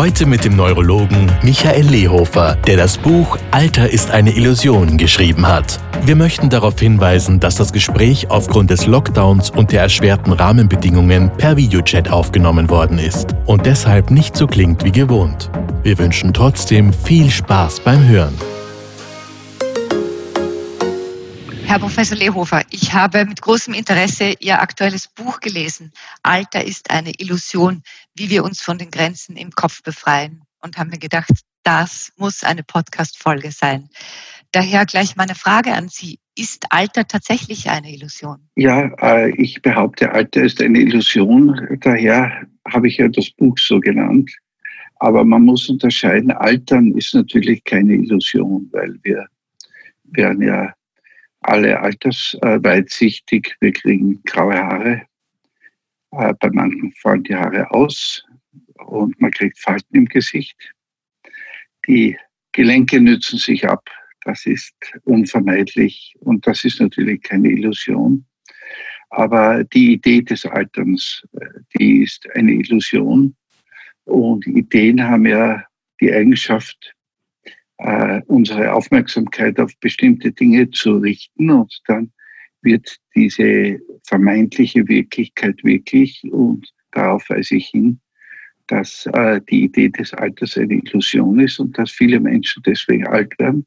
Heute 0.00 0.24
mit 0.24 0.46
dem 0.46 0.56
Neurologen 0.56 1.30
Michael 1.42 1.86
Lehofer, 1.86 2.56
der 2.66 2.78
das 2.78 2.96
Buch 2.96 3.36
Alter 3.50 3.90
ist 3.90 4.10
eine 4.10 4.34
Illusion 4.34 4.96
geschrieben 4.96 5.46
hat. 5.46 5.78
Wir 6.06 6.16
möchten 6.16 6.48
darauf 6.48 6.80
hinweisen, 6.80 7.38
dass 7.38 7.56
das 7.56 7.70
Gespräch 7.70 8.30
aufgrund 8.30 8.70
des 8.70 8.86
Lockdowns 8.86 9.50
und 9.50 9.72
der 9.72 9.82
erschwerten 9.82 10.32
Rahmenbedingungen 10.32 11.30
per 11.36 11.58
Videochat 11.58 12.10
aufgenommen 12.10 12.70
worden 12.70 12.98
ist 12.98 13.36
und 13.44 13.66
deshalb 13.66 14.10
nicht 14.10 14.38
so 14.38 14.46
klingt 14.46 14.86
wie 14.86 14.92
gewohnt. 14.92 15.50
Wir 15.82 15.98
wünschen 15.98 16.32
trotzdem 16.32 16.94
viel 16.94 17.28
Spaß 17.28 17.80
beim 17.80 18.08
Hören. 18.08 18.32
Herr 21.70 21.78
Professor 21.78 22.18
Lehofer, 22.18 22.62
ich 22.72 22.94
habe 22.94 23.24
mit 23.26 23.42
großem 23.42 23.74
Interesse 23.74 24.34
Ihr 24.40 24.60
aktuelles 24.60 25.06
Buch 25.06 25.38
gelesen. 25.38 25.92
Alter 26.24 26.64
ist 26.64 26.90
eine 26.90 27.12
Illusion, 27.18 27.84
wie 28.16 28.28
wir 28.28 28.42
uns 28.42 28.60
von 28.60 28.76
den 28.76 28.90
Grenzen 28.90 29.36
im 29.36 29.52
Kopf 29.52 29.80
befreien. 29.84 30.42
Und 30.60 30.78
haben 30.78 30.90
mir 30.90 30.98
gedacht, 30.98 31.30
das 31.62 32.12
muss 32.16 32.42
eine 32.42 32.64
Podcast-Folge 32.64 33.52
sein. 33.52 33.88
Daher 34.50 34.84
gleich 34.84 35.14
meine 35.14 35.36
Frage 35.36 35.72
an 35.72 35.88
Sie. 35.88 36.18
Ist 36.36 36.66
Alter 36.70 37.06
tatsächlich 37.06 37.70
eine 37.70 37.94
Illusion? 37.94 38.48
Ja, 38.56 38.90
äh, 39.00 39.30
ich 39.40 39.62
behaupte, 39.62 40.10
Alter 40.10 40.42
ist 40.42 40.60
eine 40.60 40.80
Illusion. 40.80 41.78
Daher 41.82 42.48
habe 42.68 42.88
ich 42.88 42.96
ja 42.96 43.06
das 43.06 43.30
Buch 43.30 43.56
so 43.58 43.78
genannt. 43.78 44.28
Aber 44.96 45.24
man 45.24 45.44
muss 45.44 45.68
unterscheiden, 45.68 46.32
Altern 46.32 46.96
ist 46.96 47.14
natürlich 47.14 47.62
keine 47.62 47.94
Illusion, 47.94 48.68
weil 48.72 48.98
wir 49.04 49.28
werden 50.02 50.42
ja 50.42 50.74
alle 51.40 51.80
altersweitsichtig. 51.80 53.56
Wir 53.60 53.72
kriegen 53.72 54.22
graue 54.24 54.56
Haare. 54.56 55.02
Äh, 56.12 56.34
bei 56.40 56.50
manchen 56.50 56.92
fallen 56.92 57.22
die 57.24 57.34
Haare 57.34 57.70
aus 57.70 58.24
und 58.86 59.20
man 59.20 59.30
kriegt 59.30 59.58
Falten 59.58 59.96
im 59.96 60.06
Gesicht. 60.06 60.56
Die 61.86 62.16
Gelenke 62.52 63.00
nützen 63.00 63.38
sich 63.38 63.66
ab. 63.66 63.88
Das 64.24 64.44
ist 64.44 64.74
unvermeidlich 65.04 66.14
und 66.20 66.46
das 66.46 66.64
ist 66.64 66.80
natürlich 66.80 67.22
keine 67.22 67.48
Illusion. 67.48 68.26
Aber 69.10 69.64
die 69.64 69.94
Idee 69.94 70.22
des 70.22 70.44
Alterns, 70.44 71.22
äh, 71.32 71.46
die 71.78 72.02
ist 72.02 72.28
eine 72.34 72.52
Illusion. 72.52 73.34
Und 74.04 74.46
Ideen 74.46 75.02
haben 75.02 75.26
ja 75.26 75.64
die 76.00 76.12
Eigenschaft, 76.12 76.94
äh, 77.82 78.20
unsere 78.26 78.72
Aufmerksamkeit 78.72 79.58
auf 79.58 79.72
bestimmte 79.80 80.32
Dinge 80.32 80.70
zu 80.70 80.98
richten 80.98 81.50
und 81.50 81.80
dann 81.86 82.12
wird 82.62 82.96
diese 83.14 83.78
vermeintliche 84.06 84.86
Wirklichkeit 84.86 85.62
wirklich 85.64 86.22
und 86.24 86.68
darauf 86.92 87.28
weise 87.30 87.56
ich 87.56 87.68
hin, 87.68 88.00
dass 88.66 89.06
äh, 89.06 89.40
die 89.48 89.64
Idee 89.64 89.88
des 89.88 90.12
Alters 90.14 90.56
eine 90.56 90.74
Illusion 90.74 91.40
ist 91.40 91.58
und 91.58 91.76
dass 91.78 91.90
viele 91.90 92.20
Menschen 92.20 92.62
deswegen 92.64 93.06
alt 93.06 93.36
werden, 93.38 93.66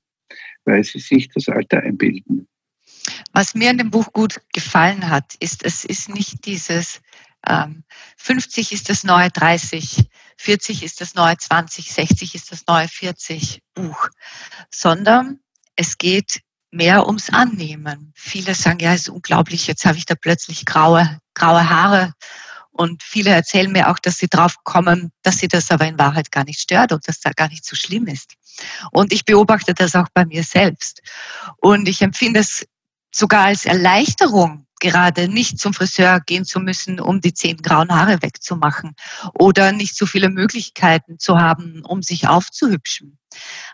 weil 0.66 0.84
sie 0.84 1.00
sich 1.00 1.30
das 1.30 1.50
Alter 1.50 1.82
einbilden. 1.82 2.48
Was 3.34 3.56
mir 3.56 3.72
in 3.72 3.80
dem 3.80 3.90
Buch 3.90 4.14
gut 4.14 4.40
gefallen 4.54 5.10
hat, 5.10 5.36
ist, 5.40 5.66
es 5.66 5.84
ist 5.84 6.14
nicht 6.14 6.46
dieses 6.46 7.02
ähm, 7.48 7.84
50 8.18 8.72
ist 8.72 8.90
das 8.90 9.04
neue 9.04 9.30
30, 9.30 10.06
40 10.38 10.84
ist 10.84 11.02
das 11.02 11.16
neue 11.16 11.38
20, 11.38 11.92
60 11.92 12.36
ist 12.36 12.52
das 12.52 12.64
neue 12.68 12.88
40 12.88 13.62
Buch, 13.74 14.10
sondern 14.72 15.40
es 15.76 15.98
geht 15.98 16.42
mehr 16.72 17.06
ums 17.08 17.30
Annehmen. 17.30 18.14
Viele 18.16 18.56
sagen, 18.56 18.80
ja, 18.80 18.94
es 18.94 19.02
ist 19.02 19.10
unglaublich, 19.10 19.68
jetzt 19.68 19.86
habe 19.86 19.98
ich 19.98 20.06
da 20.06 20.16
plötzlich 20.16 20.66
graue, 20.66 21.20
graue 21.34 21.70
Haare. 21.70 22.14
Und 22.72 23.04
viele 23.04 23.30
erzählen 23.30 23.72
mir 23.72 23.90
auch, 23.92 24.00
dass 24.00 24.18
sie 24.18 24.28
drauf 24.28 24.56
kommen, 24.64 25.12
dass 25.22 25.38
sie 25.38 25.48
das 25.48 25.70
aber 25.70 25.86
in 25.86 26.00
Wahrheit 26.00 26.32
gar 26.32 26.44
nicht 26.44 26.60
stört 26.60 26.92
und 26.92 27.08
dass 27.08 27.20
da 27.20 27.30
gar 27.32 27.48
nicht 27.50 27.64
so 27.66 27.76
schlimm 27.76 28.08
ist. 28.08 28.34
Und 28.92 29.14
ich 29.14 29.26
beobachte 29.26 29.76
das 29.76 29.96
auch 29.96 30.08
bei 30.14 30.26
mir 30.26 30.44
selbst. 30.44 31.02
Und 31.58 31.88
ich 31.88 32.02
empfinde 32.02 32.40
es 32.40 32.66
sogar 33.14 33.46
als 33.46 33.66
Erleichterung, 33.66 34.63
gerade 34.84 35.30
nicht 35.30 35.60
zum 35.60 35.74
Friseur 35.74 36.20
gehen 36.26 36.44
zu 36.44 36.60
müssen, 36.60 37.00
um 37.00 37.22
die 37.22 37.34
zehn 37.34 37.58
grauen 37.58 37.90
Haare 37.90 38.22
wegzumachen 38.22 38.96
oder 39.34 39.72
nicht 39.72 39.96
so 39.96 40.06
viele 40.06 40.30
Möglichkeiten 40.30 41.18
zu 41.20 41.40
haben, 41.40 41.84
um 41.86 42.02
sich 42.02 42.28
aufzuhübschen. 42.28 43.18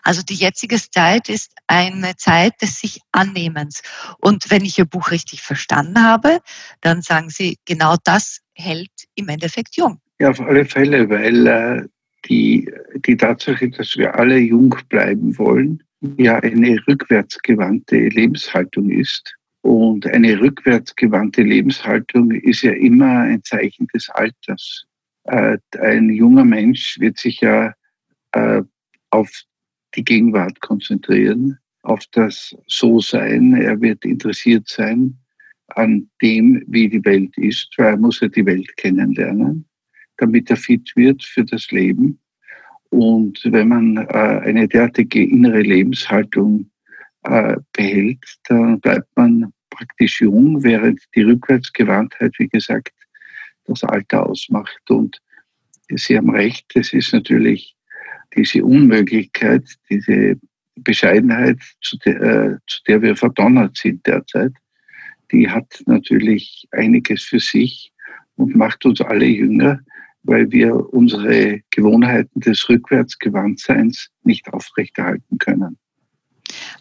Also 0.04 0.22
die 0.22 0.36
jetzige 0.36 0.76
Zeit 0.76 1.28
ist 1.28 1.52
eine 1.66 2.16
Zeit 2.16 2.62
des 2.62 2.78
sich 2.78 3.00
Annehmens. 3.10 3.82
Und 4.18 4.50
wenn 4.50 4.64
ich 4.64 4.78
Ihr 4.78 4.84
Buch 4.84 5.10
richtig 5.10 5.42
verstanden 5.42 6.00
habe, 6.02 6.38
dann 6.80 7.02
sagen 7.02 7.28
Sie, 7.28 7.58
genau 7.66 7.96
das 8.04 8.38
hält 8.54 8.92
im 9.16 9.28
Endeffekt 9.28 9.76
jung. 9.76 10.00
Ja, 10.20 10.30
auf 10.30 10.40
alle 10.40 10.64
Fälle, 10.64 11.10
weil 11.10 11.46
äh, 11.46 11.82
die, 12.26 12.70
die 13.04 13.16
Tatsache, 13.16 13.68
dass 13.70 13.96
wir 13.96 14.14
alle 14.14 14.38
jung 14.38 14.76
bleiben 14.88 15.36
wollen, 15.36 15.82
ja 16.18 16.36
eine 16.36 16.80
rückwärtsgewandte 16.86 17.96
Lebenshaltung 17.96 18.90
ist 18.90 19.34
und 19.62 20.06
eine 20.06 20.40
rückwärtsgewandte 20.40 21.42
Lebenshaltung 21.42 22.30
ist 22.30 22.62
ja 22.62 22.72
immer 22.72 23.20
ein 23.20 23.42
Zeichen 23.44 23.86
des 23.92 24.08
Alters. 24.10 24.86
Äh, 25.24 25.58
ein 25.78 26.10
junger 26.10 26.44
Mensch 26.44 26.98
wird 26.98 27.18
sich 27.18 27.40
ja 27.40 27.74
äh, 28.32 28.62
auf 29.10 29.30
die 29.94 30.04
Gegenwart 30.04 30.60
konzentrieren, 30.60 31.58
auf 31.82 32.04
das 32.12 32.56
So-Sein. 32.66 33.54
Er 33.54 33.80
wird 33.80 34.04
interessiert 34.04 34.68
sein 34.68 35.18
an 35.68 36.08
dem, 36.22 36.64
wie 36.66 36.88
die 36.88 37.04
Welt 37.04 37.36
ist, 37.36 37.72
weil 37.76 37.88
er 37.88 37.96
muss 37.96 38.20
ja 38.20 38.28
die 38.28 38.46
Welt 38.46 38.76
kennenlernen, 38.76 39.66
damit 40.16 40.50
er 40.50 40.56
fit 40.56 40.90
wird 40.96 41.22
für 41.22 41.44
das 41.44 41.70
Leben. 41.70 42.18
Und 42.88 43.40
wenn 43.44 43.68
man 43.68 43.96
äh, 43.98 44.08
eine 44.08 44.66
derartige 44.66 45.22
innere 45.22 45.60
Lebenshaltung 45.60 46.70
äh, 47.24 47.56
behält, 47.72 48.24
dann 48.48 48.80
bleibt 48.80 49.08
man 49.16 49.52
praktisch 49.70 50.20
jung, 50.20 50.62
während 50.62 51.00
die 51.14 51.22
Rückwärtsgewandtheit, 51.22 52.32
wie 52.38 52.48
gesagt, 52.48 52.92
das 53.64 53.84
Alter 53.84 54.26
ausmacht. 54.26 54.82
Und 54.88 55.20
Sie 55.88 56.16
haben 56.16 56.30
recht, 56.30 56.66
es 56.74 56.92
ist 56.92 57.12
natürlich 57.12 57.74
diese 58.34 58.64
Unmöglichkeit, 58.64 59.64
diese 59.88 60.36
Bescheidenheit, 60.76 61.58
zu 61.80 61.98
der, 61.98 62.20
äh, 62.20 62.56
zu 62.66 62.82
der 62.86 63.02
wir 63.02 63.16
verdonnert 63.16 63.76
sind 63.76 64.06
derzeit, 64.06 64.52
die 65.32 65.48
hat 65.48 65.82
natürlich 65.86 66.66
einiges 66.72 67.22
für 67.24 67.40
sich 67.40 67.92
und 68.36 68.56
macht 68.56 68.84
uns 68.84 69.00
alle 69.00 69.26
jünger, 69.26 69.80
weil 70.22 70.50
wir 70.50 70.74
unsere 70.92 71.60
Gewohnheiten 71.70 72.40
des 72.40 72.68
Rückwärtsgewandtseins 72.68 74.10
nicht 74.22 74.52
aufrechterhalten 74.52 75.38
können. 75.38 75.78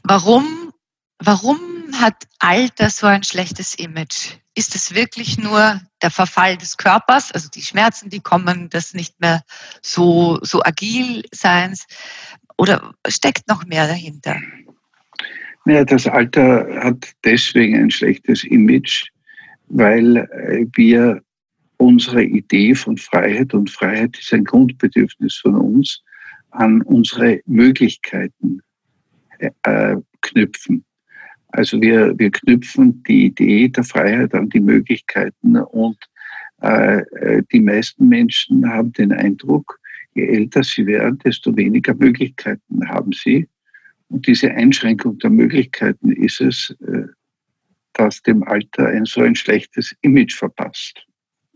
Warum, 0.03 0.71
warum 1.19 1.59
hat 1.93 2.27
Alter 2.39 2.89
so 2.89 3.07
ein 3.07 3.23
schlechtes 3.23 3.75
Image? 3.75 4.37
Ist 4.55 4.75
es 4.75 4.93
wirklich 4.93 5.37
nur 5.37 5.79
der 6.01 6.11
Verfall 6.11 6.57
des 6.57 6.77
Körpers, 6.77 7.31
also 7.31 7.49
die 7.49 7.61
Schmerzen, 7.61 8.09
die 8.09 8.19
kommen, 8.19 8.69
das 8.69 8.93
nicht 8.93 9.19
mehr 9.19 9.43
so, 9.81 10.39
so 10.41 10.61
agil 10.63 11.23
seins? 11.33 11.85
Oder 12.57 12.93
steckt 13.07 13.47
noch 13.47 13.65
mehr 13.65 13.87
dahinter? 13.87 14.37
Naja, 15.65 15.85
das 15.85 16.07
Alter 16.07 16.67
hat 16.83 17.13
deswegen 17.23 17.77
ein 17.77 17.91
schlechtes 17.91 18.43
Image, 18.43 19.05
weil 19.67 20.17
äh, 20.17 20.65
wir 20.73 21.21
unsere 21.77 22.23
Idee 22.23 22.75
von 22.75 22.97
Freiheit, 22.97 23.53
und 23.53 23.69
Freiheit 23.69 24.17
ist 24.17 24.33
ein 24.33 24.43
Grundbedürfnis 24.43 25.37
von 25.37 25.55
uns, 25.55 26.01
an 26.51 26.81
unsere 26.81 27.39
Möglichkeiten 27.45 28.61
äh, 29.39 29.95
knüpfen. 30.21 30.83
Also 31.49 31.81
wir, 31.81 32.17
wir 32.17 32.31
knüpfen 32.31 33.03
die 33.03 33.25
Idee 33.25 33.69
der 33.69 33.83
Freiheit 33.83 34.33
an 34.35 34.49
die 34.49 34.59
Möglichkeiten 34.59 35.57
und 35.57 35.97
äh, 36.61 36.99
äh, 36.99 37.43
die 37.51 37.61
meisten 37.61 38.07
Menschen 38.07 38.69
haben 38.69 38.91
den 38.93 39.11
Eindruck, 39.11 39.79
je 40.13 40.27
älter 40.27 40.63
sie 40.63 40.85
werden, 40.85 41.17
desto 41.19 41.55
weniger 41.55 41.95
Möglichkeiten 41.95 42.87
haben 42.87 43.11
sie. 43.13 43.47
Und 44.09 44.27
diese 44.27 44.51
Einschränkung 44.51 45.17
der 45.19 45.29
Möglichkeiten 45.29 46.11
ist 46.11 46.41
es, 46.41 46.75
äh, 46.81 47.07
dass 47.93 48.21
dem 48.21 48.43
Alter 48.43 48.87
ein 48.87 49.05
so 49.05 49.21
ein 49.21 49.35
schlechtes 49.35 49.95
Image 50.01 50.35
verpasst. 50.35 51.05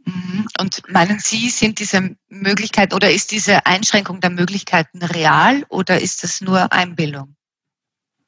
Mhm. 0.06 0.48
Und 0.60 0.82
meinen 0.90 1.20
Sie, 1.20 1.50
sind 1.50 1.80
diese 1.80 2.16
Möglichkeiten 2.30 2.94
oder 2.94 3.12
ist 3.12 3.32
diese 3.32 3.66
Einschränkung 3.66 4.20
der 4.20 4.32
Möglichkeiten 4.32 5.02
real 5.02 5.64
oder 5.70 6.02
ist 6.02 6.24
das 6.24 6.42
nur 6.42 6.72
Einbildung? 6.74 7.36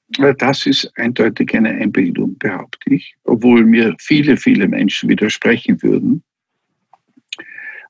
Das 0.09 0.65
ist 0.65 0.91
eindeutig 0.97 1.55
eine 1.55 1.69
Einbildung, 1.69 2.37
behaupte 2.37 2.93
ich, 2.93 3.15
obwohl 3.23 3.65
mir 3.65 3.95
viele, 3.99 4.37
viele 4.37 4.67
Menschen 4.67 5.09
widersprechen 5.09 5.81
würden. 5.81 6.23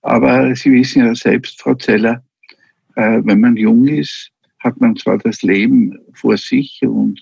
Aber 0.01 0.55
Sie 0.55 0.71
wissen 0.71 1.05
ja 1.05 1.13
selbst, 1.15 1.61
Frau 1.61 1.73
Zeller, 1.73 2.23
äh, 2.95 3.21
wenn 3.23 3.41
man 3.41 3.57
jung 3.57 3.87
ist, 3.87 4.31
hat 4.59 4.79
man 4.79 4.95
zwar 4.95 5.17
das 5.17 5.41
Leben 5.41 5.99
vor 6.13 6.37
sich 6.37 6.79
und 6.83 7.19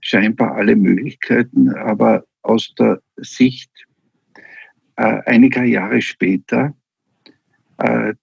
scheinbar 0.00 0.56
alle 0.56 0.74
Möglichkeiten, 0.74 1.70
aber 1.74 2.24
aus 2.42 2.74
der 2.78 3.00
Sicht 3.16 3.70
äh, 4.96 5.20
einiger 5.26 5.64
Jahre 5.64 6.02
später 6.02 6.74
äh, 7.78 8.14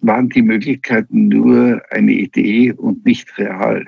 waren 0.00 0.28
die 0.28 0.42
Möglichkeiten 0.42 1.28
nur 1.28 1.82
eine 1.90 2.12
Idee 2.12 2.72
und 2.72 3.04
nicht 3.04 3.38
real. 3.38 3.86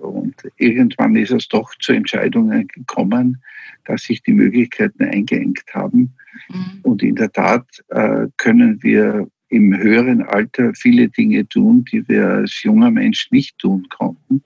Und 0.00 0.34
irgendwann 0.56 1.16
ist 1.16 1.32
es 1.32 1.48
doch 1.48 1.74
zu 1.80 1.92
Entscheidungen 1.92 2.66
gekommen, 2.68 3.42
dass 3.84 4.02
sich 4.02 4.22
die 4.22 4.32
Möglichkeiten 4.32 5.04
eingeengt 5.04 5.64
haben. 5.72 6.12
Mhm. 6.48 6.80
Und 6.82 7.02
in 7.02 7.16
der 7.16 7.32
Tat 7.32 7.66
äh, 7.88 8.26
können 8.36 8.82
wir 8.82 9.28
im 9.48 9.76
höheren 9.76 10.22
Alter 10.22 10.72
viele 10.74 11.08
Dinge 11.08 11.46
tun, 11.48 11.84
die 11.90 12.06
wir 12.08 12.28
als 12.28 12.62
junger 12.62 12.90
Mensch 12.90 13.30
nicht 13.30 13.58
tun 13.58 13.86
konnten. 13.90 14.42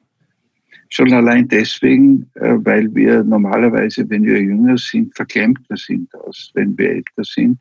Schon 0.88 1.12
allein 1.12 1.48
deswegen, 1.48 2.30
äh, 2.34 2.54
weil 2.58 2.94
wir 2.94 3.24
normalerweise, 3.24 4.08
wenn 4.08 4.24
wir 4.24 4.40
jünger 4.40 4.78
sind, 4.78 5.14
verklemmter 5.14 5.76
sind, 5.76 6.08
als 6.26 6.50
wenn 6.54 6.76
wir 6.78 6.90
älter 6.90 7.24
sind, 7.24 7.58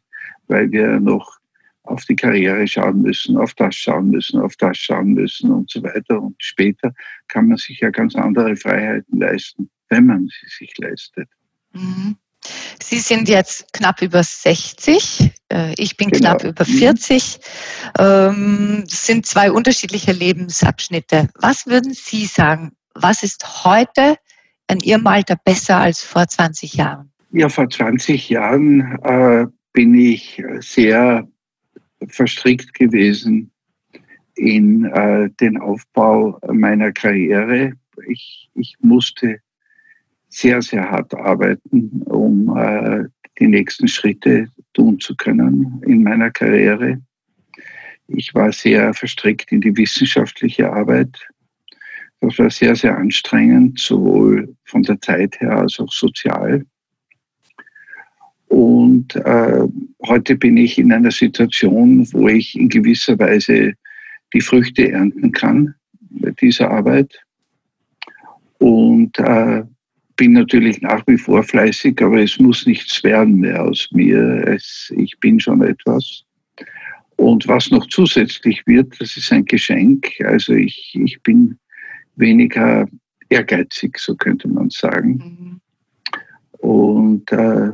weil 0.48 0.72
wir 0.72 1.00
noch 1.00 1.40
auf 1.84 2.06
die 2.06 2.16
Karriere 2.16 2.68
schauen 2.68 3.02
müssen, 3.02 3.38
auf 3.38 3.54
das 3.56 3.76
schauen 3.76 4.10
müssen, 4.10 4.40
auf 4.40 4.56
das 4.56 4.78
schauen 4.78 5.14
müssen 5.14 5.52
und 5.52 5.70
so 5.70 5.84
weiter. 5.84 6.22
Und 6.22 6.36
später 6.40 6.94
kann 7.28 7.48
man 7.48 7.58
sich 7.58 7.80
ja 7.80 7.90
ganz 7.90 8.16
andere 8.16 8.56
Freiheiten 8.56 9.20
leisten, 9.20 9.70
wenn 9.90 10.06
man 10.06 10.28
sie 10.28 10.48
sich 10.58 10.78
leistet. 10.78 11.28
Mhm. 11.74 12.16
Sie 12.82 13.00
sind 13.00 13.30
jetzt 13.30 13.72
knapp 13.74 14.02
über 14.02 14.22
60, 14.22 15.32
äh, 15.50 15.74
ich 15.78 15.96
bin 15.96 16.10
genau. 16.10 16.36
knapp 16.36 16.44
über 16.44 16.66
40. 16.66 17.40
Das 17.94 18.36
ähm, 18.36 18.84
sind 18.88 19.26
zwei 19.26 19.52
unterschiedliche 19.52 20.12
Lebensabschnitte. 20.12 21.30
Was 21.40 21.68
würden 21.68 21.94
Sie 21.94 22.26
sagen, 22.26 22.74
was 22.96 23.24
ist 23.24 23.64
heute 23.64 24.18
in 24.70 24.80
Ihrem 24.80 25.08
Alter 25.08 25.38
besser 25.44 25.78
als 25.78 26.04
vor 26.04 26.28
20 26.28 26.74
Jahren? 26.74 27.12
Ja, 27.32 27.50
vor 27.50 27.70
20 27.70 28.30
Jahren 28.30 29.00
äh, 29.04 29.46
bin 29.72 29.96
ich 29.96 30.42
sehr 30.60 31.28
verstrickt 32.08 32.74
gewesen 32.74 33.52
in 34.36 34.86
äh, 34.86 35.30
den 35.40 35.58
Aufbau 35.58 36.40
meiner 36.52 36.92
Karriere. 36.92 37.74
Ich, 38.08 38.50
ich 38.56 38.76
musste 38.80 39.40
sehr, 40.30 40.62
sehr 40.62 40.90
hart 40.90 41.14
arbeiten, 41.14 42.02
um 42.06 42.58
äh, 42.58 43.06
die 43.40 43.48
nächsten 43.48 43.88
Schritte 43.88 44.48
tun 44.74 45.00
zu 45.00 45.16
können 45.16 45.82
in 45.86 46.04
meiner 46.04 46.32
Karriere. 46.32 47.02
Ich 48.08 48.34
war 48.34 48.52
sehr 48.52 48.94
verstrickt 48.94 49.52
in 49.52 49.62
die 49.62 49.76
wissenschaftliche 49.78 50.72
Arbeit. 50.72 51.28
Das 52.20 52.38
war 52.40 52.50
sehr, 52.50 52.76
sehr 52.76 52.98
anstrengend, 52.98 53.80
sowohl 53.80 54.56
von 54.66 54.84
der 54.84 55.00
Zeit 55.02 55.40
her 55.40 55.58
als 55.58 55.80
auch 55.80 55.92
sozial. 55.92 56.66
Und 58.54 59.16
äh, 59.16 59.68
heute 60.06 60.36
bin 60.36 60.58
ich 60.58 60.78
in 60.78 60.92
einer 60.92 61.10
Situation, 61.10 62.08
wo 62.14 62.28
ich 62.28 62.56
in 62.56 62.70
gewisser 62.70 63.18
Weise 63.18 63.74
die 64.32 64.42
Früchte 64.42 64.92
ernten 64.92 65.32
kann 65.32 65.74
dieser 66.40 66.70
Arbeit. 66.70 67.20
Und 68.60 69.18
äh, 69.18 69.64
bin 70.18 70.34
natürlich 70.34 70.82
nach 70.82 71.02
wie 71.08 71.18
vor 71.18 71.42
fleißig, 71.42 72.00
aber 72.04 72.22
es 72.22 72.38
muss 72.38 72.68
nichts 72.68 73.04
werden 73.04 73.40
mehr 73.40 73.64
aus 73.64 73.90
mir. 73.92 74.48
Es, 74.48 74.94
ich 74.96 75.20
bin 75.20 75.40
schon 75.40 75.64
etwas. 75.64 76.24
Und 77.16 77.48
was 77.48 77.72
noch 77.72 77.88
zusätzlich 77.88 78.62
wird, 78.68 78.94
das 79.02 79.18
ist 79.18 79.32
ein 79.34 79.46
Geschenk. 79.46 80.12
Also 80.26 80.54
ich, 80.54 80.96
ich 81.04 81.20
bin 81.24 81.58
weniger 82.18 82.88
ehrgeizig, 83.30 83.98
so 83.98 84.14
könnte 84.16 84.48
man 84.48 84.70
sagen. 84.70 85.12
Mhm. 85.12 85.62
Und 86.60 87.32
äh, 87.32 87.72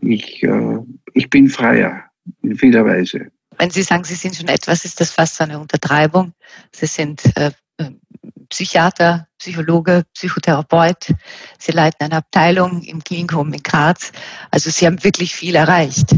ich, 0.00 0.42
äh, 0.42 0.78
ich 1.14 1.30
bin 1.30 1.48
freier 1.48 2.04
in 2.42 2.56
vieler 2.56 2.84
Weise. 2.84 3.26
Wenn 3.58 3.70
Sie 3.70 3.82
sagen, 3.82 4.04
Sie 4.04 4.14
sind 4.14 4.36
schon 4.36 4.48
etwas, 4.48 4.84
ist 4.84 5.00
das 5.00 5.10
fast 5.10 5.40
eine 5.40 5.58
Untertreibung. 5.58 6.32
Sie 6.72 6.86
sind 6.86 7.22
äh, 7.36 7.50
Psychiater, 8.48 9.28
Psychologe, 9.38 10.04
Psychotherapeut. 10.14 11.14
Sie 11.58 11.72
leiten 11.72 12.04
eine 12.04 12.16
Abteilung 12.16 12.82
im 12.82 13.02
Klinikum 13.02 13.52
in 13.52 13.62
Graz. 13.62 14.12
Also 14.50 14.70
Sie 14.70 14.86
haben 14.86 15.02
wirklich 15.04 15.34
viel 15.34 15.54
erreicht. 15.54 16.12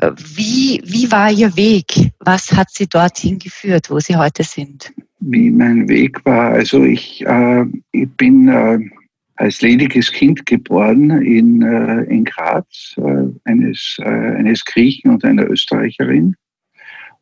Äh, 0.00 0.12
wie, 0.16 0.82
wie 0.84 1.10
war 1.10 1.30
Ihr 1.30 1.56
Weg? 1.56 2.12
Was 2.20 2.52
hat 2.52 2.70
Sie 2.70 2.86
dorthin 2.86 3.38
geführt, 3.38 3.90
wo 3.90 4.00
Sie 4.00 4.16
heute 4.16 4.44
sind? 4.44 4.92
wie 5.20 5.50
mein 5.50 5.88
Weg 5.88 6.24
war. 6.24 6.52
Also 6.52 6.84
ich, 6.84 7.24
äh, 7.26 7.64
ich 7.92 8.08
bin 8.16 8.48
als 9.36 9.60
lediges 9.60 10.10
Kind 10.10 10.46
geboren 10.46 11.10
in, 11.22 11.62
äh, 11.62 12.02
in 12.04 12.24
Graz, 12.24 12.94
äh, 12.96 13.26
eines, 13.44 13.96
äh, 14.00 14.04
eines 14.04 14.64
Griechen 14.64 15.10
und 15.10 15.24
einer 15.24 15.48
Österreicherin. 15.48 16.34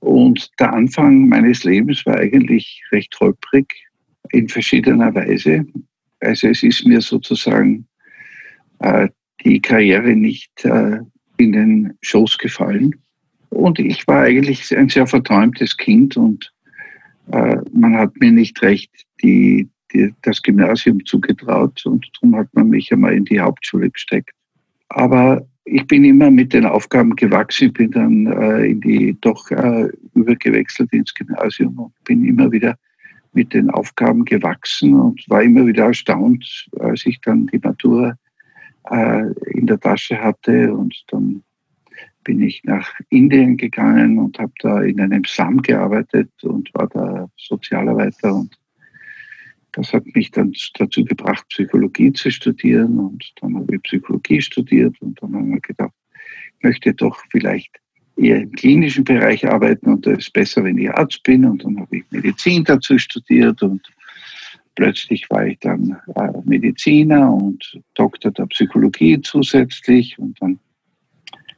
Und 0.00 0.50
der 0.60 0.72
Anfang 0.72 1.28
meines 1.28 1.64
Lebens 1.64 2.04
war 2.06 2.16
eigentlich 2.16 2.82
recht 2.92 3.18
holprig 3.20 3.66
in 4.30 4.48
verschiedener 4.48 5.14
Weise. 5.14 5.66
Also 6.20 6.48
es 6.48 6.62
ist 6.62 6.86
mir 6.86 7.00
sozusagen 7.00 7.86
äh, 8.80 9.08
die 9.44 9.60
Karriere 9.60 10.14
nicht 10.14 10.64
in 11.36 11.52
den 11.52 11.94
Schoß 12.00 12.38
gefallen. 12.38 12.94
Und 13.50 13.78
ich 13.78 14.06
war 14.06 14.22
eigentlich 14.22 14.76
ein 14.76 14.88
sehr 14.88 15.06
verträumtes 15.06 15.76
Kind 15.76 16.16
und 16.16 16.52
äh, 17.32 17.56
man 17.72 17.96
hat 17.96 18.18
mir 18.20 18.32
nicht 18.32 18.60
recht 18.62 18.90
die, 19.22 19.68
das 20.22 20.42
Gymnasium 20.42 21.04
zugetraut 21.04 21.84
und 21.86 22.10
darum 22.14 22.36
hat 22.36 22.48
man 22.52 22.68
mich 22.68 22.92
einmal 22.92 23.14
in 23.14 23.24
die 23.24 23.40
Hauptschule 23.40 23.90
gesteckt. 23.90 24.30
Aber 24.88 25.46
ich 25.64 25.86
bin 25.86 26.04
immer 26.04 26.30
mit 26.30 26.52
den 26.52 26.66
Aufgaben 26.66 27.16
gewachsen, 27.16 27.72
bin 27.72 27.90
dann 27.90 28.26
äh, 28.26 28.66
in 28.66 28.80
die 28.80 29.16
doch 29.20 29.50
äh, 29.50 29.88
übergewechselt 30.14 30.92
ins 30.92 31.14
Gymnasium 31.14 31.78
und 31.78 31.92
bin 32.04 32.24
immer 32.24 32.52
wieder 32.52 32.76
mit 33.32 33.52
den 33.54 33.70
Aufgaben 33.70 34.24
gewachsen 34.24 34.94
und 34.94 35.24
war 35.28 35.42
immer 35.42 35.66
wieder 35.66 35.86
erstaunt, 35.86 36.68
als 36.78 37.04
ich 37.06 37.20
dann 37.22 37.46
die 37.48 37.58
Matura 37.58 38.16
äh, 38.90 39.24
in 39.52 39.66
der 39.66 39.80
Tasche 39.80 40.20
hatte 40.20 40.72
und 40.72 40.94
dann 41.08 41.42
bin 42.24 42.40
ich 42.40 42.62
nach 42.64 42.90
Indien 43.10 43.56
gegangen 43.56 44.18
und 44.18 44.38
habe 44.38 44.52
da 44.60 44.80
in 44.80 45.00
einem 45.00 45.24
Slum 45.24 45.60
gearbeitet 45.62 46.30
und 46.42 46.70
war 46.74 46.88
da 46.88 47.28
Sozialarbeiter 47.36 48.34
und 48.34 48.56
das 49.74 49.92
hat 49.92 50.04
mich 50.14 50.30
dann 50.30 50.52
dazu 50.74 51.04
gebracht, 51.04 51.44
Psychologie 51.48 52.12
zu 52.12 52.30
studieren 52.30 52.98
und 52.98 53.24
dann 53.40 53.56
habe 53.56 53.76
ich 53.76 53.82
Psychologie 53.82 54.40
studiert 54.40 54.94
und 55.00 55.20
dann 55.20 55.34
habe 55.34 55.56
ich 55.56 55.62
gedacht, 55.62 55.94
ich 56.58 56.62
möchte 56.62 56.94
doch 56.94 57.20
vielleicht 57.30 57.80
eher 58.16 58.42
im 58.42 58.52
klinischen 58.52 59.04
Bereich 59.04 59.46
arbeiten 59.46 59.90
und 59.90 60.06
das 60.06 60.18
ist 60.18 60.32
besser, 60.32 60.62
wenn 60.64 60.78
ich 60.78 60.90
Arzt 60.90 61.22
bin 61.24 61.44
und 61.44 61.64
dann 61.64 61.80
habe 61.80 61.98
ich 61.98 62.04
Medizin 62.10 62.62
dazu 62.64 62.98
studiert 62.98 63.62
und 63.62 63.82
plötzlich 64.76 65.28
war 65.30 65.46
ich 65.46 65.58
dann 65.58 65.96
äh, 66.14 66.30
Mediziner 66.44 67.32
und 67.32 67.80
Doktor 67.94 68.30
der 68.30 68.46
Psychologie 68.46 69.20
zusätzlich 69.20 70.18
und 70.18 70.40
dann 70.40 70.60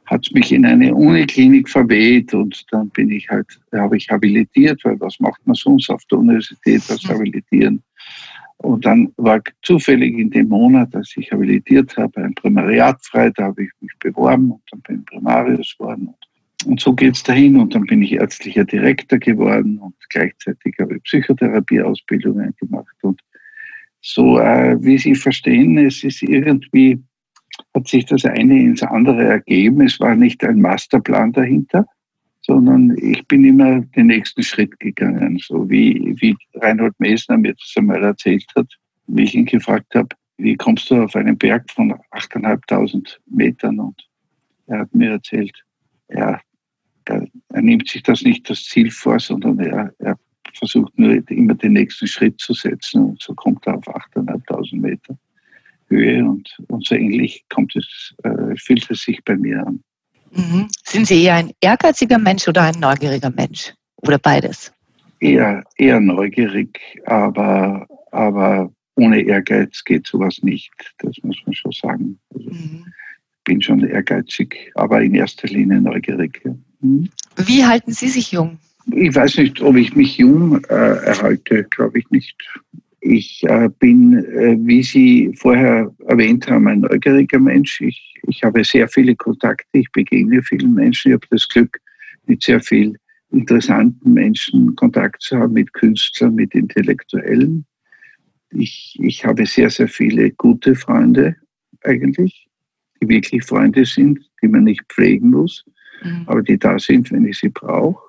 hat 0.07 0.27
mich 0.33 0.51
in 0.51 0.65
eine 0.65 0.95
Uniklinik 0.95 1.69
verweht 1.69 2.33
und 2.33 2.65
dann 2.71 2.89
bin 2.89 3.11
ich 3.11 3.29
halt, 3.29 3.47
habe 3.73 3.97
ich 3.97 4.09
habilitiert, 4.09 4.83
weil 4.83 4.99
was 4.99 5.19
macht 5.19 5.45
man 5.45 5.55
sonst 5.55 5.89
auf 5.89 6.03
der 6.09 6.19
Universität 6.19 6.81
als 6.89 7.03
habilitieren? 7.07 7.83
Und 8.59 8.85
dann 8.85 9.13
war 9.17 9.41
zufällig 9.61 10.17
in 10.17 10.31
dem 10.31 10.47
Monat, 10.47 10.95
als 10.95 11.13
ich 11.15 11.31
habilitiert 11.31 11.95
habe, 11.97 12.23
ein 12.23 12.33
Primariat 12.33 12.97
frei, 13.05 13.29
da 13.35 13.45
habe 13.45 13.63
ich 13.63 13.69
mich 13.81 13.91
beworben 13.99 14.51
und 14.51 14.61
dann 14.71 14.81
bin 14.81 14.99
ich 14.99 15.05
Primarius 15.05 15.75
geworden. 15.77 16.13
Und 16.65 16.79
so 16.79 16.93
geht 16.93 17.15
es 17.15 17.23
dahin 17.23 17.57
und 17.57 17.75
dann 17.75 17.85
bin 17.85 18.01
ich 18.01 18.13
ärztlicher 18.13 18.65
Direktor 18.65 19.19
geworden 19.19 19.77
und 19.77 19.93
gleichzeitig 20.09 20.75
habe 20.79 20.95
ich 20.95 21.03
Psychotherapieausbildungen 21.03 22.55
gemacht. 22.59 22.95
Und 23.01 23.21
so, 24.01 24.39
äh, 24.39 24.75
wie 24.81 24.97
Sie 24.97 25.15
verstehen, 25.15 25.77
es 25.77 26.03
ist 26.03 26.23
irgendwie 26.23 26.99
hat 27.77 27.87
sich 27.87 28.05
das 28.05 28.25
eine 28.25 28.59
ins 28.59 28.81
andere 28.81 29.23
ergeben. 29.23 29.81
Es 29.81 29.99
war 29.99 30.15
nicht 30.15 30.43
ein 30.43 30.59
Masterplan 30.59 31.31
dahinter, 31.31 31.85
sondern 32.41 32.97
ich 32.97 33.25
bin 33.27 33.45
immer 33.45 33.81
den 33.81 34.07
nächsten 34.07 34.41
Schritt 34.41 34.79
gegangen, 34.79 35.39
so 35.39 35.69
wie, 35.69 36.15
wie 36.19 36.35
Reinhold 36.55 36.99
Messner 36.99 37.37
mir 37.37 37.53
das 37.53 37.73
einmal 37.77 38.03
erzählt 38.03 38.45
hat, 38.55 38.67
wie 39.07 39.23
ich 39.23 39.35
ihn 39.35 39.45
gefragt 39.45 39.93
habe, 39.93 40.09
wie 40.37 40.55
kommst 40.55 40.89
du 40.89 41.03
auf 41.03 41.15
einen 41.15 41.37
Berg 41.37 41.69
von 41.71 41.93
8.500 42.11 43.17
Metern? 43.27 43.79
Und 43.79 44.07
er 44.65 44.79
hat 44.79 44.95
mir 44.95 45.11
erzählt, 45.11 45.63
ja, 46.09 46.39
er, 47.05 47.27
er, 47.49 47.61
nimmt 47.61 47.87
sich 47.87 48.01
das 48.01 48.23
nicht 48.23 48.49
das 48.49 48.63
Ziel 48.63 48.89
vor, 48.89 49.19
sondern 49.19 49.59
er, 49.59 49.93
er 49.99 50.17
versucht 50.53 50.97
nur 50.97 51.21
immer 51.29 51.53
den 51.53 51.73
nächsten 51.73 52.07
Schritt 52.07 52.39
zu 52.39 52.53
setzen 52.53 53.03
und 53.03 53.21
so 53.21 53.35
kommt 53.35 53.67
er 53.67 53.75
auf 53.75 53.87
8.500 53.87 54.75
Meter 54.75 55.17
Höhe 55.89 56.23
und, 56.23 56.49
und 56.67 56.85
so 56.85 56.95
ähnlich 56.95 57.45
kommt 57.49 57.75
es, 57.75 58.13
äh, 58.23 58.55
fühlt 58.57 58.89
es 58.89 59.03
sich 59.03 59.23
bei 59.23 59.35
mir 59.35 59.65
an. 59.65 59.83
Mhm. 60.31 60.67
Sind 60.83 61.07
Sie 61.07 61.23
eher 61.23 61.35
ein 61.35 61.51
ehrgeiziger 61.61 62.17
Mensch 62.17 62.47
oder 62.47 62.63
ein 62.63 62.79
neugieriger 62.79 63.29
Mensch? 63.29 63.73
Oder 63.97 64.19
beides? 64.19 64.71
Eher, 65.19 65.63
eher 65.77 65.99
neugierig, 65.99 66.79
aber, 67.05 67.87
aber 68.11 68.71
ohne 68.95 69.21
Ehrgeiz 69.21 69.83
geht 69.83 70.05
sowas 70.05 70.39
nicht. 70.41 70.71
Das 70.99 71.15
muss 71.23 71.37
man 71.45 71.53
schon 71.53 71.71
sagen. 71.71 72.19
Also, 72.33 72.49
mhm. 72.49 72.85
bin 73.45 73.61
schon 73.61 73.83
ehrgeizig, 73.83 74.71
aber 74.75 75.01
in 75.01 75.15
erster 75.15 75.47
Linie 75.47 75.81
neugierig. 75.81 76.41
Ja. 76.43 76.53
Mhm. 76.81 77.09
Wie 77.37 77.65
halten 77.65 77.91
Sie 77.91 78.09
sich 78.09 78.31
jung? 78.31 78.59
Ich 78.91 79.13
weiß 79.13 79.37
nicht, 79.37 79.61
ob 79.61 79.75
ich 79.75 79.95
mich 79.95 80.17
jung 80.17 80.63
äh, 80.65 80.73
erhalte, 80.73 81.63
glaube 81.65 81.99
ich 81.99 82.09
nicht. 82.09 82.35
Ich 82.99 83.43
äh, 83.43 83.69
bin, 83.79 84.17
äh, 84.25 84.57
wie 84.59 84.81
Sie 84.81 85.31
vorher 85.37 85.93
erwähnt 86.07 86.49
haben, 86.49 86.67
ein 86.67 86.81
neugieriger 86.81 87.39
Mensch. 87.39 87.79
Ich, 87.81 88.15
ich 88.27 88.43
habe 88.43 88.63
sehr 88.63 88.87
viele 88.87 89.15
Kontakte, 89.15 89.67
ich 89.73 89.91
begegne 89.91 90.41
vielen 90.41 90.73
Menschen. 90.73 91.09
Ich 91.09 91.13
habe 91.13 91.27
das 91.29 91.47
Glück, 91.47 91.79
mit 92.27 92.43
sehr 92.43 92.59
vielen 92.59 92.97
interessanten 93.31 94.13
Menschen 94.13 94.75
Kontakt 94.75 95.21
zu 95.21 95.37
haben, 95.37 95.53
mit 95.53 95.73
Künstlern, 95.73 96.35
mit 96.35 96.53
Intellektuellen. 96.53 97.65
Ich, 98.51 98.97
ich 99.01 99.25
habe 99.25 99.45
sehr, 99.45 99.69
sehr 99.69 99.87
viele 99.87 100.31
gute 100.31 100.75
Freunde 100.75 101.35
eigentlich, 101.83 102.47
die 103.01 103.09
wirklich 103.09 103.43
Freunde 103.43 103.85
sind, 103.85 104.19
die 104.41 104.47
man 104.47 104.63
nicht 104.63 104.83
pflegen 104.89 105.31
muss, 105.31 105.65
mhm. 106.03 106.23
aber 106.27 106.41
die 106.41 106.57
da 106.57 106.79
sind, 106.79 107.11
wenn 107.11 107.25
ich 107.25 107.39
sie 107.39 107.49
brauche. 107.49 108.01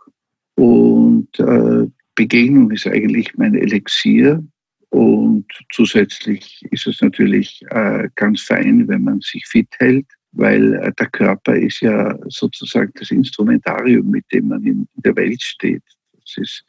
Und 0.54 1.38
äh, 1.38 1.86
Begegnung 2.14 2.70
ist 2.70 2.86
eigentlich 2.86 3.32
mein 3.36 3.54
Elixier. 3.54 4.44
Und 4.90 5.46
zusätzlich 5.70 6.64
ist 6.70 6.86
es 6.86 7.00
natürlich 7.02 7.62
äh, 7.70 8.08
ganz 8.14 8.42
fein, 8.42 8.88
wenn 8.88 9.04
man 9.04 9.20
sich 9.20 9.46
fit 9.46 9.68
hält, 9.78 10.06
weil 10.32 10.74
äh, 10.74 10.92
der 10.98 11.08
Körper 11.08 11.56
ist 11.56 11.80
ja 11.80 12.16
sozusagen 12.28 12.92
das 12.94 13.10
Instrumentarium, 13.10 14.10
mit 14.10 14.24
dem 14.32 14.48
man 14.48 14.64
in 14.64 14.88
der 14.96 15.14
Welt 15.16 15.42
steht. 15.42 15.82
Das 16.12 16.36
ist, 16.36 16.64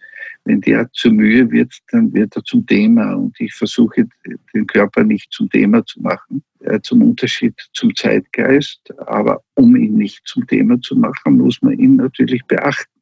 wenn 0.46 0.62
der 0.62 0.90
zu 0.94 1.12
Mühe 1.12 1.50
wird, 1.52 1.74
dann 1.92 2.14
wird 2.14 2.36
er 2.36 2.44
zum 2.44 2.66
Thema. 2.66 3.14
Und 3.14 3.40
ich 3.40 3.54
versuche, 3.54 4.08
den 4.54 4.68
Körper 4.68 5.04
nicht 5.04 5.32
zum 5.32 5.50
Thema 5.50 5.86
zu 5.86 6.02
machen, 6.02 6.44
äh, 6.62 6.80
zum 6.82 7.02
Unterschied 7.02 7.56
zum 7.74 7.94
Zeitgeist. 7.96 8.82
Aber 9.08 9.42
um 9.56 9.76
ihn 9.76 9.96
nicht 9.96 10.22
zum 10.26 10.46
Thema 10.48 10.80
zu 10.82 10.96
machen, 10.96 11.38
muss 11.38 11.62
man 11.62 11.78
ihn 11.78 11.98
natürlich 11.98 12.44
beachten. 12.46 13.00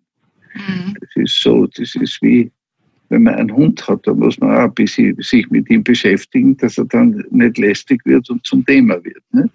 Mhm. 0.55 0.95
Das 0.99 1.09
ist 1.15 1.41
so, 1.41 1.67
das 1.67 1.95
ist 1.95 2.21
wie 2.21 2.51
wenn 3.09 3.23
man 3.23 3.35
einen 3.35 3.53
Hund 3.53 3.87
hat, 3.87 4.05
da 4.05 4.13
muss 4.13 4.37
man 4.39 4.55
auch 4.55 4.63
ein 4.63 4.73
bisschen 4.73 5.15
sich 5.21 5.49
mit 5.49 5.69
ihm 5.69 5.83
beschäftigen, 5.83 6.57
dass 6.57 6.77
er 6.77 6.85
dann 6.85 7.23
nicht 7.29 7.57
lästig 7.57 8.05
wird 8.05 8.29
und 8.29 8.45
zum 8.45 8.65
Thema 8.65 9.03
wird. 9.03 9.23
Ne? 9.31 9.49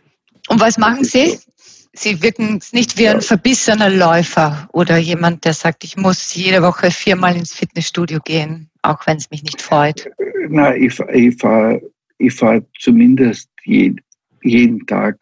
Und 0.48 0.60
was 0.60 0.78
machen 0.78 1.04
Sie? 1.04 1.30
So. 1.30 1.38
Sie 1.94 2.22
wirken 2.22 2.58
nicht 2.72 2.96
wie 2.96 3.08
ein 3.08 3.20
verbissener 3.20 3.90
Läufer 3.90 4.66
oder 4.72 4.96
jemand, 4.96 5.44
der 5.44 5.52
sagt, 5.52 5.84
ich 5.84 5.98
muss 5.98 6.34
jede 6.34 6.62
Woche 6.62 6.90
viermal 6.90 7.36
ins 7.36 7.52
Fitnessstudio 7.52 8.18
gehen, 8.24 8.70
auch 8.80 9.06
wenn 9.06 9.18
es 9.18 9.30
mich 9.30 9.42
nicht 9.42 9.60
freut. 9.60 10.08
Nein, 10.48 10.82
ich, 10.82 10.98
ich 10.98 11.36
fahre 11.36 11.82
ich 12.22 12.34
fahr 12.34 12.62
zumindest 12.78 13.50
jeden, 13.64 14.00
jeden 14.42 14.86
Tag 14.86 15.16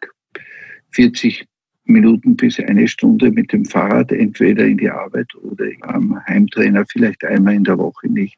40 0.91 1.45
Minuten 1.85 2.35
bis 2.35 2.59
eine 2.59 2.87
Stunde 2.87 3.31
mit 3.31 3.51
dem 3.51 3.65
Fahrrad 3.65 4.11
entweder 4.11 4.65
in 4.65 4.77
die 4.77 4.89
Arbeit 4.89 5.33
oder 5.35 5.65
am 5.81 6.19
Heimtrainer 6.27 6.85
vielleicht 6.85 7.23
einmal 7.23 7.55
in 7.55 7.63
der 7.63 7.77
Woche 7.77 8.07
nicht. 8.07 8.37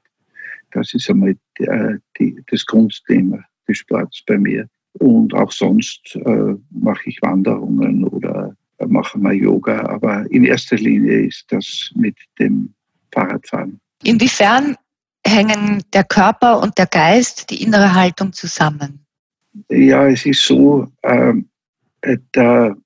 Das 0.72 0.94
ist 0.94 1.10
einmal 1.10 1.36
die, 1.60 1.64
äh, 1.66 1.98
die, 2.18 2.44
das 2.50 2.66
Grundthema 2.66 3.44
des 3.68 3.78
Sports 3.78 4.24
bei 4.26 4.38
mir. 4.38 4.68
Und 4.94 5.34
auch 5.34 5.52
sonst 5.52 6.16
äh, 6.16 6.56
mache 6.72 7.10
ich 7.10 7.22
Wanderungen 7.22 8.04
oder 8.06 8.56
mache 8.88 9.18
mal 9.20 9.34
Yoga. 9.34 9.86
Aber 9.88 10.30
in 10.32 10.46
erster 10.46 10.78
Linie 10.78 11.28
ist 11.28 11.46
das 11.50 11.92
mit 11.96 12.16
dem 12.40 12.74
Fahrradfahren. 13.12 13.80
Inwiefern 14.04 14.76
hängen 15.26 15.84
der 15.94 16.04
Körper 16.04 16.62
und 16.62 16.78
der 16.78 16.88
Geist, 16.88 17.50
die 17.50 17.64
innere 17.64 17.94
Haltung 17.94 18.34
zusammen? 18.34 19.06
Ja, 19.70 20.08
es 20.08 20.26
ist 20.26 20.46
so, 20.46 20.88
ähm, 21.04 21.48
äh, 22.02 22.18
der 22.36 22.76
äh, 22.76 22.83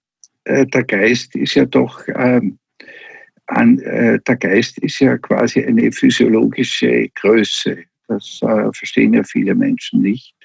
der 0.48 0.84
Geist 0.84 1.36
ist 1.36 1.56
ja 1.56 1.66
doch 1.66 2.02
ähm, 2.16 2.58
an, 3.48 3.80
äh, 3.80 4.20
der 4.20 4.36
Geist 4.36 4.78
ist 4.80 5.00
ja 5.00 5.18
quasi 5.18 5.64
eine 5.64 5.92
physiologische 5.92 7.10
Größe. 7.16 7.84
Das 8.08 8.40
äh, 8.42 8.72
verstehen 8.74 9.14
ja 9.14 9.24
viele 9.24 9.56
Menschen 9.56 10.02
nicht, 10.02 10.36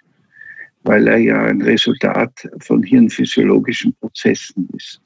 weil 0.83 1.07
er 1.09 1.19
ja 1.19 1.43
ein 1.43 1.63
Resultat 1.63 2.49
von 2.61 2.83
hirnphysiologischen 2.83 3.95
Prozessen 3.95 4.69
ist. 4.75 5.01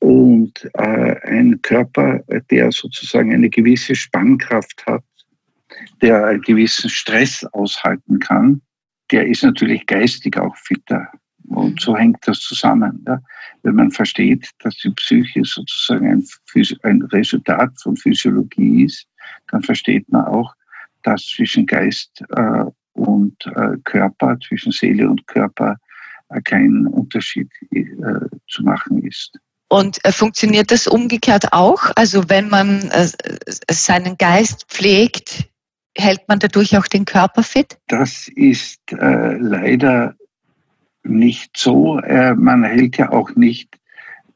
Und 0.00 0.68
äh, 0.74 1.16
ein 1.24 1.60
Körper, 1.62 2.20
der 2.50 2.72
sozusagen 2.72 3.34
eine 3.34 3.50
gewisse 3.50 3.94
Spannkraft 3.94 4.84
hat, 4.86 5.04
der 6.00 6.24
einen 6.26 6.42
gewissen 6.42 6.88
Stress 6.88 7.44
aushalten 7.52 8.18
kann, 8.18 8.62
der 9.10 9.26
ist 9.26 9.42
natürlich 9.42 9.86
geistig 9.86 10.38
auch 10.38 10.56
fitter. 10.56 11.10
Und 11.50 11.80
so 11.80 11.96
hängt 11.96 12.18
das 12.26 12.40
zusammen. 12.40 13.04
Ja. 13.06 13.20
Wenn 13.62 13.74
man 13.74 13.90
versteht, 13.90 14.48
dass 14.60 14.76
die 14.76 14.90
Psyche 14.90 15.42
sozusagen 15.44 16.06
ein, 16.06 16.26
ein 16.82 17.02
Resultat 17.02 17.72
von 17.82 17.96
Physiologie 17.96 18.84
ist, 18.84 19.06
dann 19.50 19.62
versteht 19.62 20.08
man 20.10 20.24
auch, 20.26 20.54
dass 21.02 21.26
zwischen 21.26 21.66
Geist 21.66 22.22
äh, 22.36 22.64
und 22.92 23.34
äh, 23.46 23.76
Körper, 23.84 24.38
zwischen 24.46 24.70
Seele 24.70 25.08
und 25.08 25.26
Körper 25.26 25.76
äh, 26.28 26.40
kein 26.42 26.86
Unterschied 26.86 27.50
äh, 27.72 27.84
zu 28.48 28.62
machen 28.62 29.02
ist. 29.02 29.36
Und 29.68 30.04
äh, 30.04 30.12
funktioniert 30.12 30.70
das 30.70 30.86
umgekehrt 30.86 31.52
auch? 31.52 31.90
Also 31.96 32.28
wenn 32.28 32.48
man 32.48 32.88
äh, 32.90 33.08
seinen 33.70 34.16
Geist 34.18 34.66
pflegt, 34.68 35.48
hält 35.96 36.20
man 36.28 36.38
dadurch 36.38 36.76
auch 36.78 36.86
den 36.86 37.04
Körper 37.04 37.42
fit? 37.42 37.76
Das 37.88 38.28
ist 38.36 38.80
leider 38.90 40.14
nicht 41.04 41.56
so. 41.56 41.98
Äh, 42.00 42.34
man 42.34 42.64
hält 42.64 42.96
ja 42.96 43.10
auch 43.10 43.34
nicht, 43.36 43.78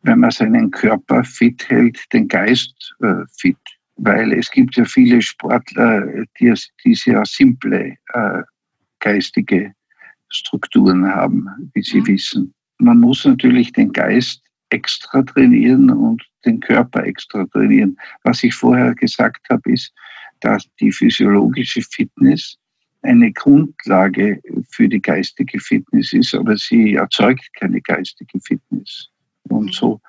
wenn 0.03 0.21
man 0.21 0.31
seinen 0.31 0.71
Körper 0.71 1.25
fit 1.25 1.69
hält, 1.69 2.01
den 2.13 2.29
Geist 2.29 2.95
äh, 3.03 3.25
fit. 3.39 3.57
Weil 3.97 4.33
es 4.33 4.51
gibt 4.51 4.77
ja 4.77 4.85
viele 4.85 5.23
Sportler, 5.23 6.25
die, 6.41 6.53
die 6.85 6.95
sehr 6.95 7.23
simple 7.25 7.97
äh, 8.13 8.43
geistige 9.01 9.73
Strukturen 10.29 11.07
haben, 11.07 11.49
wie 11.75 11.83
Sie 11.83 12.01
mhm. 12.01 12.07
wissen. 12.07 12.55
Man 12.79 13.01
muss 13.01 13.25
natürlich 13.25 13.73
den 13.73 13.93
Geist 13.93 14.43
extra 14.71 15.23
trainieren 15.23 15.91
und 15.91 16.23
den 16.45 16.61
Körper 16.61 17.05
extra 17.05 17.45
trainieren. 17.47 17.97
Was 18.25 18.43
ich 18.43 18.55
vorher 18.55 18.95
gesagt 18.95 19.49
habe, 19.49 19.73
ist, 19.73 19.93
dass 20.41 20.69
die 20.81 20.91
physiologische 20.91 21.83
Fitness 21.83 22.59
eine 23.05 23.33
Grundlage 23.33 24.41
für 24.71 24.89
die 24.89 25.01
geistige 25.01 25.61
Fitness 25.61 26.13
ist, 26.13 26.35
aber 26.35 26.57
sie 26.57 26.95
erzeugt 26.95 27.49
keine 27.59 27.81
geistige 27.81 28.41
Fitness. 28.41 29.11
Und 29.45 29.75
so, 29.75 30.01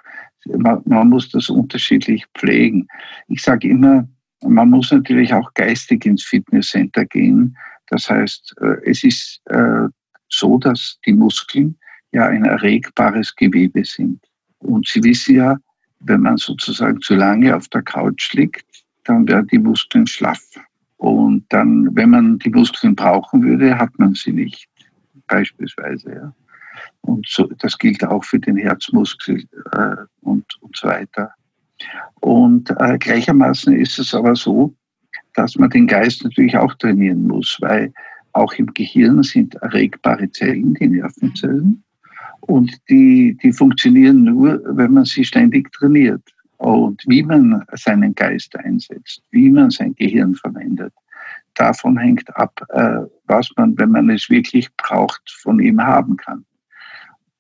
man, 0.46 0.82
man 0.86 1.10
muss 1.10 1.30
das 1.30 1.50
unterschiedlich 1.50 2.26
pflegen. 2.38 2.88
Ich 3.28 3.42
sage 3.42 3.70
immer, 3.70 4.08
man 4.42 4.70
muss 4.70 4.92
natürlich 4.92 5.34
auch 5.34 5.54
geistig 5.54 6.06
ins 6.06 6.24
Fitnesscenter 6.24 7.06
gehen. 7.06 7.58
Das 7.88 8.10
heißt, 8.10 8.56
äh, 8.62 8.90
es 8.90 9.04
ist 9.04 9.42
äh, 9.46 9.88
so, 10.30 10.58
dass 10.58 10.98
die 11.06 11.14
Muskeln 11.14 11.78
ja 12.12 12.28
ein 12.28 12.46
erregbares 12.46 13.36
Gewebe 13.36 13.84
sind. 13.84 14.20
Und 14.60 14.88
Sie 14.88 15.04
wissen 15.04 15.36
ja, 15.36 15.58
wenn 16.00 16.22
man 16.22 16.38
sozusagen 16.38 17.02
zu 17.02 17.16
lange 17.16 17.56
auf 17.56 17.68
der 17.70 17.82
Couch 17.82 18.34
liegt, 18.34 18.66
dann 19.04 19.28
werden 19.28 19.48
die 19.48 19.60
Muskeln 19.60 20.08
schlaff. 20.08 20.44
Und 20.98 21.46
dann, 21.50 21.96
wenn 21.96 22.10
man 22.10 22.40
die 22.40 22.50
Muskeln 22.50 22.96
brauchen 22.96 23.44
würde, 23.44 23.78
hat 23.78 23.98
man 23.98 24.14
sie 24.14 24.32
nicht, 24.32 24.68
beispielsweise. 25.28 26.12
Ja. 26.14 26.34
Und 27.02 27.28
so, 27.28 27.48
das 27.60 27.78
gilt 27.78 28.04
auch 28.04 28.24
für 28.24 28.40
den 28.40 28.58
Herzmuskel 28.58 29.44
äh, 29.74 29.96
und, 30.22 30.46
und 30.62 30.76
so 30.76 30.88
weiter. 30.88 31.32
Und 32.22 32.70
äh, 32.80 32.98
gleichermaßen 32.98 33.76
ist 33.76 34.00
es 34.00 34.14
aber 34.14 34.36
so, 34.36 34.74
dass 35.34 35.58
man 35.58 35.70
den 35.70 35.88
Geist 35.88 36.24
natürlich 36.24 36.58
auch 36.58 36.74
trainieren 36.76 37.28
muss, 37.28 37.58
weil 37.60 37.94
auch 38.34 38.54
im 38.54 38.74
Gehirn 38.74 39.24
sind 39.24 39.56
erregbare 39.56 40.30
Zellen, 40.32 40.74
die 40.76 40.88
Nervenzellen. 40.88 41.84
Und 42.42 42.72
die, 42.90 43.38
die 43.42 43.52
funktionieren 43.52 44.24
nur, 44.24 44.62
wenn 44.66 44.94
man 44.94 45.06
sie 45.06 45.26
ständig 45.26 45.72
trainiert 45.72 46.35
und 46.58 47.04
wie 47.08 47.24
man 47.24 47.64
seinen 47.74 48.16
Geist 48.16 48.56
einsetzt, 48.58 49.22
wie 49.32 49.50
man 49.50 49.70
sein 49.70 49.94
Gehirn 49.96 50.36
verwendet, 50.36 50.94
davon 51.56 51.98
hängt 51.98 52.36
ab, 52.38 52.62
äh, 52.70 53.00
was 53.26 53.50
man, 53.58 53.78
wenn 53.78 53.92
man 53.92 54.10
es 54.10 54.30
wirklich 54.30 54.70
braucht, 54.78 55.22
von 55.42 55.60
ihm 55.60 55.82
haben 55.82 56.18
kann. 56.18 56.46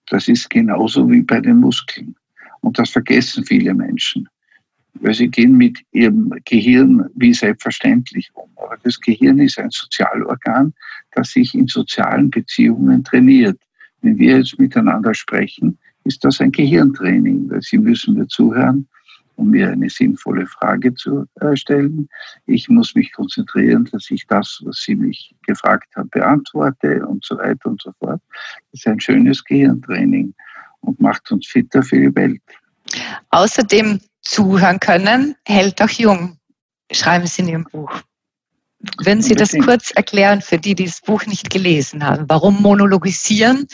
Das 0.07 0.27
ist 0.27 0.49
genauso 0.49 1.09
wie 1.09 1.21
bei 1.21 1.39
den 1.39 1.57
Muskeln. 1.57 2.15
Und 2.61 2.79
das 2.79 2.91
vergessen 2.91 3.45
viele 3.45 3.73
Menschen. 3.73 4.27
Weil 4.95 5.13
sie 5.13 5.27
gehen 5.27 5.57
mit 5.57 5.79
ihrem 5.91 6.33
Gehirn 6.45 7.09
wie 7.15 7.33
selbstverständlich 7.33 8.29
um. 8.33 8.49
Aber 8.55 8.77
das 8.83 8.99
Gehirn 8.99 9.39
ist 9.39 9.59
ein 9.59 9.69
Sozialorgan, 9.69 10.73
das 11.11 11.31
sich 11.31 11.53
in 11.53 11.67
sozialen 11.67 12.29
Beziehungen 12.29 13.03
trainiert. 13.03 13.59
Wenn 14.01 14.17
wir 14.17 14.37
jetzt 14.37 14.57
miteinander 14.57 15.13
sprechen, 15.13 15.77
ist 16.05 16.23
das 16.23 16.39
ein 16.39 16.51
Gehirntraining, 16.51 17.49
weil 17.49 17.61
Sie 17.61 17.77
müssen 17.77 18.13
mir 18.13 18.27
zuhören, 18.27 18.87
um 19.35 19.51
mir 19.51 19.71
eine 19.71 19.89
sinnvolle 19.89 20.45
Frage 20.47 20.93
zu 20.95 21.25
äh, 21.41 21.55
stellen. 21.55 22.09
Ich 22.45 22.69
muss 22.69 22.95
mich 22.95 23.11
konzentrieren, 23.11 23.87
dass 23.91 24.09
ich 24.09 24.25
das, 24.27 24.61
was 24.63 24.77
Sie 24.77 24.95
mich 24.95 25.35
gefragt 25.45 25.95
haben, 25.95 26.09
beantworte 26.09 27.05
und 27.05 27.23
so 27.23 27.37
weiter 27.37 27.69
und 27.69 27.81
so 27.81 27.91
fort. 27.99 28.21
Das 28.71 28.81
ist 28.81 28.87
ein 28.87 28.99
schönes 28.99 29.43
Gehirntraining 29.43 30.33
und 30.81 30.99
macht 30.99 31.31
uns 31.31 31.47
fitter 31.47 31.83
für 31.83 31.99
die 31.99 32.15
Welt. 32.15 32.41
Außerdem 33.29 33.99
zuhören 34.21 34.79
können, 34.79 35.35
hält 35.45 35.81
auch 35.81 35.89
jung, 35.89 36.37
schreiben 36.91 37.27
Sie 37.27 37.41
in 37.41 37.47
Ihrem 37.49 37.63
Buch. 37.65 38.01
Würden 38.99 39.23
Sie 39.23 39.33
das 39.33 39.51
kurz 39.63 39.91
erklären 39.91 40.41
für 40.41 40.59
die, 40.59 40.75
die 40.75 40.85
das 40.85 41.01
Buch 41.01 41.25
nicht 41.25 41.49
gelesen 41.49 42.05
haben? 42.05 42.25
Warum 42.27 42.61
monologisieren, 42.61 43.67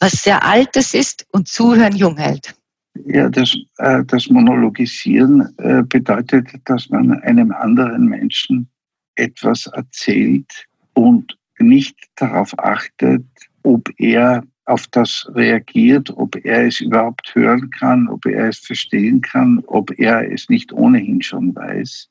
was 0.00 0.22
sehr 0.22 0.44
Altes 0.44 0.92
ist 0.92 1.24
und 1.30 1.46
Zuhören 1.46 1.94
jung 1.94 2.16
hält? 2.16 2.55
Ja, 3.04 3.28
das, 3.28 3.56
äh, 3.78 4.04
das 4.04 4.28
Monologisieren 4.30 5.48
äh, 5.58 5.82
bedeutet, 5.82 6.48
dass 6.64 6.88
man 6.88 7.12
einem 7.20 7.52
anderen 7.52 8.06
Menschen 8.06 8.68
etwas 9.16 9.66
erzählt 9.66 10.66
und 10.94 11.36
nicht 11.58 11.96
darauf 12.16 12.58
achtet, 12.58 13.24
ob 13.62 13.88
er 13.98 14.42
auf 14.66 14.86
das 14.88 15.26
reagiert, 15.34 16.10
ob 16.16 16.36
er 16.44 16.66
es 16.66 16.80
überhaupt 16.80 17.34
hören 17.34 17.70
kann, 17.70 18.08
ob 18.08 18.26
er 18.26 18.48
es 18.48 18.58
verstehen 18.58 19.20
kann, 19.20 19.62
ob 19.66 19.96
er 19.98 20.30
es 20.30 20.48
nicht 20.48 20.72
ohnehin 20.72 21.22
schon 21.22 21.54
weiß. 21.54 22.08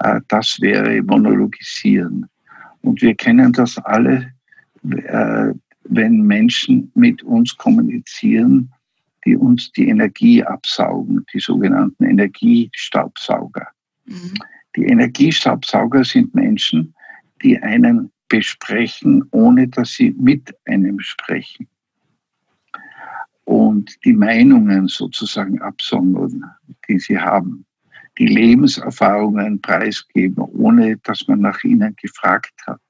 Äh, 0.00 0.20
das 0.28 0.58
wäre 0.60 1.02
Monologisieren. 1.02 2.26
Und 2.82 3.02
wir 3.02 3.14
kennen 3.14 3.52
das 3.52 3.78
alle, 3.78 4.32
äh, 4.90 5.52
wenn 5.84 6.22
Menschen 6.22 6.90
mit 6.94 7.22
uns 7.22 7.56
kommunizieren, 7.56 8.72
die 9.26 9.36
uns 9.36 9.70
die 9.72 9.88
Energie 9.88 10.42
absaugen, 10.42 11.26
die 11.34 11.40
sogenannten 11.40 12.04
Energiestaubsauger. 12.04 13.68
Mhm. 14.06 14.34
Die 14.76 14.86
Energiestaubsauger 14.86 16.04
sind 16.04 16.34
Menschen, 16.34 16.94
die 17.42 17.58
einen 17.58 18.10
besprechen, 18.28 19.24
ohne 19.32 19.68
dass 19.68 19.92
sie 19.92 20.14
mit 20.18 20.54
einem 20.66 21.00
sprechen. 21.00 21.68
Und 23.44 23.94
die 24.04 24.12
Meinungen 24.12 24.88
sozusagen 24.88 25.60
absondern, 25.60 26.44
die 26.88 26.98
sie 26.98 27.18
haben 27.18 27.66
die 28.18 28.26
Lebenserfahrungen 28.26 29.60
preisgeben, 29.60 30.42
ohne 30.42 30.96
dass 30.98 31.26
man 31.28 31.40
nach 31.40 31.62
ihnen 31.64 31.94
gefragt 32.00 32.54
hat. 32.66 32.80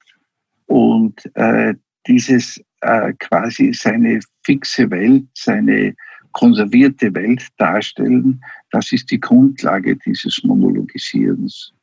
Und 0.67 1.29
äh, 1.35 1.73
dieses 2.07 2.61
äh, 2.81 3.13
quasi 3.19 3.73
seine 3.73 4.19
fixe 4.43 4.89
Welt, 4.89 5.25
seine 5.33 5.95
konservierte 6.37 7.13
Welt 7.15 7.47
darstellen, 7.57 8.39
das 8.71 8.91
ist 8.91 9.09
die 9.09 9.19
Grundlage 9.19 9.97
dieses 9.97 10.43
Monologisierens. 10.43 11.73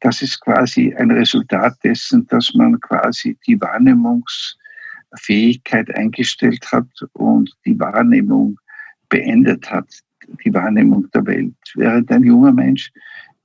Das 0.00 0.22
ist 0.22 0.40
quasi 0.40 0.92
ein 0.94 1.12
Resultat 1.12 1.76
dessen, 1.84 2.26
dass 2.26 2.52
man 2.54 2.80
quasi 2.80 3.38
die 3.46 3.60
Wahrnehmungsfähigkeit 3.60 5.94
eingestellt 5.94 6.66
hat 6.72 6.88
und 7.12 7.52
die 7.64 7.78
Wahrnehmung 7.78 8.58
beendet 9.08 9.70
hat, 9.70 9.86
die 10.44 10.52
Wahrnehmung 10.52 11.08
der 11.12 11.24
Welt. 11.26 11.54
Während 11.76 12.10
ein 12.10 12.24
junger 12.24 12.52
Mensch, 12.52 12.90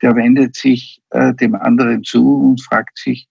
der 0.01 0.15
wendet 0.15 0.55
sich 0.55 0.99
äh, 1.11 1.35
dem 1.35 1.53
anderen 1.53 2.03
zu 2.03 2.49
und 2.49 2.63
fragt 2.63 2.97
sich, 2.97 3.27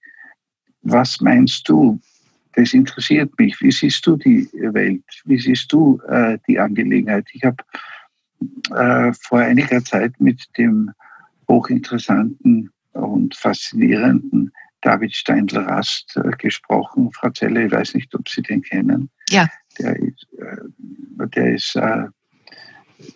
was 0.83 1.21
meinst 1.21 1.69
du? 1.69 2.01
Das 2.57 2.73
interessiert 2.73 3.39
mich. 3.39 3.61
Wie 3.61 3.71
siehst 3.71 4.07
du 4.07 4.17
die 4.17 4.49
Welt? 4.55 5.05
Wie 5.27 5.39
siehst 5.39 5.71
du 5.73 6.01
äh, 6.09 6.39
die 6.49 6.59
Angelegenheit? 6.59 7.29
Ich 7.33 7.45
habe 7.45 7.63
äh, 8.75 9.13
vor 9.13 9.41
einiger 9.41 9.85
Zeit 9.85 10.19
mit 10.19 10.43
dem 10.57 10.91
hochinteressanten 11.49 12.71
und 12.93 13.37
faszinierenden 13.37 14.53
David 14.81 15.15
Steindl-Rast 15.15 16.17
äh, 16.17 16.31
gesprochen. 16.39 17.13
Frau 17.13 17.29
Zelle, 17.31 17.67
ich 17.67 17.73
weiß 17.73 17.95
nicht, 17.95 18.15
ob 18.15 18.27
Sie 18.27 18.41
den 18.41 18.63
kennen. 18.63 19.11
Ja. 19.29 19.47
Der 19.79 19.97
ist, 19.97 20.27
äh, 20.39 21.27
der 21.29 21.55
ist 21.55 21.77
äh, 21.77 22.07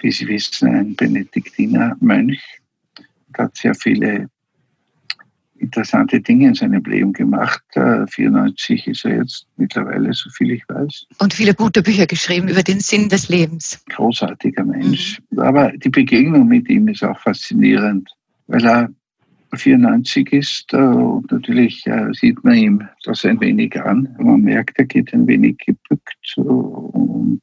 wie 0.00 0.12
Sie 0.12 0.28
wissen, 0.28 0.68
ein 0.68 0.94
Benediktinermönch. 0.96 2.42
Er 3.32 3.44
hat 3.44 3.56
sehr 3.56 3.74
viele 3.74 4.28
interessante 5.60 6.20
Dinge 6.20 6.48
in 6.48 6.54
seinem 6.54 6.82
Leben 6.84 7.12
gemacht. 7.12 7.62
94 7.74 8.86
ist 8.88 9.04
er 9.04 9.18
jetzt 9.18 9.46
mittlerweile, 9.56 10.12
so 10.12 10.30
viel 10.30 10.50
ich 10.52 10.62
weiß. 10.68 11.06
Und 11.18 11.34
viele 11.34 11.54
gute 11.54 11.82
Bücher 11.82 12.06
geschrieben 12.06 12.48
über 12.48 12.62
den 12.62 12.80
Sinn 12.80 13.08
des 13.08 13.28
Lebens. 13.28 13.82
Großartiger 13.90 14.64
Mensch. 14.64 15.20
Mhm. 15.30 15.38
Aber 15.38 15.72
die 15.72 15.90
Begegnung 15.90 16.48
mit 16.48 16.68
ihm 16.68 16.88
ist 16.88 17.04
auch 17.04 17.18
faszinierend, 17.20 18.10
weil 18.46 18.64
er 18.64 18.90
94 19.54 20.32
ist 20.32 20.72
äh, 20.72 20.76
und 20.76 21.30
natürlich 21.30 21.86
äh, 21.86 22.12
sieht 22.12 22.42
man 22.44 22.54
ihm 22.54 22.88
das 23.04 23.24
ein 23.24 23.40
wenig 23.40 23.80
an. 23.80 24.14
Man 24.18 24.42
merkt, 24.42 24.78
er 24.78 24.84
geht 24.84 25.12
ein 25.12 25.26
wenig 25.26 25.58
gebückt 25.58 26.34
und 26.36 27.42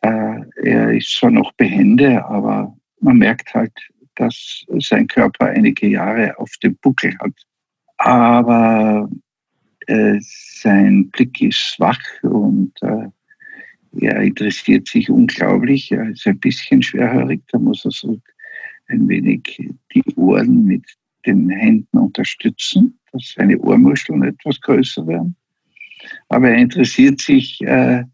äh, 0.00 0.40
er 0.62 0.92
ist 0.92 1.16
zwar 1.16 1.30
noch 1.30 1.52
behende, 1.52 2.24
aber 2.24 2.76
man 3.00 3.18
merkt 3.18 3.54
halt, 3.54 3.72
dass 4.20 4.64
sein 4.80 5.06
Körper 5.06 5.46
einige 5.46 5.88
Jahre 5.88 6.38
auf 6.38 6.52
dem 6.62 6.76
Buckel 6.76 7.16
hat. 7.18 7.32
Aber 7.96 9.08
äh, 9.86 10.18
sein 10.20 11.08
Blick 11.10 11.40
ist 11.40 11.76
wach 11.78 12.00
und 12.22 12.72
äh, 12.82 13.08
er 14.00 14.20
interessiert 14.20 14.88
sich 14.88 15.08
unglaublich. 15.08 15.90
Er 15.90 16.10
ist 16.10 16.26
ein 16.26 16.38
bisschen 16.38 16.82
schwerhörig, 16.82 17.40
da 17.50 17.58
muss 17.58 17.84
er 17.84 17.90
so 17.90 18.20
ein 18.88 19.08
wenig 19.08 19.58
die 19.94 20.14
Ohren 20.16 20.64
mit 20.64 20.84
den 21.26 21.48
Händen 21.48 21.98
unterstützen, 21.98 22.98
dass 23.12 23.34
seine 23.36 23.58
Ohrmuscheln 23.58 24.22
etwas 24.22 24.60
größer 24.60 25.06
werden. 25.06 25.34
Aber 26.28 26.50
er 26.50 26.56
interessiert 26.56 27.20
sich 27.20 27.60
äh, 27.62 28.04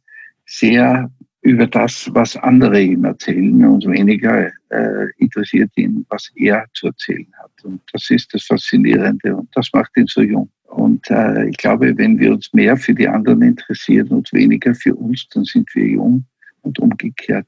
sehr 0.45 1.11
über 1.47 1.69
das, 1.69 2.11
was 2.13 2.37
andere 2.37 2.81
ihm 2.81 3.05
erzählen 3.05 3.65
und 3.65 3.87
weniger 3.87 4.51
äh, 4.71 5.07
interessiert 5.19 5.71
ihn, 5.77 6.05
was 6.09 6.29
er 6.35 6.67
zu 6.75 6.89
erzählen 6.89 7.33
hat. 7.41 7.53
Und 7.63 7.81
das 7.93 8.11
ist 8.11 8.35
das 8.35 8.45
Faszinierende 8.45 9.37
und 9.37 9.49
das 9.55 9.69
macht 9.73 9.97
ihn 9.97 10.07
so 10.09 10.23
jung. 10.23 10.51
Und 10.65 11.09
äh, 11.09 11.49
ich 11.49 11.57
glaube, 11.57 11.97
wenn 11.97 12.19
wir 12.19 12.33
uns 12.33 12.53
mehr 12.53 12.77
für 12.77 12.95
die 12.95 13.07
anderen 13.07 13.43
interessieren 13.43 14.09
und 14.09 14.33
weniger 14.33 14.75
für 14.75 14.97
uns, 14.97 15.29
dann 15.29 15.45
sind 15.45 15.73
wir 15.75 15.87
jung 15.87 16.25
und 16.63 16.81
umgekehrt 16.81 17.47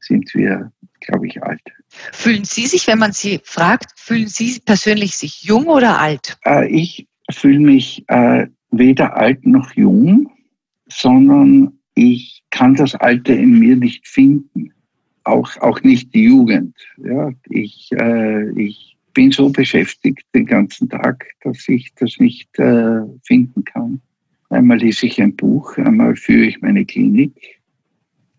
sind 0.00 0.32
wir, 0.34 0.70
glaube 1.00 1.26
ich, 1.26 1.42
alt. 1.42 1.62
Fühlen 2.12 2.44
Sie 2.44 2.66
sich, 2.66 2.86
wenn 2.86 2.98
man 2.98 3.12
Sie 3.12 3.40
fragt, 3.42 3.98
fühlen 3.98 4.28
Sie 4.28 4.60
persönlich 4.62 5.16
sich 5.16 5.42
jung 5.42 5.68
oder 5.68 5.98
alt? 5.98 6.36
Äh, 6.44 6.68
ich 6.68 7.08
fühle 7.32 7.60
mich 7.60 8.04
äh, 8.08 8.46
weder 8.70 9.16
alt 9.16 9.46
noch 9.46 9.72
jung, 9.72 10.30
sondern 10.88 11.75
ich 11.96 12.44
kann 12.50 12.74
das 12.74 12.94
Alter 12.94 13.34
in 13.34 13.58
mir 13.58 13.74
nicht 13.74 14.06
finden, 14.06 14.72
auch, 15.24 15.50
auch 15.60 15.82
nicht 15.82 16.14
die 16.14 16.24
Jugend. 16.24 16.76
Ja, 16.98 17.32
ich, 17.48 17.90
äh, 17.92 18.50
ich 18.50 18.96
bin 19.14 19.32
so 19.32 19.48
beschäftigt 19.48 20.24
den 20.34 20.46
ganzen 20.46 20.88
Tag, 20.88 21.26
dass 21.40 21.66
ich 21.68 21.92
das 21.94 22.18
nicht 22.18 22.56
äh, 22.58 23.00
finden 23.24 23.64
kann. 23.64 24.00
Einmal 24.50 24.78
lese 24.78 25.06
ich 25.06 25.20
ein 25.20 25.34
Buch, 25.34 25.76
einmal 25.78 26.14
führe 26.14 26.46
ich 26.46 26.60
meine 26.60 26.84
Klinik. 26.84 27.60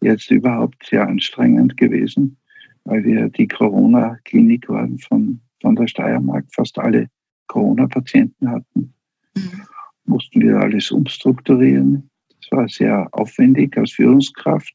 Jetzt 0.01 0.29
überhaupt 0.29 0.85
sehr 0.85 1.07
anstrengend 1.07 1.75
gewesen, 1.75 2.37
weil 2.85 3.03
wir 3.03 3.27
die 3.29 3.47
Corona-Klinik 3.47 4.69
waren 4.69 4.99
von, 4.99 5.41
von 5.61 5.75
der 5.75 5.87
Steiermark. 5.87 6.45
Fast 6.53 6.77
alle 6.77 7.09
Corona-Patienten 7.47 8.49
hatten. 8.49 8.93
Mhm. 9.35 9.63
Mussten 10.05 10.41
wir 10.41 10.59
alles 10.59 10.91
umstrukturieren. 10.91 12.07
Das 12.49 12.57
war 12.57 12.69
sehr 12.69 13.07
aufwendig 13.11 13.77
als 13.77 13.91
Führungskraft. 13.91 14.73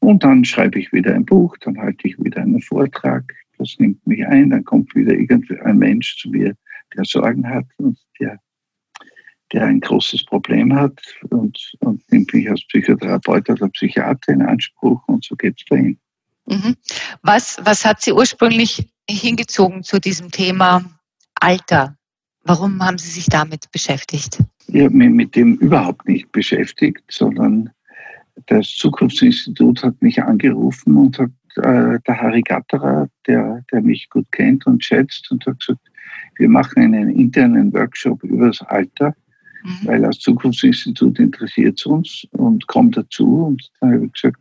Und 0.00 0.24
dann 0.24 0.44
schreibe 0.44 0.78
ich 0.78 0.92
wieder 0.92 1.14
ein 1.14 1.24
Buch, 1.24 1.56
dann 1.58 1.78
halte 1.78 2.08
ich 2.08 2.18
wieder 2.18 2.42
einen 2.42 2.60
Vortrag. 2.60 3.24
Das 3.58 3.76
nimmt 3.78 4.04
mich 4.06 4.26
ein, 4.26 4.50
dann 4.50 4.64
kommt 4.64 4.94
wieder 4.94 5.12
irgendein 5.12 5.78
Mensch 5.78 6.18
zu 6.18 6.30
mir, 6.30 6.54
der 6.96 7.04
Sorgen 7.04 7.48
hat 7.48 7.64
und 7.78 7.98
der, 8.20 8.38
der 9.52 9.64
ein 9.64 9.80
großes 9.80 10.24
Problem 10.26 10.74
hat 10.74 11.00
und, 11.30 11.58
und 11.80 12.02
nimmt 12.12 12.32
mich 12.34 12.50
als 12.50 12.64
Psychotherapeut 12.66 13.48
oder 13.48 13.68
Psychiater 13.68 14.32
in 14.32 14.42
Anspruch 14.42 15.02
und 15.08 15.24
so 15.24 15.34
geht 15.36 15.58
es 15.58 15.64
dahin. 15.66 15.98
Mhm. 16.46 16.76
Was, 17.22 17.58
was 17.62 17.84
hat 17.84 18.02
Sie 18.02 18.12
ursprünglich 18.12 18.88
hingezogen 19.08 19.82
zu 19.82 19.98
diesem 19.98 20.30
Thema 20.30 20.84
Alter? 21.40 21.96
Warum 22.44 22.82
haben 22.82 22.98
Sie 22.98 23.10
sich 23.10 23.26
damit 23.26 23.70
beschäftigt? 23.72 24.38
Ich 24.68 24.82
habe 24.82 24.96
mich 24.96 25.10
mit 25.10 25.36
dem 25.36 25.54
überhaupt 25.56 26.08
nicht 26.08 26.30
beschäftigt, 26.32 27.02
sondern 27.10 27.70
das 28.46 28.68
Zukunftsinstitut 28.70 29.82
hat 29.82 30.00
mich 30.02 30.22
angerufen 30.22 30.96
und 30.96 31.18
hat 31.18 31.30
äh, 31.56 31.98
der 32.06 32.20
Harry 32.20 32.42
Gatterer, 32.42 33.08
der, 33.26 33.64
der 33.72 33.80
mich 33.80 34.08
gut 34.10 34.30
kennt 34.32 34.66
und 34.66 34.84
schätzt, 34.84 35.30
und 35.30 35.46
hat 35.46 35.58
gesagt, 35.60 35.80
wir 36.36 36.48
machen 36.48 36.82
einen 36.82 37.10
internen 37.10 37.72
Workshop 37.72 38.22
über 38.24 38.48
das 38.48 38.60
Alter, 38.62 39.14
mhm. 39.64 39.86
weil 39.86 40.02
das 40.02 40.18
Zukunftsinstitut 40.18 41.18
interessiert 41.18 41.84
uns 41.86 42.26
und 42.32 42.66
kommt 42.66 42.96
dazu. 42.96 43.46
Und 43.46 43.70
dann 43.80 43.94
habe 43.94 44.06
ich 44.06 44.12
gesagt, 44.12 44.40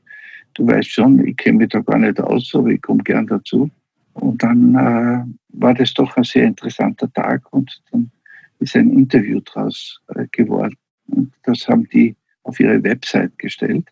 du 0.55 0.67
weißt 0.67 0.89
schon, 0.89 1.25
ich 1.25 1.37
kenne 1.37 1.59
mich 1.59 1.69
da 1.69 1.79
gar 1.79 1.99
nicht 1.99 2.19
aus, 2.19 2.51
aber 2.53 2.69
ich 2.69 2.81
komme 2.81 3.03
gern 3.03 3.27
dazu. 3.27 3.69
Und 4.13 4.43
dann 4.43 4.75
äh, 4.75 5.59
war 5.59 5.73
das 5.73 5.93
doch 5.93 6.15
ein 6.17 6.23
sehr 6.23 6.45
interessanter 6.45 7.11
Tag 7.13 7.51
und 7.51 7.81
dann 7.91 8.11
ist 8.59 8.75
ein 8.75 8.91
Interview 8.91 9.39
daraus 9.41 9.99
äh, 10.15 10.25
geworden. 10.31 10.75
Und 11.07 11.31
das 11.43 11.67
haben 11.67 11.87
die 11.89 12.15
auf 12.43 12.59
ihre 12.59 12.83
Website 12.83 13.37
gestellt 13.37 13.87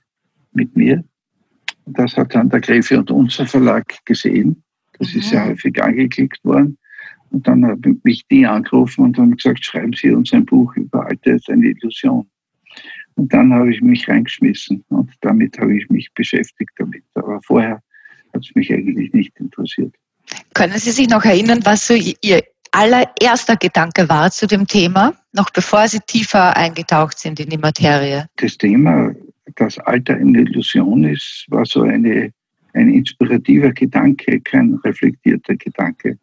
mit 0.54 0.76
mir. 0.76 1.04
Und 1.86 1.97
das 1.97 2.15
hat 2.15 2.34
dann 2.34 2.49
der 2.49 2.62
Gräfe 2.62 2.97
und 2.97 3.12
unser 3.12 3.45
Verlag 3.45 3.93
gesehen. 4.06 4.63
Das 4.99 5.13
mhm. 5.13 5.19
ist 5.19 5.30
sehr 5.30 5.45
häufig 5.45 5.82
angeklickt 5.82 6.43
worden. 6.43 6.78
Und 7.32 7.47
dann 7.47 7.65
haben 7.65 7.99
mich 8.04 8.26
die 8.30 8.45
angerufen 8.45 9.06
und 9.06 9.17
haben 9.17 9.36
gesagt, 9.36 9.65
schreiben 9.65 9.93
Sie 9.93 10.12
uns 10.12 10.32
ein 10.34 10.45
Buch 10.45 10.76
über 10.76 11.08
Alte 11.08 11.32
ist 11.32 11.49
eine 11.49 11.65
Illusion. 11.65 12.30
Und 13.15 13.34
dann 13.34 13.54
habe 13.54 13.71
ich 13.71 13.82
mich 13.82 14.08
reingeschmissen 14.08 14.84
und 14.89 15.12
damit 15.21 15.58
habe 15.60 15.76
ich 15.76 15.89
mich 15.89 16.12
beschäftigt 16.13 16.71
damit. 16.78 17.04
Aber 17.15 17.41
vorher 17.43 17.82
hat 18.34 18.43
es 18.43 18.54
mich 18.56 18.71
eigentlich 18.71 19.13
nicht 19.13 19.39
interessiert. 19.39 19.95
Können 20.54 20.78
Sie 20.78 20.91
sich 20.91 21.10
noch 21.10 21.26
erinnern, 21.26 21.60
was 21.63 21.88
so 21.88 21.93
Ihr 21.93 22.43
allererster 22.73 23.55
Gedanke 23.55 24.09
war 24.09 24.31
zu 24.31 24.47
dem 24.47 24.67
Thema, 24.67 25.13
noch 25.31 25.49
bevor 25.51 25.88
Sie 25.88 25.99
tiefer 25.99 26.57
eingetaucht 26.57 27.19
sind 27.19 27.39
in 27.39 27.49
die 27.49 27.57
Materie? 27.57 28.27
Das 28.38 28.57
Thema, 28.57 29.13
das 29.55 29.77
Alter 29.79 30.15
eine 30.15 30.41
Illusion 30.41 31.03
ist, 31.03 31.45
war 31.49 31.65
so 31.65 31.83
eine, 31.83 32.31
ein 32.73 32.89
inspirativer 32.89 33.71
Gedanke, 33.71 34.39
kein 34.41 34.73
reflektierter 34.83 35.55
Gedanke. 35.55 36.17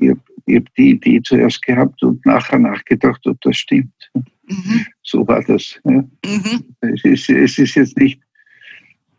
Ich 0.00 0.10
habe 0.10 0.20
hab 0.48 0.74
die 0.74 0.90
Idee 0.90 1.22
zuerst 1.22 1.62
gehabt 1.62 2.02
und 2.02 2.24
nachher 2.26 2.58
nachgedacht, 2.58 3.26
ob 3.26 3.40
das 3.42 3.56
stimmt. 3.56 4.10
Mhm. 4.14 4.86
So 5.02 5.26
war 5.28 5.42
das. 5.44 5.78
Ja. 5.84 6.02
Mhm. 6.24 6.64
Es, 6.80 7.04
ist, 7.04 7.30
es 7.30 7.58
ist 7.58 7.74
jetzt 7.74 7.96
nicht 7.96 8.20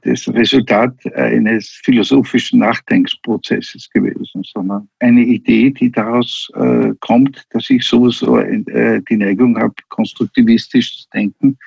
das 0.02 0.28
Resultat 0.30 0.94
eines 1.16 1.82
philosophischen 1.84 2.60
Nachdenkprozesses 2.60 3.90
gewesen, 3.90 4.44
sondern 4.44 4.88
eine 5.00 5.22
Idee, 5.22 5.72
die 5.72 5.92
daraus 5.92 6.50
äh, 6.56 6.94
kommt, 7.02 7.46
dass 7.50 7.70
ich 7.70 7.86
sowieso 7.86 8.38
äh, 8.40 9.02
die 9.10 9.18
Neigung 9.18 9.58
habe, 9.58 9.76
konstruktivistisch 9.90 11.04
zu 11.04 11.10
denken 11.14 11.58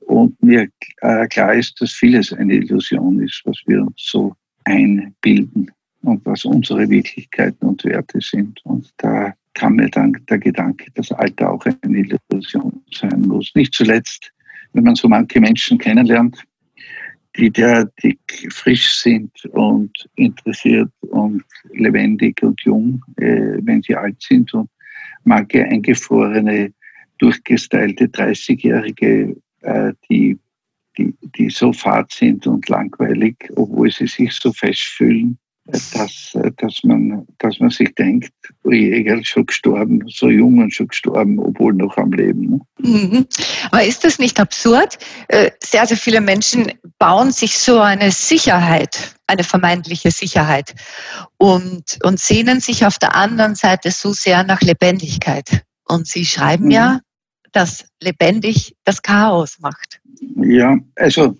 und 0.00 0.42
mir 0.42 0.68
äh, 1.02 1.26
klar 1.28 1.54
ist, 1.54 1.80
dass 1.80 1.92
vieles 1.92 2.32
eine 2.32 2.54
Illusion 2.54 3.20
ist, 3.22 3.42
was 3.44 3.56
wir 3.66 3.80
uns 3.80 3.94
so 3.96 4.34
einbilden 4.64 5.70
und 6.02 6.24
was 6.26 6.44
unsere 6.44 6.88
Wirklichkeiten 6.90 7.66
und 7.66 7.84
Werte 7.84 8.20
sind. 8.20 8.60
Und 8.64 8.90
da 8.98 9.32
kam 9.54 9.76
mir 9.76 9.88
dann 9.88 10.16
der 10.28 10.38
Gedanke, 10.38 10.90
dass 10.94 11.12
Alter 11.12 11.50
auch 11.50 11.64
eine 11.82 11.98
Illusion 11.98 12.82
sein 12.92 13.22
muss. 13.22 13.52
Nicht 13.54 13.74
zuletzt, 13.74 14.32
wenn 14.72 14.84
man 14.84 14.94
so 14.94 15.08
manche 15.08 15.40
Menschen 15.40 15.78
kennenlernt, 15.78 16.42
die 17.36 17.50
derartig 17.50 18.18
frisch 18.50 18.96
sind 18.96 19.30
und 19.52 20.08
interessiert 20.16 20.90
und 21.00 21.44
lebendig 21.72 22.42
und 22.42 22.60
jung, 22.62 23.02
äh, 23.16 23.58
wenn 23.62 23.82
sie 23.82 23.94
alt 23.94 24.20
sind. 24.20 24.52
Und 24.52 24.68
manche 25.24 25.64
eingefrorene, 25.64 26.72
durchgestylte 27.18 28.06
30-Jährige, 28.06 29.36
äh, 29.60 29.92
die, 30.08 30.38
die, 30.98 31.14
die 31.36 31.50
so 31.50 31.72
fad 31.72 32.10
sind 32.12 32.46
und 32.46 32.68
langweilig, 32.68 33.36
obwohl 33.56 33.90
sie 33.90 34.06
sich 34.06 34.32
so 34.32 34.52
fest 34.52 34.82
fühlen, 34.96 35.38
dass, 35.70 36.36
dass, 36.56 36.84
man, 36.84 37.26
dass 37.38 37.58
man 37.60 37.70
sich 37.70 37.94
denkt, 37.94 38.32
oh 38.64 38.70
je, 38.70 39.22
schon 39.24 39.46
gestorben, 39.46 40.02
so 40.08 40.28
jung 40.28 40.58
und 40.58 40.74
schon 40.74 40.88
gestorben, 40.88 41.38
obwohl 41.38 41.74
noch 41.74 41.96
am 41.96 42.12
Leben. 42.12 42.50
Ne? 42.50 42.60
Mhm. 42.78 43.26
Aber 43.70 43.84
ist 43.84 44.04
das 44.04 44.18
nicht 44.18 44.40
absurd? 44.40 44.98
Äh, 45.28 45.50
sehr, 45.62 45.86
sehr 45.86 45.96
viele 45.96 46.20
Menschen 46.20 46.72
bauen 46.98 47.32
sich 47.32 47.58
so 47.58 47.80
eine 47.80 48.10
Sicherheit, 48.10 49.14
eine 49.26 49.44
vermeintliche 49.44 50.10
Sicherheit 50.10 50.74
und, 51.36 51.98
und 52.02 52.18
sehnen 52.18 52.60
sich 52.60 52.86
auf 52.86 52.98
der 52.98 53.14
anderen 53.14 53.54
Seite 53.54 53.90
so 53.90 54.12
sehr 54.12 54.44
nach 54.44 54.60
Lebendigkeit. 54.60 55.62
Und 55.86 56.06
Sie 56.06 56.24
schreiben 56.24 56.66
mhm. 56.66 56.70
ja, 56.70 57.00
dass 57.52 57.84
lebendig 58.00 58.76
das 58.84 59.02
Chaos 59.02 59.58
macht. 59.60 60.00
Ja, 60.36 60.78
also 60.96 61.36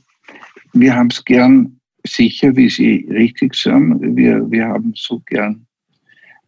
wir 0.72 0.94
haben 0.94 1.08
es 1.10 1.24
gern 1.24 1.79
sicher, 2.06 2.54
wie 2.56 2.68
Sie 2.68 3.06
richtig 3.10 3.54
sagen, 3.54 4.16
wir, 4.16 4.50
wir 4.50 4.66
haben 4.66 4.92
so 4.94 5.20
gern 5.26 5.66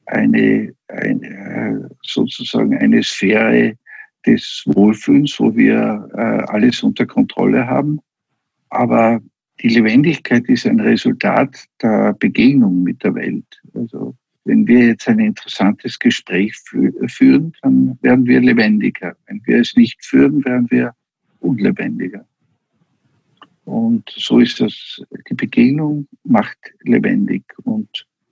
eine, 0.07 0.75
eine 0.89 1.89
sozusagen 2.03 2.77
eine 2.77 3.03
Sphäre 3.03 3.77
des 4.27 4.63
Wohlfühlens, 4.67 5.39
wo 5.39 5.55
wir 5.55 6.09
äh, 6.15 6.53
alles 6.53 6.83
unter 6.83 7.07
Kontrolle 7.07 7.67
haben. 7.67 8.01
Aber 8.71 9.21
die 9.61 9.69
Lebendigkeit 9.69 10.49
ist 10.49 10.67
ein 10.67 10.81
Resultat 10.81 11.65
der 11.83 12.15
Begegnung 12.15 12.83
mit 12.83 13.03
der 13.05 13.15
Welt. 13.15 13.45
Also 13.75 14.17
wenn 14.45 14.67
wir 14.67 14.87
jetzt 14.89 15.09
ein 15.09 15.21
interessantes 15.21 15.99
Gespräch 15.99 16.55
führen, 17.07 17.53
dann 17.63 17.99
werden 18.03 18.27
wir 18.27 18.41
lebendiger. 18.41 19.15
Wenn 19.27 19.41
wir 19.45 19.61
es 19.61 19.77
nicht 19.77 20.05
führen, 20.05 20.45
werden 20.45 20.69
wir 20.71 20.95
unlebendiger. 21.41 22.27
Und 23.65 24.11
so 24.17 24.41
ist 24.41 24.61
das, 24.61 25.01
die 25.29 25.35
Begegnung 25.35 26.07
macht 26.25 26.59
lebendig. 26.83 27.45
Und 27.65 27.89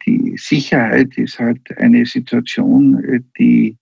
die 0.06 0.36
Sicherheit 0.36 1.16
ist 1.16 1.38
halt 1.38 1.60
eine 1.78 2.04
Situation, 2.06 3.24
die 3.38 3.76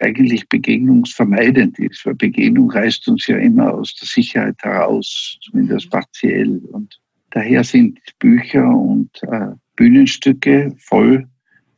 eigentlich 0.00 0.48
begegnungsvermeidend 0.48 1.78
ist, 1.78 2.04
weil 2.04 2.14
Begegnung 2.16 2.70
reißt 2.70 3.08
uns 3.08 3.26
ja 3.28 3.36
immer 3.36 3.72
aus 3.72 3.94
der 3.94 4.08
Sicherheit 4.08 4.56
heraus, 4.62 5.38
zumindest 5.42 5.90
partiell. 5.90 6.58
Und 6.72 7.00
daher 7.30 7.62
sind 7.62 8.00
Bücher 8.18 8.68
und 8.68 9.10
äh, 9.22 9.52
Bühnenstücke 9.76 10.74
voll 10.78 11.28